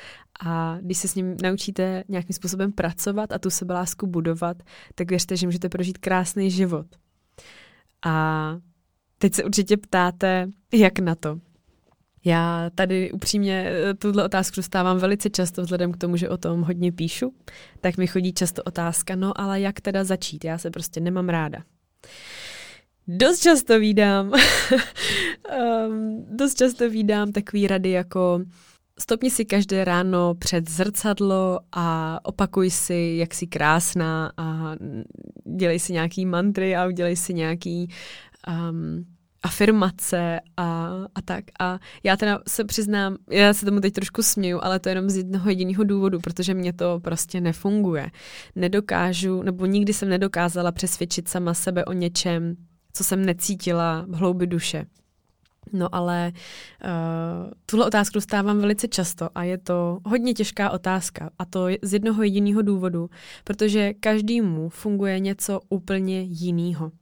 a 0.44 0.78
když 0.80 0.98
se 0.98 1.08
s 1.08 1.14
ním 1.14 1.36
naučíte 1.42 2.04
nějakým 2.08 2.34
způsobem 2.34 2.72
pracovat 2.72 3.32
a 3.32 3.38
tu 3.38 3.50
sebelásku 3.50 4.06
budovat, 4.06 4.56
tak 4.94 5.10
věřte, 5.10 5.36
že 5.36 5.46
můžete 5.46 5.68
prožít 5.68 5.98
krásný 5.98 6.50
život. 6.50 6.86
A 8.04 8.56
teď 9.18 9.34
se 9.34 9.44
určitě 9.44 9.76
ptáte, 9.76 10.48
jak 10.72 10.98
na 10.98 11.14
to. 11.14 11.40
Já 12.24 12.70
tady 12.74 13.12
upřímně 13.12 13.70
eh, 13.70 13.94
tuhle 13.94 14.24
otázku 14.24 14.56
dostávám 14.56 14.98
velice 14.98 15.30
často, 15.30 15.62
vzhledem 15.62 15.92
k 15.92 15.96
tomu, 15.96 16.16
že 16.16 16.28
o 16.28 16.36
tom 16.36 16.62
hodně 16.62 16.92
píšu, 16.92 17.34
tak 17.80 17.96
mi 17.96 18.06
chodí 18.06 18.32
často 18.32 18.62
otázka, 18.62 19.16
no 19.16 19.40
ale 19.40 19.60
jak 19.60 19.80
teda 19.80 20.04
začít? 20.04 20.44
Já 20.44 20.58
se 20.58 20.70
prostě 20.70 21.00
nemám 21.00 21.28
ráda. 21.28 21.58
Dost 23.08 23.40
často 23.40 23.78
vídám, 23.78 24.32
um, 25.88 26.26
dost 26.36 26.54
často 26.54 26.90
vídám 26.90 27.32
takový 27.32 27.66
rady 27.66 27.90
jako 27.90 28.40
stopni 28.98 29.30
si 29.30 29.44
každé 29.44 29.84
ráno 29.84 30.34
před 30.34 30.70
zrcadlo 30.70 31.60
a 31.72 32.18
opakuj 32.22 32.70
si, 32.70 33.14
jak 33.18 33.34
jsi 33.34 33.46
krásná 33.46 34.32
a 34.36 34.76
dělej 35.56 35.78
si 35.78 35.92
nějaký 35.92 36.26
mantry 36.26 36.76
a 36.76 36.86
udělej 36.86 37.16
si 37.16 37.34
nějaký 37.34 37.88
um, 38.48 39.06
afirmace 39.42 40.40
a, 40.56 40.90
a 41.14 41.22
tak. 41.22 41.44
A 41.60 41.78
já 42.02 42.16
teda 42.16 42.40
se 42.48 42.64
přiznám, 42.64 43.16
já 43.30 43.54
se 43.54 43.66
tomu 43.66 43.80
teď 43.80 43.94
trošku 43.94 44.22
směju, 44.22 44.60
ale 44.62 44.78
to 44.78 44.88
jenom 44.88 45.10
z 45.10 45.16
jednoho 45.16 45.50
jediného 45.50 45.84
důvodu, 45.84 46.20
protože 46.20 46.54
mě 46.54 46.72
to 46.72 47.00
prostě 47.00 47.40
nefunguje. 47.40 48.10
Nedokážu, 48.56 49.42
nebo 49.42 49.66
nikdy 49.66 49.92
jsem 49.92 50.08
nedokázala 50.08 50.72
přesvědčit 50.72 51.28
sama 51.28 51.54
sebe 51.54 51.84
o 51.84 51.92
něčem, 51.92 52.56
co 52.92 53.04
jsem 53.04 53.24
necítila 53.24 54.04
v 54.08 54.14
hloubi 54.14 54.46
duše. 54.46 54.86
No 55.72 55.94
ale 55.94 56.32
uh, 56.84 57.50
tuhle 57.66 57.86
otázku 57.86 58.14
dostávám 58.14 58.58
velice 58.58 58.88
často 58.88 59.28
a 59.34 59.44
je 59.44 59.58
to 59.58 59.98
hodně 60.04 60.34
těžká 60.34 60.70
otázka 60.70 61.30
a 61.38 61.44
to 61.44 61.66
z 61.82 61.92
jednoho 61.92 62.22
jediného 62.22 62.62
důvodu, 62.62 63.10
protože 63.44 63.94
každému 63.94 64.68
funguje 64.68 65.20
něco 65.20 65.60
úplně 65.68 66.20
jiného. 66.20 66.92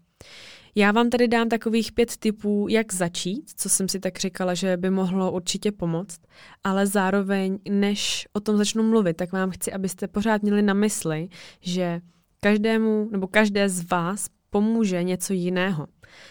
Já 0.74 0.92
vám 0.92 1.10
tady 1.10 1.28
dám 1.28 1.48
takových 1.48 1.92
pět 1.92 2.16
typů, 2.16 2.66
jak 2.70 2.92
začít, 2.92 3.50
co 3.56 3.68
jsem 3.68 3.88
si 3.88 4.00
tak 4.00 4.18
říkala, 4.18 4.54
že 4.54 4.76
by 4.76 4.90
mohlo 4.90 5.32
určitě 5.32 5.72
pomoct, 5.72 6.20
ale 6.64 6.86
zároveň, 6.86 7.58
než 7.68 8.28
o 8.32 8.40
tom 8.40 8.56
začnu 8.56 8.82
mluvit, 8.82 9.16
tak 9.16 9.32
vám 9.32 9.50
chci, 9.50 9.72
abyste 9.72 10.08
pořád 10.08 10.42
měli 10.42 10.62
na 10.62 10.74
mysli, 10.74 11.28
že 11.60 12.00
každému 12.40 13.08
nebo 13.12 13.26
každé 13.26 13.68
z 13.68 13.90
vás 13.90 14.26
pomůže 14.50 15.02
něco 15.02 15.32
jiného. 15.32 15.86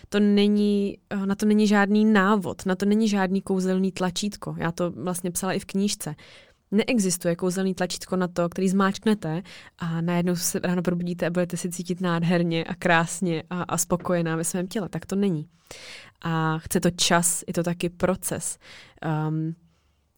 To 0.09 0.19
není, 0.19 0.97
na 1.25 1.35
to 1.35 1.45
není 1.45 1.67
žádný 1.67 2.05
návod, 2.05 2.65
na 2.65 2.75
to 2.75 2.85
není 2.85 3.07
žádný 3.07 3.41
kouzelný 3.41 3.91
tlačítko. 3.91 4.55
Já 4.57 4.71
to 4.71 4.91
vlastně 4.91 5.31
psala 5.31 5.53
i 5.53 5.59
v 5.59 5.65
knížce. 5.65 6.15
Neexistuje 6.71 7.35
kouzelný 7.35 7.73
tlačítko 7.73 8.15
na 8.15 8.27
to, 8.27 8.49
který 8.49 8.69
zmáčknete 8.69 9.41
a 9.77 10.01
najednou 10.01 10.35
se 10.35 10.59
ráno 10.59 10.81
probudíte 10.81 11.27
a 11.27 11.29
budete 11.29 11.57
si 11.57 11.69
cítit 11.69 12.01
nádherně 12.01 12.63
a 12.63 12.75
krásně 12.75 13.43
a, 13.49 13.61
a 13.63 13.77
spokojená 13.77 14.35
ve 14.35 14.43
svém 14.43 14.67
těle. 14.67 14.89
Tak 14.89 15.05
to 15.05 15.15
není. 15.15 15.49
A 16.21 16.57
chce 16.57 16.79
to 16.79 16.89
čas, 16.91 17.43
je 17.47 17.53
to 17.53 17.63
taky 17.63 17.89
proces. 17.89 18.57
Um, 19.27 19.55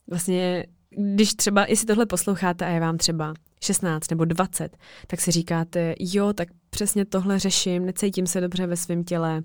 vlastně, 0.09 0.65
když 0.89 1.33
třeba, 1.33 1.65
jestli 1.69 1.87
tohle 1.87 2.05
posloucháte 2.05 2.65
a 2.65 2.69
je 2.69 2.79
vám 2.79 2.97
třeba 2.97 3.33
16 3.63 4.09
nebo 4.09 4.25
20, 4.25 4.77
tak 5.07 5.21
si 5.21 5.31
říkáte, 5.31 5.95
jo, 5.99 6.33
tak 6.33 6.47
přesně 6.69 7.05
tohle 7.05 7.39
řeším, 7.39 7.85
necítím 7.85 8.27
se 8.27 8.41
dobře 8.41 8.67
ve 8.67 8.77
svém 8.77 9.03
těle. 9.03 9.43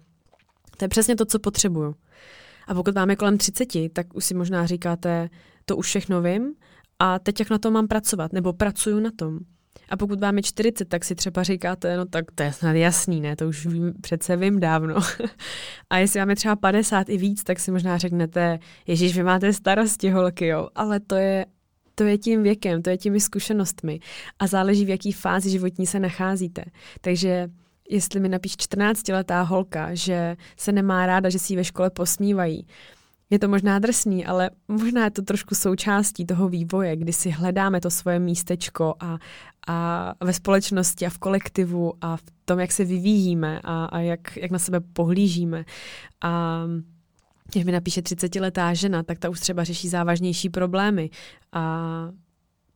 To 0.77 0.85
je 0.85 0.89
přesně 0.89 1.17
to, 1.17 1.25
co 1.25 1.39
potřebuju. 1.39 1.95
A 2.67 2.75
pokud 2.75 2.95
máme 2.95 3.17
kolem 3.17 3.39
30, 3.39 3.69
tak 3.93 4.15
už 4.15 4.25
si 4.25 4.35
možná 4.35 4.67
říkáte, 4.67 5.31
to 5.65 5.77
už 5.77 5.87
všechno 5.87 6.23
vím 6.23 6.55
a 6.99 7.19
teď 7.19 7.41
jak 7.41 7.51
na 7.51 7.59
tom 7.59 7.73
mám 7.73 7.89
pracovat, 7.89 8.33
nebo 8.33 8.53
pracuju 8.53 9.01
na 9.01 9.11
tom. 9.17 9.39
A 9.89 9.97
pokud 9.97 10.21
máme 10.21 10.43
40, 10.43 10.85
tak 10.85 11.05
si 11.05 11.15
třeba 11.15 11.43
říkáte, 11.43 11.97
no 11.97 12.07
tak 12.07 12.25
to 12.35 12.43
je 12.43 12.53
snad 12.53 12.73
jasný, 12.73 13.21
ne, 13.21 13.37
to 13.37 13.49
už 13.49 13.67
vím, 13.67 13.93
přece 14.01 14.37
vím 14.37 14.61
dávno. 14.61 14.95
a 15.91 15.99
jestli 15.99 16.21
máme 16.21 16.37
třeba 16.37 16.57
50 16.57 17.09
i 17.09 17.17
víc, 17.17 17.45
tak 17.45 17.61
si 17.61 17.71
možná 17.71 17.99
řeknete, 17.99 18.59
ježíš, 18.87 19.17
vy 19.17 19.23
máte 19.23 19.53
starosti, 19.53 20.11
holky, 20.11 20.47
jo, 20.47 20.69
ale 20.75 21.01
to 21.01 21.15
je 21.15 21.47
to 21.99 22.05
je 22.05 22.19
tím 22.19 22.43
věkem, 22.43 22.83
to 22.83 22.91
je 22.91 22.99
těmi 22.99 23.21
zkušenostmi 23.21 24.01
a 24.39 24.47
záleží, 24.47 24.85
v 24.85 24.89
jaký 24.89 25.13
fázi 25.13 25.51
životní 25.51 25.87
se 25.87 26.01
nacházíte. 26.01 26.65
Takže 27.01 27.49
jestli 27.91 28.21
mi 28.21 28.29
napíš 28.29 28.57
14-letá 28.57 29.43
holka, 29.43 29.95
že 29.95 30.37
se 30.57 30.73
nemá 30.73 31.07
ráda, 31.07 31.31
že 31.31 31.39
si 31.39 31.53
ji 31.53 31.57
ve 31.57 31.65
škole 31.65 31.91
posmívají, 31.91 32.67
je 33.31 33.39
to 33.39 33.49
možná 33.49 33.79
drsný, 33.79 34.27
ale 34.27 34.51
možná 34.69 35.05
je 35.05 35.11
to 35.11 35.23
trošku 35.23 35.55
součástí 35.55 36.27
toho 36.27 36.49
vývoje, 36.49 36.97
kdy 36.97 37.13
si 37.13 37.31
hledáme 37.31 37.81
to 37.81 37.91
svoje 37.91 38.19
místečko 38.19 38.95
a, 39.01 39.19
a 39.69 40.15
ve 40.25 40.33
společnosti 40.33 41.07
a 41.07 41.11
v 41.11 41.19
kolektivu 41.19 41.93
a 42.01 42.17
v 42.17 42.23
tom, 42.45 42.59
jak 42.59 42.73
se 42.73 42.85
vyvíjíme 42.85 43.61
a, 43.65 43.85
a 43.85 43.99
jak, 43.99 44.37
jak 44.37 44.51
na 44.51 44.59
sebe 44.59 44.81
pohlížíme. 44.81 45.65
A 46.25 46.63
když 47.53 47.65
mi 47.65 47.73
napíše 47.73 48.01
30-letá 48.01 48.73
žena, 48.73 49.03
tak 49.03 49.19
ta 49.19 49.29
už 49.29 49.41
třeba 49.41 49.65
řeší 49.65 49.89
závažnější 49.89 50.51
problémy. 50.51 51.11
A 51.53 51.83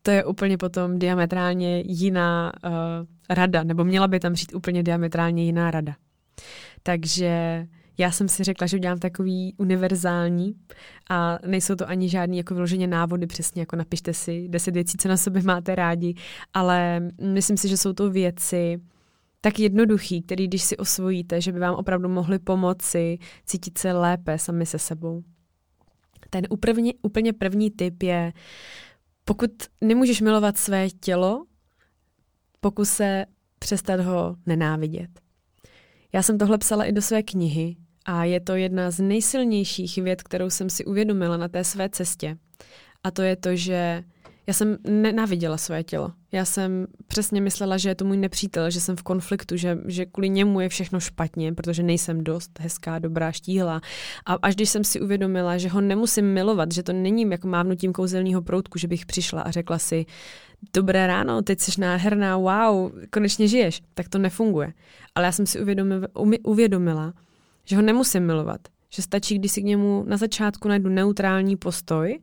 to 0.03 0.11
je 0.11 0.25
úplně 0.25 0.59
potom 0.59 0.99
diametrálně 0.99 1.83
jiná 1.87 2.53
uh, 2.65 2.71
rada, 3.31 3.63
nebo 3.63 3.85
měla 3.85 4.09
by 4.09 4.21
tam 4.21 4.33
přijít 4.33 4.55
úplně 4.55 4.83
diametrálně 4.83 5.45
jiná 5.45 5.71
rada. 5.71 5.95
Takže 6.83 7.67
já 8.01 8.11
jsem 8.11 8.29
si 8.29 8.45
řekla, 8.45 8.67
že 8.67 8.77
udělám 8.77 8.99
takový 8.99 9.55
univerzální 9.59 10.55
a 11.11 11.39
nejsou 11.47 11.75
to 11.75 11.89
ani 11.89 12.09
žádný 12.09 12.39
jako 12.39 12.55
vyloženě 12.55 12.87
návody, 12.87 13.27
přesně 13.27 13.63
jako 13.63 13.77
napište 13.77 14.15
si 14.15 14.49
deset 14.49 14.75
věcí, 14.75 14.99
co 14.99 15.09
na 15.09 15.17
sobě 15.17 15.43
máte 15.43 15.75
rádi, 15.75 16.15
ale 16.55 17.01
myslím 17.23 17.57
si, 17.57 17.69
že 17.69 17.77
jsou 17.77 17.93
to 17.93 18.11
věci, 18.11 18.81
tak 19.41 19.59
jednoduchý, 19.59 20.23
který 20.23 20.49
když 20.49 20.63
si 20.63 20.77
osvojíte, 20.77 21.41
že 21.41 21.53
by 21.53 21.59
vám 21.59 21.75
opravdu 21.75 22.09
mohly 22.09 22.39
pomoci 22.39 23.19
cítit 23.47 23.79
se 23.79 23.93
lépe 23.93 24.39
sami 24.39 24.67
se 24.67 24.79
sebou. 24.79 25.23
Ten 26.31 26.45
úplně, 26.51 26.95
úplně 27.03 27.33
první 27.33 27.71
tip 27.71 28.03
je, 28.03 28.33
pokud 29.25 29.51
nemůžeš 29.81 30.21
milovat 30.21 30.57
své 30.57 30.91
tělo, 30.91 31.45
pokus 32.61 32.91
se 32.91 33.27
přestat 33.59 34.01
ho 34.01 34.37
nenávidět. 34.47 35.11
Já 36.13 36.23
jsem 36.23 36.39
tohle 36.39 36.59
psala 36.59 36.85
i 36.85 36.93
do 36.93 37.03
své 37.03 37.23
knihy 37.23 37.77
a 38.05 38.25
je 38.25 38.41
to 38.41 38.57
jedna 38.57 38.91
z 38.91 39.01
nejsilnějších 39.01 39.97
věd, 39.97 40.23
kterou 40.23 40.51
jsem 40.51 40.71
si 40.71 40.85
uvědomila 40.85 41.37
na 41.37 41.49
té 41.49 41.65
své 41.65 41.89
cestě. 41.89 42.37
A 43.05 43.11
to 43.11 43.23
je 43.23 43.37
to, 43.37 43.57
že 43.57 44.05
já 44.47 44.55
jsem 44.55 44.77
nenáviděla 44.89 45.57
své 45.57 45.85
tělo. 45.85 46.13
Já 46.33 46.45
jsem 46.45 46.87
přesně 47.07 47.41
myslela, 47.41 47.77
že 47.77 47.89
je 47.89 47.95
to 47.95 48.05
můj 48.05 48.17
nepřítel, 48.17 48.71
že 48.71 48.81
jsem 48.81 48.97
v 48.97 49.03
konfliktu, 49.03 49.57
že, 49.57 49.79
že 49.87 50.07
kvůli 50.07 50.29
němu 50.29 50.61
je 50.61 50.69
všechno 50.69 51.01
špatně, 51.01 51.53
protože 51.53 51.83
nejsem 51.83 52.25
dost 52.25 52.59
hezká, 52.61 52.99
dobrá, 52.99 53.33
štíhlá. 53.33 53.81
A 54.27 54.35
až 54.35 54.55
když 54.55 54.71
jsem 54.71 54.85
si 54.85 55.01
uvědomila, 55.01 55.59
že 55.59 55.69
ho 55.69 55.81
nemusím 55.81 56.33
milovat, 56.33 56.73
že 56.73 56.83
to 56.83 56.93
není 56.93 57.31
jako 57.31 57.49
mávnutím 57.49 57.93
kouzelného 57.93 58.43
proutku, 58.43 58.79
že 58.79 58.89
bych 58.89 59.07
přišla 59.07 59.43
a 59.43 59.51
řekla 59.51 59.79
si, 59.79 60.07
dobré 60.75 61.07
ráno, 61.07 61.43
teď 61.43 61.61
jsi 61.61 61.81
nádherná, 61.81 62.37
wow, 62.37 62.93
konečně 63.11 63.49
žiješ, 63.49 63.83
tak 63.95 64.09
to 64.09 64.19
nefunguje. 64.19 64.73
Ale 65.15 65.27
já 65.27 65.33
jsem 65.33 65.47
si 65.47 65.59
uvědomila 66.45 67.13
že 67.65 67.77
ho 67.77 67.83
nemusím 67.83 68.27
milovat, 68.27 68.61
že 68.89 69.03
stačí, 69.03 69.39
když 69.39 69.53
si 69.53 69.63
k 69.63 69.65
němu 69.65 70.05
na 70.09 70.17
začátku 70.17 70.69
najdu 70.69 70.89
neutrální 70.89 71.57
postoj 71.57 72.21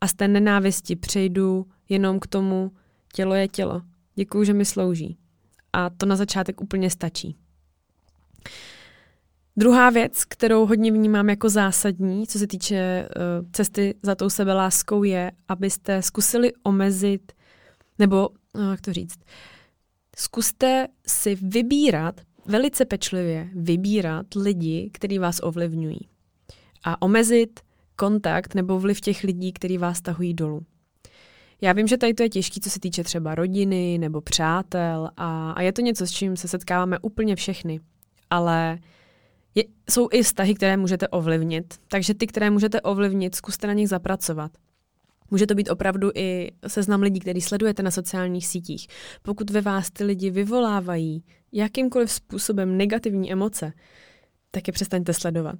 a 0.00 0.08
z 0.08 0.14
té 0.14 0.28
nenávisti 0.28 0.96
přejdu 0.96 1.66
jenom 1.88 2.20
k 2.20 2.26
tomu, 2.26 2.72
tělo 3.12 3.34
je 3.34 3.48
tělo. 3.48 3.82
Děkuju, 4.14 4.44
že 4.44 4.52
mi 4.52 4.64
slouží. 4.64 5.18
A 5.72 5.90
to 5.90 6.06
na 6.06 6.16
začátek 6.16 6.60
úplně 6.60 6.90
stačí. 6.90 7.36
Druhá 9.56 9.90
věc, 9.90 10.24
kterou 10.24 10.66
hodně 10.66 10.92
vnímám 10.92 11.30
jako 11.30 11.48
zásadní, 11.48 12.26
co 12.26 12.38
se 12.38 12.46
týče 12.46 13.08
uh, 13.08 13.48
cesty 13.52 13.94
za 14.02 14.14
tou 14.14 14.30
sebeláskou, 14.30 15.02
je, 15.02 15.32
abyste 15.48 16.02
zkusili 16.02 16.52
omezit, 16.62 17.32
nebo 17.98 18.28
uh, 18.28 18.70
jak 18.70 18.80
to 18.80 18.92
říct, 18.92 19.18
zkuste 20.16 20.86
si 21.06 21.34
vybírat, 21.34 22.20
velice 22.48 22.84
pečlivě 22.84 23.48
vybírat 23.54 24.26
lidi, 24.36 24.90
kteří 24.92 25.18
vás 25.18 25.40
ovlivňují. 25.42 26.00
A 26.84 27.02
omezit 27.02 27.60
kontakt 27.96 28.54
nebo 28.54 28.80
vliv 28.80 29.00
těch 29.00 29.24
lidí, 29.24 29.52
kteří 29.52 29.78
vás 29.78 30.00
tahují 30.00 30.34
dolů. 30.34 30.62
Já 31.60 31.72
vím, 31.72 31.86
že 31.86 31.96
tady 31.96 32.14
to 32.14 32.22
je 32.22 32.28
těžké, 32.28 32.60
co 32.60 32.70
se 32.70 32.80
týče 32.80 33.04
třeba 33.04 33.34
rodiny 33.34 33.98
nebo 33.98 34.20
přátel 34.20 35.10
a, 35.16 35.52
a 35.52 35.62
je 35.62 35.72
to 35.72 35.80
něco, 35.80 36.06
s 36.06 36.10
čím 36.10 36.36
se 36.36 36.48
setkáváme 36.48 36.98
úplně 36.98 37.36
všechny. 37.36 37.80
Ale 38.30 38.78
je, 39.54 39.64
jsou 39.90 40.08
i 40.12 40.22
vztahy, 40.22 40.54
které 40.54 40.76
můžete 40.76 41.08
ovlivnit. 41.08 41.74
Takže 41.88 42.14
ty, 42.14 42.26
které 42.26 42.50
můžete 42.50 42.80
ovlivnit, 42.80 43.34
zkuste 43.34 43.66
na 43.66 43.72
nich 43.72 43.88
zapracovat. 43.88 44.52
Může 45.30 45.46
to 45.46 45.54
být 45.54 45.70
opravdu 45.70 46.10
i 46.14 46.50
seznam 46.66 47.02
lidí, 47.02 47.20
který 47.20 47.40
sledujete 47.40 47.82
na 47.82 47.90
sociálních 47.90 48.46
sítích. 48.46 48.86
Pokud 49.22 49.50
ve 49.50 49.60
vás 49.60 49.90
ty 49.90 50.04
lidi 50.04 50.30
vyvolávají 50.30 51.24
jakýmkoliv 51.52 52.10
způsobem 52.10 52.76
negativní 52.76 53.32
emoce, 53.32 53.72
tak 54.50 54.66
je 54.66 54.72
přestaňte 54.72 55.12
sledovat. 55.12 55.56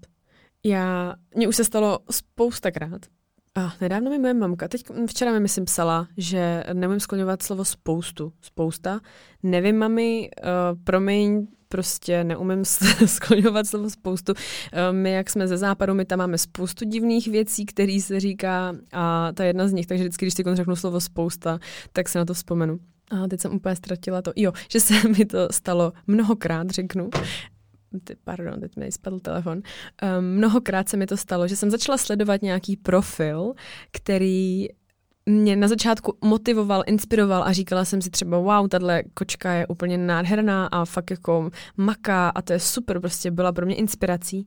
Já, 0.64 1.14
mně 1.37 1.48
už 1.48 1.57
se 1.57 1.64
stalo 1.64 1.98
spoustakrát. 2.11 3.07
A 3.54 3.72
nedávno 3.81 4.11
mi 4.11 4.18
moje 4.18 4.35
mamka, 4.35 4.68
teď 4.68 4.85
včera 5.09 5.33
mi 5.33 5.40
myslím 5.40 5.64
psala, 5.64 6.09
že 6.16 6.64
nemůžu 6.72 7.00
skloňovat 7.00 7.42
slovo 7.42 7.64
spoustu, 7.64 8.33
spousta. 8.40 9.00
Nevím, 9.42 9.78
mami, 9.78 10.31
uh, 10.42 10.78
promiň, 10.85 11.46
prostě 11.68 12.24
neumím 12.24 12.64
skloňovat 13.07 13.66
slovo 13.66 13.90
spoustu. 13.90 14.33
Uh, 14.33 14.38
my, 14.96 15.12
jak 15.12 15.31
jsme 15.31 15.48
ze 15.48 15.57
západu, 15.57 15.94
my 15.94 16.04
tam 16.04 16.18
máme 16.18 16.38
spoustu 16.38 16.85
divných 16.85 17.28
věcí, 17.28 17.66
které 17.66 18.00
se 18.00 18.20
říká 18.20 18.76
a 18.92 19.33
ta 19.33 19.44
jedna 19.44 19.68
z 19.68 19.72
nich, 19.72 19.87
takže 19.87 20.04
vždycky, 20.04 20.24
když 20.24 20.35
si 20.35 20.42
řeknu 20.54 20.76
slovo 20.76 21.00
spousta, 21.00 21.59
tak 21.92 22.09
se 22.09 22.18
na 22.18 22.24
to 22.24 22.35
vzpomenu. 22.35 22.78
A 23.11 23.28
teď 23.28 23.40
jsem 23.40 23.54
úplně 23.54 23.76
ztratila 23.76 24.22
to. 24.22 24.33
Jo, 24.37 24.52
že 24.70 24.81
se 24.81 25.09
mi 25.09 25.24
to 25.24 25.48
stalo 25.50 25.92
mnohokrát, 26.07 26.70
řeknu 26.70 27.11
pardon, 28.24 28.61
teď 28.61 28.76
mi 28.76 28.92
spadl 28.92 29.20
telefon, 29.20 29.59
um, 29.59 30.24
mnohokrát 30.24 30.88
se 30.88 30.96
mi 30.96 31.07
to 31.07 31.16
stalo, 31.16 31.48
že 31.48 31.57
jsem 31.57 31.70
začala 31.70 31.98
sledovat 31.98 32.42
nějaký 32.42 32.76
profil, 32.76 33.52
který 33.92 34.68
mě 35.28 35.56
na 35.56 35.68
začátku 35.68 36.16
motivoval, 36.24 36.82
inspiroval 36.86 37.42
a 37.44 37.52
říkala 37.52 37.84
jsem 37.84 38.02
si 38.02 38.10
třeba, 38.10 38.38
wow, 38.38 38.68
tahle 38.68 39.02
kočka 39.14 39.52
je 39.52 39.66
úplně 39.66 39.98
nádherná 39.98 40.66
a 40.66 40.84
fakt 40.84 41.10
jako 41.10 41.50
maká 41.76 42.28
a 42.28 42.42
to 42.42 42.52
je 42.52 42.60
super, 42.60 43.00
prostě 43.00 43.30
byla 43.30 43.52
pro 43.52 43.66
mě 43.66 43.74
inspirací. 43.74 44.46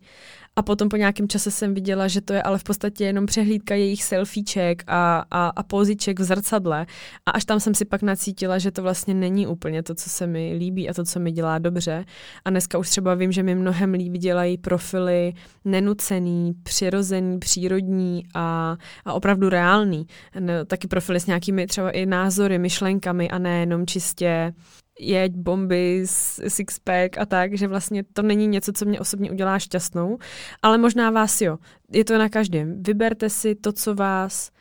A 0.56 0.62
potom 0.62 0.90
po 0.90 0.96
nějakém 0.96 1.28
čase 1.28 1.52
jsem 1.52 1.74
viděla, 1.74 2.08
že 2.08 2.22
to 2.22 2.34
je 2.34 2.44
ale 2.44 2.58
v 2.58 2.64
podstatě 2.64 3.06
jenom 3.06 3.26
přehlídka 3.26 3.76
jejich 3.76 4.04
selfieček 4.04 4.84
a, 4.88 5.26
a, 5.32 5.48
a 5.48 5.64
poziček 5.64 6.20
v 6.20 6.24
zrcadle. 6.24 6.86
A 7.26 7.32
až 7.32 7.46
tam 7.46 7.60
jsem 7.60 7.76
si 7.76 7.86
pak 7.86 8.02
nacítila, 8.02 8.58
že 8.58 8.72
to 8.72 8.82
vlastně 8.82 9.14
není 9.14 9.48
úplně 9.48 9.84
to, 9.84 9.96
co 9.96 10.10
se 10.10 10.28
mi 10.28 10.54
líbí 10.58 10.90
a 10.90 10.94
to, 10.94 11.04
co 11.04 11.20
mi 11.20 11.32
dělá 11.32 11.60
dobře. 11.60 12.06
A 12.46 12.50
dneska 12.50 12.78
už 12.78 12.90
třeba 12.90 13.16
vím, 13.16 13.32
že 13.32 13.44
mi 13.44 13.56
mnohem 13.56 13.94
líbí 13.94 14.20
dělají 14.20 14.58
profily 14.58 15.34
nenucený, 15.66 16.54
přirozený, 16.64 17.40
přírodní 17.40 18.24
a, 18.36 18.78
a 19.06 19.14
opravdu 19.14 19.50
reálný. 19.50 20.08
No, 20.40 20.66
taky 20.66 20.88
profily 20.88 21.20
s 21.20 21.26
nějakými 21.26 21.68
třeba 21.68 21.92
i 21.92 22.06
názory, 22.06 22.60
myšlenkami 22.60 23.30
a 23.30 23.38
ne 23.38 23.60
jenom 23.60 23.88
čistě 23.88 24.54
jeď, 25.02 25.32
bomby, 25.36 26.02
sixpack 26.48 27.18
a 27.18 27.26
tak, 27.26 27.58
že 27.58 27.68
vlastně 27.68 28.04
to 28.14 28.22
není 28.22 28.48
něco, 28.48 28.72
co 28.74 28.86
mě 28.86 29.00
osobně 29.00 29.32
udělá 29.32 29.60
šťastnou, 29.60 30.18
ale 30.62 30.78
možná 30.78 31.10
vás 31.10 31.42
jo. 31.42 31.58
Je 31.92 32.06
to 32.06 32.18
na 32.18 32.30
každém. 32.30 32.84
Vyberte 32.84 33.30
si 33.30 33.56
to, 33.56 33.72
co 33.72 33.96
vás 33.96 34.52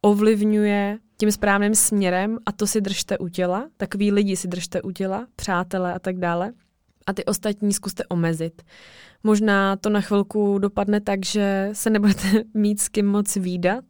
ovlivňuje 0.00 0.98
tím 1.16 1.32
správným 1.32 1.74
směrem 1.74 2.38
a 2.46 2.52
to 2.52 2.66
si 2.66 2.80
držte 2.80 3.18
u 3.18 3.28
těla. 3.28 3.68
Takový 3.76 4.12
lidi 4.12 4.36
si 4.36 4.48
držte 4.48 4.82
u 4.82 4.90
těla, 4.90 5.26
přátelé 5.36 5.94
a 5.94 5.98
tak 5.98 6.18
dále. 6.18 6.52
A 7.06 7.12
ty 7.12 7.24
ostatní 7.24 7.72
zkuste 7.72 8.04
omezit. 8.08 8.62
Možná 9.22 9.76
to 9.76 9.88
na 9.88 10.00
chvilku 10.00 10.58
dopadne 10.58 11.00
tak, 11.00 11.24
že 11.24 11.70
se 11.72 11.90
nebudete 11.90 12.44
mít 12.54 12.80
s 12.80 12.88
kým 12.88 13.06
moc 13.06 13.36
výdat, 13.36 13.84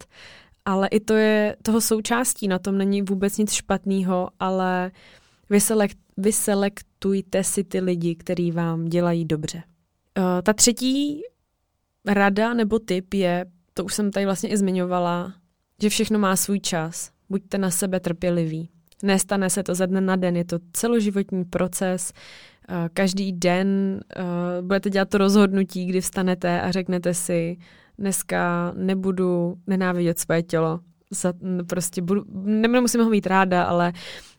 ale 0.65 0.89
i 0.89 1.01
to 1.01 1.15
je 1.15 1.57
toho 1.63 1.81
součástí, 1.81 2.49
na 2.49 2.59
tom 2.59 2.79
není 2.79 3.03
vůbec 3.03 3.39
nic 3.39 3.53
špatného, 3.53 4.29
ale 4.41 4.91
Vyselekt, 5.51 5.99
vyselektujte 6.17 7.45
si 7.45 7.65
ty 7.65 7.81
lidi, 7.81 8.15
kteří 8.15 8.53
vám 8.53 8.85
dělají 8.85 9.25
dobře. 9.25 9.63
Uh, 10.19 10.25
ta 10.43 10.53
třetí 10.53 11.23
rada 12.07 12.55
nebo 12.55 12.79
tip 12.79 13.15
je, 13.15 13.47
to 13.75 13.85
už 13.85 13.95
jsem 13.95 14.11
tady 14.11 14.27
vlastně 14.27 14.49
i 14.49 14.57
zmiňovala, 14.57 15.35
že 15.83 15.89
všechno 15.89 16.19
má 16.19 16.37
svůj 16.37 16.61
čas. 16.61 17.11
Buďte 17.29 17.59
na 17.59 17.71
sebe 17.71 18.01
trpěliví. 18.01 18.69
Nestane 19.03 19.51
se 19.51 19.63
to 19.63 19.75
ze 19.75 19.87
dne 19.87 20.01
na 20.01 20.17
den, 20.17 20.37
je 20.37 20.45
to 20.45 20.59
celoživotní 20.73 21.45
proces. 21.45 22.13
Uh, 22.71 22.77
každý 22.93 23.33
den 23.33 24.01
uh, 24.19 24.67
budete 24.67 24.91
dělat 24.91 25.09
to 25.09 25.19
rozhodnutí, 25.19 25.87
kdy 25.87 26.01
vstanete 26.01 26.61
a 26.61 26.71
řeknete 26.73 27.15
si, 27.15 27.57
dneska 27.99 28.73
nebudu 28.77 29.59
nenávidět 29.67 30.19
své 30.19 30.43
tělo. 30.43 30.81
Za, 31.11 31.33
prostě 31.69 32.03
budu, 32.03 32.25
nemusím 32.45 33.01
ho 33.01 33.11
mít 33.11 33.27
ráda, 33.27 33.65
ale 33.65 33.93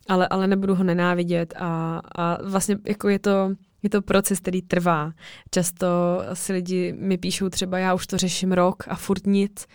ale, 0.08 0.28
ale 0.28 0.48
nebudu 0.48 0.76
ho 0.76 0.84
nenávidět 0.84 1.54
a, 1.58 2.02
a 2.16 2.44
vlastně 2.44 2.78
jako 2.88 3.10
je 3.10 3.20
to, 3.20 3.52
je 3.84 3.90
to 3.90 4.02
proces, 4.02 4.40
který 4.40 4.62
trvá. 4.62 5.12
Často 5.52 5.88
si 6.34 6.54
lidi 6.54 6.94
mi 7.00 7.18
píšou 7.18 7.50
třeba, 7.50 7.78
já 7.78 7.94
už 7.94 8.08
to 8.08 8.18
řeším 8.18 8.52
rok 8.52 8.84
a 8.88 8.96
furt 8.96 9.28
nic. 9.28 9.66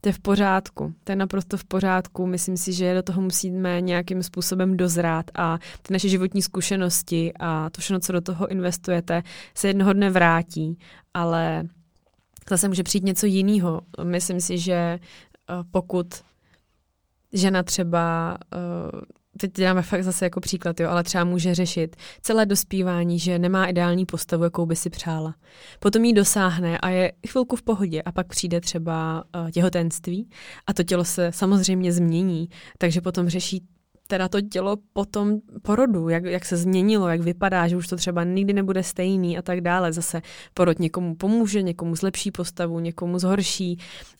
To 0.00 0.08
je 0.08 0.12
v 0.12 0.18
pořádku, 0.18 0.94
to 1.04 1.12
je 1.12 1.16
naprosto 1.16 1.56
v 1.56 1.64
pořádku. 1.64 2.26
Myslím 2.26 2.56
si, 2.56 2.72
že 2.72 2.94
do 2.94 3.02
toho 3.02 3.22
musíme 3.22 3.80
nějakým 3.80 4.22
způsobem 4.22 4.76
dozrát 4.76 5.30
a 5.34 5.58
ty 5.82 5.92
naše 5.92 6.08
životní 6.08 6.42
zkušenosti 6.42 7.32
a 7.40 7.70
to 7.70 7.80
všechno, 7.80 8.00
co 8.00 8.12
do 8.12 8.20
toho 8.20 8.46
investujete, 8.46 9.22
se 9.54 9.68
jednoho 9.68 9.92
dne 9.92 10.10
vrátí, 10.10 10.78
ale 11.14 11.68
zase 12.50 12.68
může 12.68 12.82
přijít 12.82 13.04
něco 13.04 13.26
jiného. 13.26 13.80
Myslím 14.02 14.40
si, 14.40 14.58
že 14.58 14.74
eh, 14.74 14.98
pokud 15.70 16.06
žena 17.32 17.62
třeba 17.62 18.38
uh, 18.54 19.00
teď 19.36 19.52
děláme 19.52 19.82
fakt 19.82 20.04
zase 20.04 20.24
jako 20.24 20.40
příklad, 20.40 20.80
jo, 20.80 20.88
ale 20.90 21.02
třeba 21.02 21.24
může 21.24 21.54
řešit 21.54 21.96
celé 22.22 22.46
dospívání, 22.46 23.18
že 23.18 23.38
nemá 23.38 23.66
ideální 23.66 24.06
postavu, 24.06 24.44
jakou 24.44 24.66
by 24.66 24.76
si 24.76 24.90
přála. 24.90 25.34
Potom 25.80 26.04
jí 26.04 26.12
dosáhne 26.12 26.78
a 26.78 26.88
je 26.88 27.12
chvilku 27.28 27.56
v 27.56 27.62
pohodě 27.62 28.02
a 28.02 28.12
pak 28.12 28.26
přijde 28.26 28.60
třeba 28.60 29.24
uh, 29.36 29.50
těhotenství 29.50 30.30
a 30.66 30.72
to 30.72 30.82
tělo 30.82 31.04
se 31.04 31.32
samozřejmě 31.32 31.92
změní, 31.92 32.48
takže 32.78 33.00
potom 33.00 33.28
řeší 33.28 33.62
teda 34.06 34.28
to 34.28 34.40
tělo 34.40 34.76
po 34.92 35.04
tom 35.04 35.38
porodu, 35.62 36.08
jak, 36.08 36.24
jak 36.24 36.44
se 36.44 36.56
změnilo, 36.56 37.08
jak 37.08 37.20
vypadá, 37.20 37.68
že 37.68 37.76
už 37.76 37.88
to 37.88 37.96
třeba 37.96 38.24
nikdy 38.24 38.52
nebude 38.52 38.82
stejný 38.82 39.38
a 39.38 39.42
tak 39.42 39.60
dále. 39.60 39.92
Zase 39.92 40.22
porod 40.54 40.78
někomu 40.78 41.14
pomůže, 41.14 41.62
někomu 41.62 41.96
zlepší 41.96 42.30
postavu, 42.30 42.80
někomu 42.80 43.18
zhorší, 43.18 43.78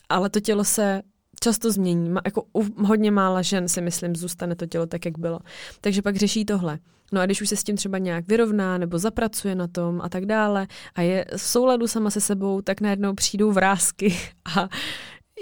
ale 0.09 0.29
to 0.29 0.39
tělo 0.39 0.63
se 0.63 1.01
často 1.39 1.71
změní. 1.71 2.13
Jako 2.25 2.43
u 2.53 2.83
hodně 2.85 3.11
mála 3.11 3.41
žen 3.41 3.67
si 3.67 3.81
myslím, 3.81 4.15
zůstane 4.15 4.55
to 4.55 4.65
tělo 4.65 4.85
tak, 4.85 5.05
jak 5.05 5.19
bylo. 5.19 5.39
Takže 5.81 6.01
pak 6.01 6.15
řeší 6.15 6.45
tohle. 6.45 6.79
No 7.11 7.21
a 7.21 7.25
když 7.25 7.41
už 7.41 7.49
se 7.49 7.55
s 7.55 7.63
tím 7.63 7.75
třeba 7.75 7.97
nějak 7.97 8.27
vyrovná 8.27 8.77
nebo 8.77 8.99
zapracuje 8.99 9.55
na 9.55 9.67
tom 9.67 10.01
a 10.03 10.09
tak 10.09 10.25
dále 10.25 10.67
a 10.95 11.01
je 11.01 11.25
v 11.37 11.41
souladu 11.41 11.87
sama 11.87 12.09
se 12.09 12.21
sebou, 12.21 12.61
tak 12.61 12.81
najednou 12.81 13.13
přijdou 13.13 13.51
vrázky 13.51 14.15
a 14.55 14.69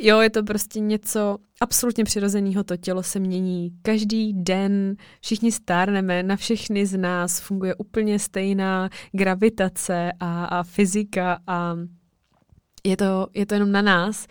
jo, 0.01 0.19
je 0.19 0.29
to 0.29 0.43
prostě 0.43 0.79
něco 0.79 1.37
absolutně 1.61 2.03
přirozeného, 2.03 2.63
to 2.63 2.77
tělo 2.77 3.03
se 3.03 3.19
mění 3.19 3.71
každý 3.81 4.33
den, 4.33 4.95
všichni 5.21 5.51
stárneme, 5.51 6.23
na 6.23 6.35
všechny 6.35 6.85
z 6.85 6.97
nás 6.97 7.39
funguje 7.39 7.75
úplně 7.75 8.19
stejná 8.19 8.89
gravitace 9.11 10.11
a, 10.19 10.45
a 10.45 10.63
fyzika 10.63 11.39
a 11.47 11.75
je 12.83 12.97
to, 12.97 13.27
je 13.33 13.45
to 13.45 13.53
jenom 13.53 13.71
na 13.71 13.81
nás, 13.81 14.27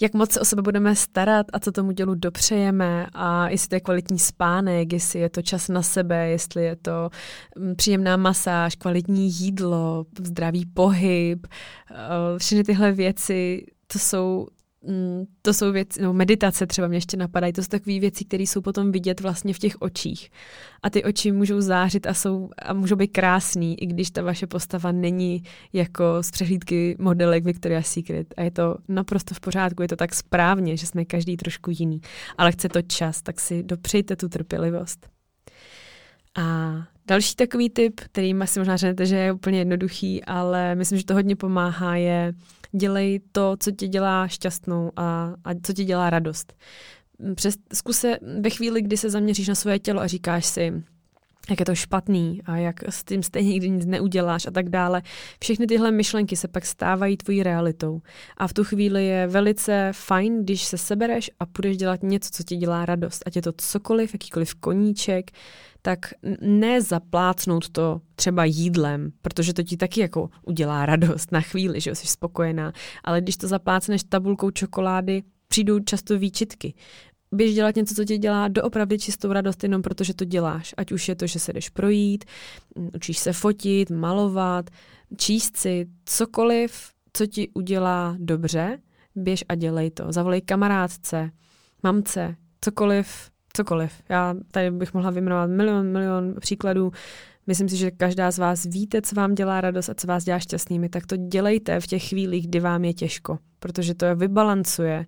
jak 0.00 0.14
moc 0.14 0.32
se 0.32 0.40
o 0.40 0.44
sebe 0.44 0.62
budeme 0.62 0.96
starat 0.96 1.46
a 1.52 1.58
co 1.58 1.72
tomu 1.72 1.92
tělu 1.92 2.14
dopřejeme 2.14 3.06
a 3.14 3.48
jestli 3.48 3.68
to 3.68 3.74
je 3.74 3.80
kvalitní 3.80 4.18
spánek, 4.18 4.92
jestli 4.92 5.20
je 5.20 5.28
to 5.28 5.42
čas 5.42 5.68
na 5.68 5.82
sebe, 5.82 6.28
jestli 6.28 6.64
je 6.64 6.76
to 6.76 7.10
mm, 7.58 7.76
příjemná 7.76 8.16
masáž, 8.16 8.74
kvalitní 8.74 9.30
jídlo, 9.32 10.04
zdravý 10.20 10.66
pohyb, 10.66 11.46
eh, 11.46 12.38
všechny 12.38 12.64
tyhle 12.64 12.92
věci, 12.92 13.66
to 13.92 13.98
jsou 13.98 14.46
to 15.42 15.54
jsou 15.54 15.72
věci, 15.72 16.02
no 16.02 16.12
meditace 16.12 16.66
třeba 16.66 16.88
mě 16.88 16.96
ještě 16.96 17.16
napadají, 17.16 17.52
to 17.52 17.62
jsou 17.62 17.68
takové 17.68 18.00
věci, 18.00 18.24
které 18.24 18.42
jsou 18.42 18.60
potom 18.60 18.92
vidět 18.92 19.20
vlastně 19.20 19.54
v 19.54 19.58
těch 19.58 19.76
očích. 19.78 20.30
A 20.82 20.90
ty 20.90 21.04
oči 21.04 21.32
můžou 21.32 21.60
zářit 21.60 22.06
a, 22.06 22.14
jsou, 22.14 22.50
a 22.62 22.72
můžou 22.72 22.96
být 22.96 23.08
krásný, 23.08 23.82
i 23.82 23.86
když 23.86 24.10
ta 24.10 24.22
vaše 24.22 24.46
postava 24.46 24.92
není 24.92 25.42
jako 25.72 26.04
z 26.20 26.30
přehlídky 26.30 26.96
modelek 26.98 27.44
Victoria's 27.44 27.86
Secret. 27.86 28.34
A 28.36 28.42
je 28.42 28.50
to 28.50 28.76
naprosto 28.88 29.34
v 29.34 29.40
pořádku, 29.40 29.82
je 29.82 29.88
to 29.88 29.96
tak 29.96 30.14
správně, 30.14 30.76
že 30.76 30.86
jsme 30.86 31.04
každý 31.04 31.36
trošku 31.36 31.70
jiný. 31.70 32.00
Ale 32.38 32.52
chce 32.52 32.68
to 32.68 32.82
čas, 32.82 33.22
tak 33.22 33.40
si 33.40 33.62
dopřejte 33.62 34.16
tu 34.16 34.28
trpělivost. 34.28 35.08
A 36.36 36.74
Další 37.08 37.34
takový 37.34 37.70
tip, 37.70 38.00
který 38.00 38.34
si 38.44 38.58
možná 38.58 38.76
řeknete, 38.76 39.06
že 39.06 39.16
je 39.16 39.32
úplně 39.32 39.58
jednoduchý, 39.58 40.24
ale 40.24 40.74
myslím, 40.74 40.98
že 40.98 41.04
to 41.04 41.14
hodně 41.14 41.36
pomáhá, 41.36 41.96
je 41.96 42.32
dělej 42.72 43.20
to, 43.32 43.56
co 43.60 43.70
tě 43.70 43.88
dělá 43.88 44.28
šťastnou 44.28 44.92
a, 44.96 45.34
a 45.44 45.54
co 45.62 45.72
ti 45.72 45.84
dělá 45.84 46.10
radost. 46.10 46.54
Přes, 47.34 47.56
zkuse 47.74 48.18
ve 48.40 48.50
chvíli, 48.50 48.82
kdy 48.82 48.96
se 48.96 49.10
zaměříš 49.10 49.48
na 49.48 49.54
svoje 49.54 49.78
tělo 49.78 50.00
a 50.00 50.06
říkáš 50.06 50.46
si, 50.46 50.82
jak 51.50 51.60
je 51.60 51.66
to 51.66 51.74
špatný 51.74 52.42
a 52.44 52.56
jak 52.56 52.82
s 52.88 53.04
tím 53.04 53.22
stejně 53.22 53.48
nikdy 53.48 53.70
nic 53.70 53.86
neuděláš 53.86 54.46
a 54.46 54.50
tak 54.50 54.68
dále. 54.68 55.02
Všechny 55.42 55.66
tyhle 55.66 55.90
myšlenky 55.90 56.36
se 56.36 56.48
pak 56.48 56.66
stávají 56.66 57.16
tvojí 57.16 57.42
realitou. 57.42 58.00
A 58.36 58.48
v 58.48 58.52
tu 58.52 58.64
chvíli 58.64 59.06
je 59.06 59.26
velice 59.26 59.90
fajn, 59.94 60.42
když 60.42 60.64
se 60.64 60.78
sebereš 60.78 61.30
a 61.40 61.46
půjdeš 61.46 61.76
dělat 61.76 62.02
něco, 62.02 62.30
co 62.32 62.42
ti 62.42 62.56
dělá 62.56 62.86
radost. 62.86 63.22
Ať 63.26 63.36
je 63.36 63.42
to 63.42 63.52
cokoliv, 63.56 64.14
jakýkoliv 64.14 64.54
koníček, 64.54 65.30
tak 65.82 65.98
ne 66.40 66.82
zaplácnout 66.82 67.68
to 67.68 68.00
třeba 68.14 68.44
jídlem, 68.44 69.12
protože 69.22 69.54
to 69.54 69.62
ti 69.62 69.76
taky 69.76 70.00
jako 70.00 70.30
udělá 70.46 70.86
radost 70.86 71.32
na 71.32 71.40
chvíli, 71.40 71.80
že 71.80 71.94
jsi 71.94 72.06
spokojená. 72.06 72.72
Ale 73.04 73.20
když 73.20 73.36
to 73.36 73.48
zaplácneš 73.48 74.02
tabulkou 74.04 74.50
čokolády, 74.50 75.22
přijdou 75.48 75.80
často 75.80 76.18
výčitky 76.18 76.74
běž 77.32 77.54
dělat 77.54 77.76
něco, 77.76 77.94
co 77.94 78.04
ti 78.04 78.18
dělá 78.18 78.48
doopravdy 78.48 78.98
čistou 78.98 79.32
radost 79.32 79.62
jenom 79.62 79.82
protože 79.82 80.14
to 80.14 80.24
děláš. 80.24 80.74
Ať 80.76 80.92
už 80.92 81.08
je 81.08 81.14
to, 81.14 81.26
že 81.26 81.38
se 81.38 81.52
jdeš 81.52 81.68
projít, 81.68 82.24
učíš 82.94 83.18
se 83.18 83.32
fotit, 83.32 83.90
malovat, 83.90 84.70
číst 85.16 85.56
si 85.56 85.86
cokoliv, 86.04 86.90
co 87.12 87.26
ti 87.26 87.48
udělá 87.54 88.16
dobře, 88.18 88.78
běž 89.14 89.44
a 89.48 89.54
dělej 89.54 89.90
to. 89.90 90.12
Zavolej 90.12 90.40
kamarádce, 90.40 91.30
mamce, 91.82 92.36
cokoliv, 92.60 93.30
cokoliv. 93.52 93.92
Já 94.08 94.34
tady 94.50 94.70
bych 94.70 94.94
mohla 94.94 95.10
vyjmenovat 95.10 95.50
milion, 95.50 95.92
milion 95.92 96.34
příkladů. 96.40 96.92
Myslím 97.46 97.68
si, 97.68 97.76
že 97.76 97.90
každá 97.90 98.30
z 98.30 98.38
vás 98.38 98.64
víte, 98.64 99.02
co 99.02 99.16
vám 99.16 99.34
dělá 99.34 99.60
radost 99.60 99.88
a 99.88 99.94
co 99.94 100.06
vás 100.06 100.24
dělá 100.24 100.38
šťastnými, 100.38 100.88
tak 100.88 101.06
to 101.06 101.16
dělejte 101.16 101.80
v 101.80 101.86
těch 101.86 102.08
chvílích, 102.08 102.46
kdy 102.46 102.60
vám 102.60 102.84
je 102.84 102.94
těžko, 102.94 103.38
protože 103.58 103.94
to 103.94 104.16
vybalancuje 104.16 105.06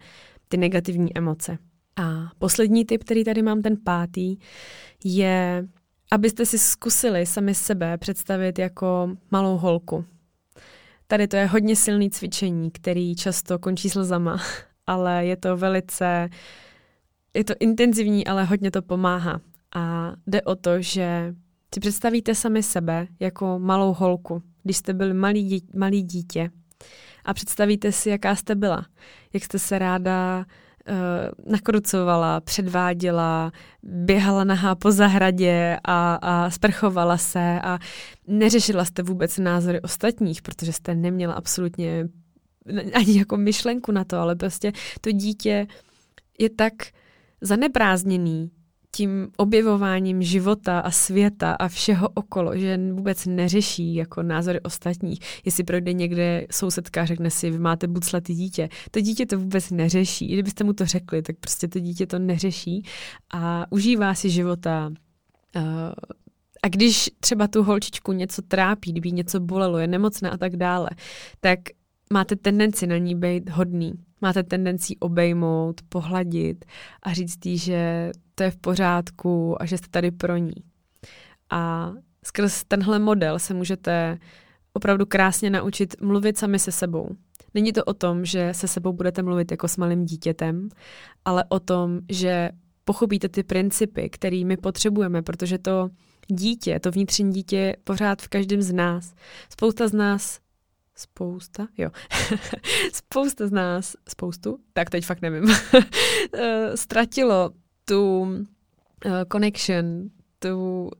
ty 0.48 0.56
negativní 0.56 1.16
emoce. 1.16 1.58
A 2.00 2.30
poslední 2.38 2.84
tip, 2.84 3.04
který 3.04 3.24
tady 3.24 3.42
mám, 3.42 3.62
ten 3.62 3.76
pátý, 3.84 4.36
je, 5.04 5.68
abyste 6.10 6.46
si 6.46 6.58
zkusili 6.58 7.26
sami 7.26 7.54
sebe 7.54 7.98
představit 7.98 8.58
jako 8.58 9.16
malou 9.30 9.56
holku. 9.58 10.04
Tady 11.06 11.28
to 11.28 11.36
je 11.36 11.46
hodně 11.46 11.76
silný 11.76 12.10
cvičení, 12.10 12.70
který 12.70 13.14
často 13.16 13.58
končí 13.58 13.90
slzama, 13.90 14.40
ale 14.86 15.26
je 15.26 15.36
to 15.36 15.56
velice, 15.56 16.28
je 17.34 17.44
to 17.44 17.54
intenzivní, 17.60 18.26
ale 18.26 18.44
hodně 18.44 18.70
to 18.70 18.82
pomáhá. 18.82 19.40
A 19.74 20.12
jde 20.26 20.42
o 20.42 20.54
to, 20.54 20.82
že 20.82 21.34
si 21.74 21.80
představíte 21.80 22.34
sami 22.34 22.62
sebe 22.62 23.06
jako 23.20 23.58
malou 23.58 23.94
holku, 23.94 24.42
když 24.62 24.76
jste 24.76 24.94
byli 24.94 25.14
malý, 25.14 25.44
dítě, 25.44 25.78
malý 25.78 26.02
dítě 26.02 26.50
a 27.24 27.34
představíte 27.34 27.92
si, 27.92 28.10
jaká 28.10 28.36
jste 28.36 28.54
byla, 28.54 28.86
jak 29.32 29.44
jste 29.44 29.58
se 29.58 29.78
ráda 29.78 30.44
nakrucovala, 31.46 32.40
předváděla, 32.40 33.52
běhala 33.82 34.44
nahá 34.44 34.74
po 34.74 34.92
zahradě 34.92 35.78
a, 35.84 36.14
a 36.14 36.50
sprchovala 36.50 37.18
se 37.18 37.60
a 37.62 37.78
neřešila 38.26 38.84
jste 38.84 39.02
vůbec 39.02 39.38
názory 39.38 39.80
ostatních, 39.80 40.42
protože 40.42 40.72
jste 40.72 40.94
neměla 40.94 41.34
absolutně 41.34 42.08
ani 42.94 43.18
jako 43.18 43.36
myšlenku 43.36 43.92
na 43.92 44.04
to, 44.04 44.18
ale 44.18 44.36
prostě 44.36 44.72
to 45.00 45.12
dítě 45.12 45.66
je 46.38 46.50
tak 46.50 46.72
zaneprázdněný 47.40 48.50
tím 48.92 49.28
objevováním 49.36 50.22
života 50.22 50.80
a 50.80 50.90
světa 50.90 51.52
a 51.52 51.68
všeho 51.68 52.08
okolo, 52.08 52.56
že 52.56 52.78
vůbec 52.92 53.26
neřeší 53.26 53.94
jako 53.94 54.22
názory 54.22 54.60
ostatních. 54.60 55.20
Jestli 55.44 55.64
projde 55.64 55.92
někde 55.92 56.46
sousedka, 56.50 57.04
řekne 57.04 57.30
si, 57.30 57.50
vy 57.50 57.58
máte 57.58 57.86
buclatý 57.86 58.34
dítě. 58.34 58.68
To 58.90 59.00
dítě 59.00 59.26
to 59.26 59.38
vůbec 59.38 59.70
neřeší. 59.70 60.30
I 60.30 60.32
kdybyste 60.32 60.64
mu 60.64 60.72
to 60.72 60.86
řekli, 60.86 61.22
tak 61.22 61.36
prostě 61.40 61.68
to 61.68 61.78
dítě 61.78 62.06
to 62.06 62.18
neřeší 62.18 62.82
a 63.34 63.66
užívá 63.70 64.14
si 64.14 64.30
života. 64.30 64.92
Uh, 65.56 65.62
a 66.62 66.68
když 66.68 67.10
třeba 67.20 67.48
tu 67.48 67.62
holčičku 67.62 68.12
něco 68.12 68.42
trápí, 68.42 68.92
kdyby 68.92 69.12
něco 69.12 69.40
bolelo, 69.40 69.78
je 69.78 69.86
nemocná 69.86 70.30
a 70.30 70.36
tak 70.36 70.56
dále, 70.56 70.90
tak 71.40 71.58
máte 72.12 72.36
tendenci 72.36 72.86
na 72.86 72.96
ní 72.96 73.14
být 73.14 73.50
hodný. 73.50 73.92
Máte 74.20 74.42
tendenci 74.42 74.96
obejmout, 74.96 75.80
pohladit 75.88 76.64
a 77.02 77.12
říct 77.12 77.46
jí, 77.46 77.58
že 77.58 78.10
to 78.34 78.42
je 78.42 78.50
v 78.50 78.56
pořádku 78.56 79.62
a 79.62 79.66
že 79.66 79.78
jste 79.78 79.88
tady 79.90 80.10
pro 80.10 80.36
ní. 80.36 80.54
A 81.50 81.92
skrz 82.24 82.64
tenhle 82.64 82.98
model 82.98 83.38
se 83.38 83.54
můžete 83.54 84.18
opravdu 84.72 85.06
krásně 85.06 85.50
naučit 85.50 86.00
mluvit 86.00 86.38
sami 86.38 86.58
se 86.58 86.72
sebou. 86.72 87.08
Není 87.54 87.72
to 87.72 87.84
o 87.84 87.94
tom, 87.94 88.24
že 88.24 88.54
se 88.54 88.68
sebou 88.68 88.92
budete 88.92 89.22
mluvit 89.22 89.50
jako 89.50 89.68
s 89.68 89.76
malým 89.76 90.04
dítětem, 90.04 90.68
ale 91.24 91.44
o 91.48 91.60
tom, 91.60 92.00
že 92.08 92.50
pochopíte 92.84 93.28
ty 93.28 93.42
principy, 93.42 94.10
které 94.10 94.44
my 94.44 94.56
potřebujeme, 94.56 95.22
protože 95.22 95.58
to 95.58 95.90
dítě, 96.28 96.80
to 96.80 96.90
vnitřní 96.90 97.32
dítě 97.32 97.76
pořád 97.84 98.22
v 98.22 98.28
každém 98.28 98.62
z 98.62 98.72
nás. 98.72 99.14
Spousta 99.52 99.88
z 99.88 99.92
nás 99.92 100.38
spousta, 101.00 101.68
jo, 101.78 101.90
spousta 102.92 103.46
z 103.46 103.52
nás, 103.52 103.96
spoustu, 104.08 104.58
tak 104.72 104.90
teď 104.90 105.06
fakt 105.06 105.22
nevím, 105.22 105.50
eh, 106.34 106.76
ztratilo 106.76 107.50
tu 107.84 108.20
uh, 108.20 108.42
connection, 109.32 110.10
tu 110.38 110.84
uh, 110.84 110.90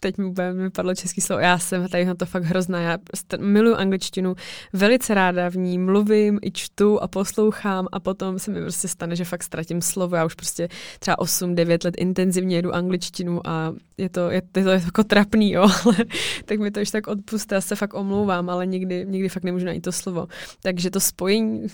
teď 0.00 0.18
mi 0.18 0.24
úplně 0.24 0.52
mi 0.52 0.70
padlo 0.70 0.94
český 0.94 1.20
slovo, 1.20 1.40
já 1.40 1.58
jsem 1.58 1.88
tady 1.88 2.04
na 2.04 2.14
to 2.14 2.26
fakt 2.26 2.44
hrozná, 2.44 2.80
já 2.80 2.98
prostě 2.98 3.36
miluji 3.36 3.74
angličtinu, 3.74 4.34
velice 4.72 5.14
ráda 5.14 5.48
v 5.48 5.56
ní 5.56 5.78
mluvím 5.78 6.38
i 6.42 6.50
čtu 6.50 7.02
a 7.02 7.08
poslouchám 7.08 7.86
a 7.92 8.00
potom 8.00 8.38
se 8.38 8.50
mi 8.50 8.60
prostě 8.60 8.88
stane, 8.88 9.16
že 9.16 9.24
fakt 9.24 9.42
ztratím 9.42 9.82
slovo, 9.82 10.16
já 10.16 10.24
už 10.24 10.34
prostě 10.34 10.68
třeba 10.98 11.16
8-9 11.16 11.84
let 11.84 11.94
intenzivně 11.98 12.56
jedu 12.56 12.74
angličtinu 12.74 13.46
a 13.46 13.74
je 13.98 14.08
to, 14.08 14.30
je, 14.30 14.42
je 14.56 14.64
to 14.64 14.70
jako 14.70 15.04
trapný, 15.04 15.52
jo, 15.52 15.62
ale 15.84 15.96
tak 16.44 16.60
mi 16.60 16.70
to 16.70 16.80
už 16.80 16.90
tak 16.90 17.06
odpuste, 17.06 17.54
já 17.54 17.60
se 17.60 17.76
fakt 17.76 17.94
omlouvám, 17.94 18.50
ale 18.50 18.66
nikdy, 18.66 19.06
nikdy 19.08 19.28
fakt 19.28 19.44
nemůžu 19.44 19.66
najít 19.66 19.80
to 19.80 19.92
slovo. 19.92 20.28
Takže 20.62 20.90
to 20.90 21.00
spojení, 21.00 21.66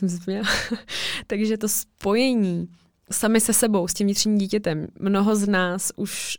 takže 1.27 1.59
to 1.59 1.69
spojení 1.69 2.69
sami 3.11 3.41
se 3.41 3.53
sebou, 3.53 3.89
s 3.89 3.95
tím 3.95 4.07
vnitřním 4.07 4.39
dítětem, 4.39 4.87
mnoho 5.01 5.37
z 5.37 5.49
nás 5.49 5.93
už 5.97 6.37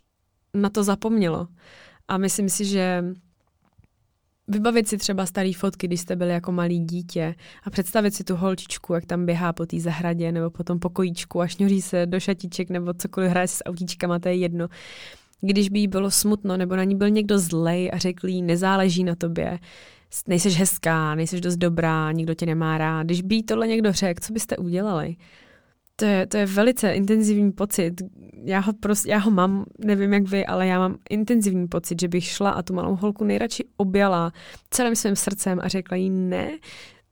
na 0.56 0.70
to 0.70 0.84
zapomnělo. 0.84 1.48
A 2.08 2.18
myslím 2.18 2.48
si, 2.48 2.64
že 2.64 3.04
vybavit 4.48 4.88
si 4.88 4.98
třeba 4.98 5.26
staré 5.26 5.52
fotky, 5.56 5.86
když 5.86 6.00
jste 6.00 6.16
byli 6.16 6.30
jako 6.30 6.52
malý 6.52 6.80
dítě 6.80 7.34
a 7.62 7.70
představit 7.70 8.14
si 8.14 8.24
tu 8.24 8.36
holčičku, 8.36 8.94
jak 8.94 9.06
tam 9.06 9.26
běhá 9.26 9.52
po 9.52 9.66
té 9.66 9.80
zahradě 9.80 10.32
nebo 10.32 10.50
po 10.50 10.64
tom 10.64 10.78
pokojíčku 10.78 11.40
a 11.40 11.46
šňuří 11.46 11.82
se 11.82 12.06
do 12.06 12.20
šatiček 12.20 12.70
nebo 12.70 12.94
cokoliv 12.94 13.30
hraje 13.30 13.48
s 13.48 13.64
autíčkama, 13.64 14.18
to 14.18 14.28
je 14.28 14.34
jedno. 14.34 14.68
Když 15.40 15.68
by 15.68 15.78
jí 15.78 15.88
bylo 15.88 16.10
smutno 16.10 16.56
nebo 16.56 16.76
na 16.76 16.84
ní 16.84 16.96
byl 16.96 17.10
někdo 17.10 17.38
zlej 17.38 17.90
a 17.92 17.98
řekl 17.98 18.28
jí, 18.28 18.42
nezáleží 18.42 19.04
na 19.04 19.14
tobě, 19.14 19.58
nejseš 20.26 20.58
hezká, 20.58 21.14
nejseš 21.14 21.40
dost 21.40 21.56
dobrá, 21.56 22.12
nikdo 22.12 22.34
tě 22.34 22.46
nemá 22.46 22.78
rád. 22.78 23.02
Když 23.02 23.22
by 23.22 23.34
jí 23.34 23.42
tohle 23.42 23.68
někdo 23.68 23.92
řekl, 23.92 24.20
co 24.24 24.32
byste 24.32 24.56
udělali? 24.56 25.16
To 25.96 26.04
je, 26.04 26.26
to 26.26 26.36
je 26.36 26.46
velice 26.46 26.92
intenzivní 26.92 27.52
pocit. 27.52 28.02
Já 28.44 28.60
ho, 28.60 28.72
prostě, 28.72 29.10
já 29.10 29.18
ho 29.18 29.30
mám, 29.30 29.64
nevím 29.78 30.12
jak 30.12 30.28
vy, 30.28 30.46
ale 30.46 30.66
já 30.66 30.78
mám 30.78 30.96
intenzivní 31.10 31.68
pocit, 31.68 32.00
že 32.00 32.08
bych 32.08 32.24
šla 32.24 32.50
a 32.50 32.62
tu 32.62 32.74
malou 32.74 32.96
holku 32.96 33.24
nejradši 33.24 33.64
objala 33.76 34.32
celým 34.70 34.96
svým 34.96 35.16
srdcem 35.16 35.58
a 35.62 35.68
řekla 35.68 35.96
jí 35.96 36.10
ne, 36.10 36.58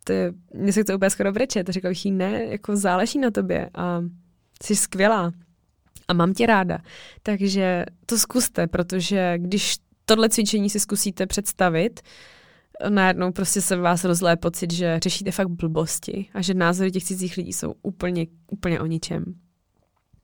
to 0.04 0.12
je, 0.12 0.32
mně 0.54 0.72
se 0.72 0.84
to 0.84 0.94
úplně 0.94 1.10
skoro 1.10 1.32
brečet, 1.32 1.68
řekla 1.68 1.90
bych 1.90 2.04
jí 2.04 2.10
ne, 2.10 2.44
jako 2.44 2.76
záleží 2.76 3.18
na 3.18 3.30
tobě 3.30 3.70
a 3.74 4.02
jsi 4.62 4.76
skvělá 4.76 5.32
a 6.08 6.12
mám 6.12 6.34
tě 6.34 6.46
ráda. 6.46 6.78
Takže 7.22 7.84
to 8.06 8.18
zkuste, 8.18 8.66
protože 8.66 9.34
když 9.38 9.76
tohle 10.04 10.28
cvičení 10.28 10.70
si 10.70 10.80
zkusíte 10.80 11.26
představit, 11.26 12.00
najednou 12.88 13.32
prostě 13.32 13.60
se 13.60 13.76
vás 13.76 14.04
rozlé 14.04 14.36
pocit, 14.36 14.72
že 14.72 14.98
řešíte 15.02 15.30
fakt 15.30 15.48
blbosti 15.48 16.26
a 16.34 16.42
že 16.42 16.54
názory 16.54 16.90
těch 16.90 17.04
cizích 17.04 17.36
lidí 17.36 17.52
jsou 17.52 17.74
úplně, 17.82 18.26
úplně 18.50 18.80
o 18.80 18.86
ničem. 18.86 19.24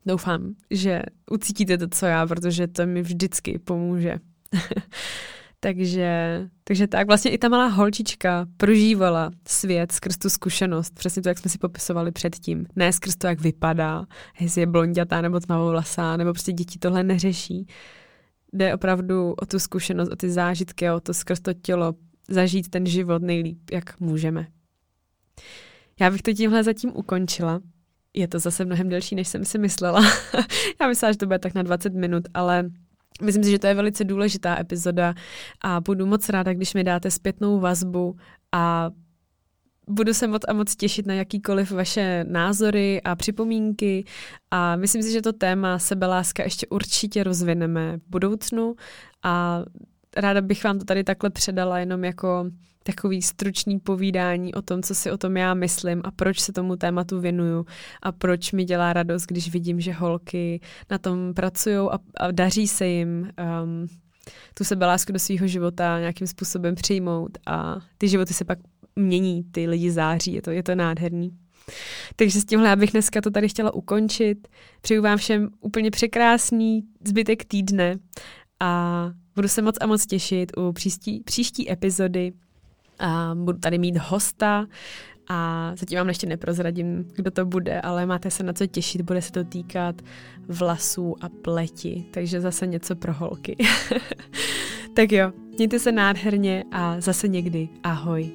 Doufám, 0.06 0.54
že 0.70 1.02
ucítíte 1.30 1.78
to, 1.78 1.88
co 1.88 2.06
já, 2.06 2.26
protože 2.26 2.66
to 2.66 2.86
mi 2.86 3.02
vždycky 3.02 3.58
pomůže. 3.58 4.16
takže, 5.60 6.40
takže 6.64 6.86
tak, 6.86 7.06
vlastně 7.06 7.30
i 7.30 7.38
ta 7.38 7.48
malá 7.48 7.66
holčička 7.66 8.46
prožívala 8.56 9.30
svět 9.48 9.92
skrz 9.92 10.18
tu 10.18 10.30
zkušenost, 10.30 10.94
přesně 10.94 11.22
to, 11.22 11.28
jak 11.28 11.38
jsme 11.38 11.50
si 11.50 11.58
popisovali 11.58 12.12
předtím. 12.12 12.66
Ne 12.76 12.92
skrz 12.92 13.16
to, 13.16 13.26
jak 13.26 13.40
vypadá, 13.40 14.06
jestli 14.40 14.60
je 14.60 14.66
blondětá 14.66 15.20
nebo 15.20 15.40
tmavovlasá, 15.40 16.16
nebo 16.16 16.32
prostě 16.32 16.52
děti 16.52 16.78
tohle 16.78 17.02
neřeší. 17.02 17.66
Jde 18.52 18.74
opravdu 18.74 19.32
o 19.32 19.46
tu 19.46 19.58
zkušenost, 19.58 20.08
o 20.12 20.16
ty 20.16 20.30
zážitky, 20.30 20.90
o 20.90 21.00
to 21.00 21.14
skrz 21.14 21.40
to 21.40 21.52
tělo 21.54 21.94
zažít 22.30 22.68
ten 22.68 22.86
život 22.86 23.22
nejlíp, 23.22 23.70
jak 23.72 24.00
můžeme. 24.00 24.46
Já 26.00 26.10
bych 26.10 26.22
to 26.22 26.32
tímhle 26.32 26.64
zatím 26.64 26.90
ukončila. 26.94 27.60
Je 28.14 28.28
to 28.28 28.38
zase 28.38 28.64
mnohem 28.64 28.88
delší, 28.88 29.14
než 29.14 29.28
jsem 29.28 29.44
si 29.44 29.58
myslela. 29.58 30.00
Já 30.80 30.88
myslela, 30.88 31.12
že 31.12 31.18
to 31.18 31.26
bude 31.26 31.38
tak 31.38 31.54
na 31.54 31.62
20 31.62 31.94
minut, 31.94 32.24
ale 32.34 32.70
Myslím 33.22 33.44
si, 33.44 33.50
že 33.50 33.58
to 33.58 33.66
je 33.66 33.74
velice 33.74 34.04
důležitá 34.04 34.60
epizoda 34.60 35.14
a 35.60 35.80
budu 35.80 36.06
moc 36.06 36.28
ráda, 36.28 36.54
když 36.54 36.74
mi 36.74 36.84
dáte 36.84 37.10
zpětnou 37.10 37.60
vazbu 37.60 38.16
a 38.52 38.90
budu 39.88 40.14
se 40.14 40.26
moc 40.26 40.42
a 40.48 40.52
moc 40.52 40.76
těšit 40.76 41.06
na 41.06 41.14
jakýkoliv 41.14 41.70
vaše 41.70 42.24
názory 42.28 43.02
a 43.02 43.16
připomínky 43.16 44.04
a 44.50 44.76
myslím 44.76 45.02
si, 45.02 45.12
že 45.12 45.22
to 45.22 45.32
téma 45.32 45.78
sebeláska 45.78 46.42
ještě 46.42 46.66
určitě 46.66 47.24
rozvineme 47.24 47.96
v 47.96 48.10
budoucnu 48.10 48.74
a 49.22 49.64
ráda 50.16 50.40
bych 50.40 50.64
vám 50.64 50.78
to 50.78 50.84
tady 50.84 51.04
takhle 51.04 51.30
předala 51.30 51.78
jenom 51.78 52.04
jako 52.04 52.46
takový 52.82 53.22
stručný 53.22 53.78
povídání 53.78 54.54
o 54.54 54.62
tom, 54.62 54.82
co 54.82 54.94
si 54.94 55.10
o 55.10 55.18
tom 55.18 55.36
já 55.36 55.54
myslím 55.54 56.00
a 56.04 56.10
proč 56.10 56.40
se 56.40 56.52
tomu 56.52 56.76
tématu 56.76 57.20
věnuju 57.20 57.66
a 58.02 58.12
proč 58.12 58.52
mi 58.52 58.64
dělá 58.64 58.92
radost, 58.92 59.26
když 59.26 59.52
vidím, 59.52 59.80
že 59.80 59.92
holky 59.92 60.60
na 60.90 60.98
tom 60.98 61.34
pracují 61.34 61.76
a, 61.76 61.98
a 62.16 62.30
daří 62.30 62.68
se 62.68 62.86
jim 62.86 63.30
um, 63.62 63.86
tu 64.54 64.64
sebelásku 64.64 65.12
do 65.12 65.18
svého 65.18 65.46
života 65.46 66.00
nějakým 66.00 66.26
způsobem 66.26 66.74
přijmout 66.74 67.38
a 67.46 67.76
ty 67.98 68.08
životy 68.08 68.34
se 68.34 68.44
pak 68.44 68.58
mění, 68.96 69.44
ty 69.44 69.66
lidi 69.66 69.90
září, 69.90 70.32
je 70.32 70.42
to, 70.42 70.50
je 70.50 70.62
to 70.62 70.74
nádherný. 70.74 71.30
Takže 72.16 72.40
s 72.40 72.44
tímhle 72.44 72.68
já 72.68 72.76
bych 72.76 72.90
dneska 72.90 73.20
to 73.20 73.30
tady 73.30 73.48
chtěla 73.48 73.74
ukončit. 73.74 74.48
Přeju 74.80 75.02
vám 75.02 75.18
všem 75.18 75.48
úplně 75.60 75.90
překrásný 75.90 76.82
zbytek 77.06 77.44
týdne 77.44 77.96
a 78.60 79.10
budu 79.40 79.48
se 79.48 79.62
moc 79.62 79.76
a 79.80 79.86
moc 79.86 80.06
těšit 80.06 80.52
u 80.56 80.72
příští, 80.72 81.20
příští 81.20 81.72
epizody. 81.72 82.32
A 82.98 83.34
budu 83.34 83.58
tady 83.58 83.78
mít 83.78 83.96
hosta 83.96 84.66
a 85.28 85.72
zatím 85.76 85.98
vám 85.98 86.08
ještě 86.08 86.26
neprozradím, 86.26 87.08
kdo 87.14 87.30
to 87.30 87.46
bude, 87.46 87.80
ale 87.80 88.06
máte 88.06 88.30
se 88.30 88.42
na 88.42 88.52
co 88.52 88.66
těšit, 88.66 89.00
bude 89.02 89.22
se 89.22 89.32
to 89.32 89.44
týkat 89.44 90.02
vlasů 90.48 91.16
a 91.20 91.28
pleti, 91.28 92.04
takže 92.10 92.40
zase 92.40 92.66
něco 92.66 92.96
pro 92.96 93.12
holky. 93.12 93.56
tak 94.94 95.12
jo, 95.12 95.32
mějte 95.56 95.78
se 95.78 95.92
nádherně 95.92 96.64
a 96.72 97.00
zase 97.00 97.28
někdy. 97.28 97.68
Ahoj. 97.82 98.30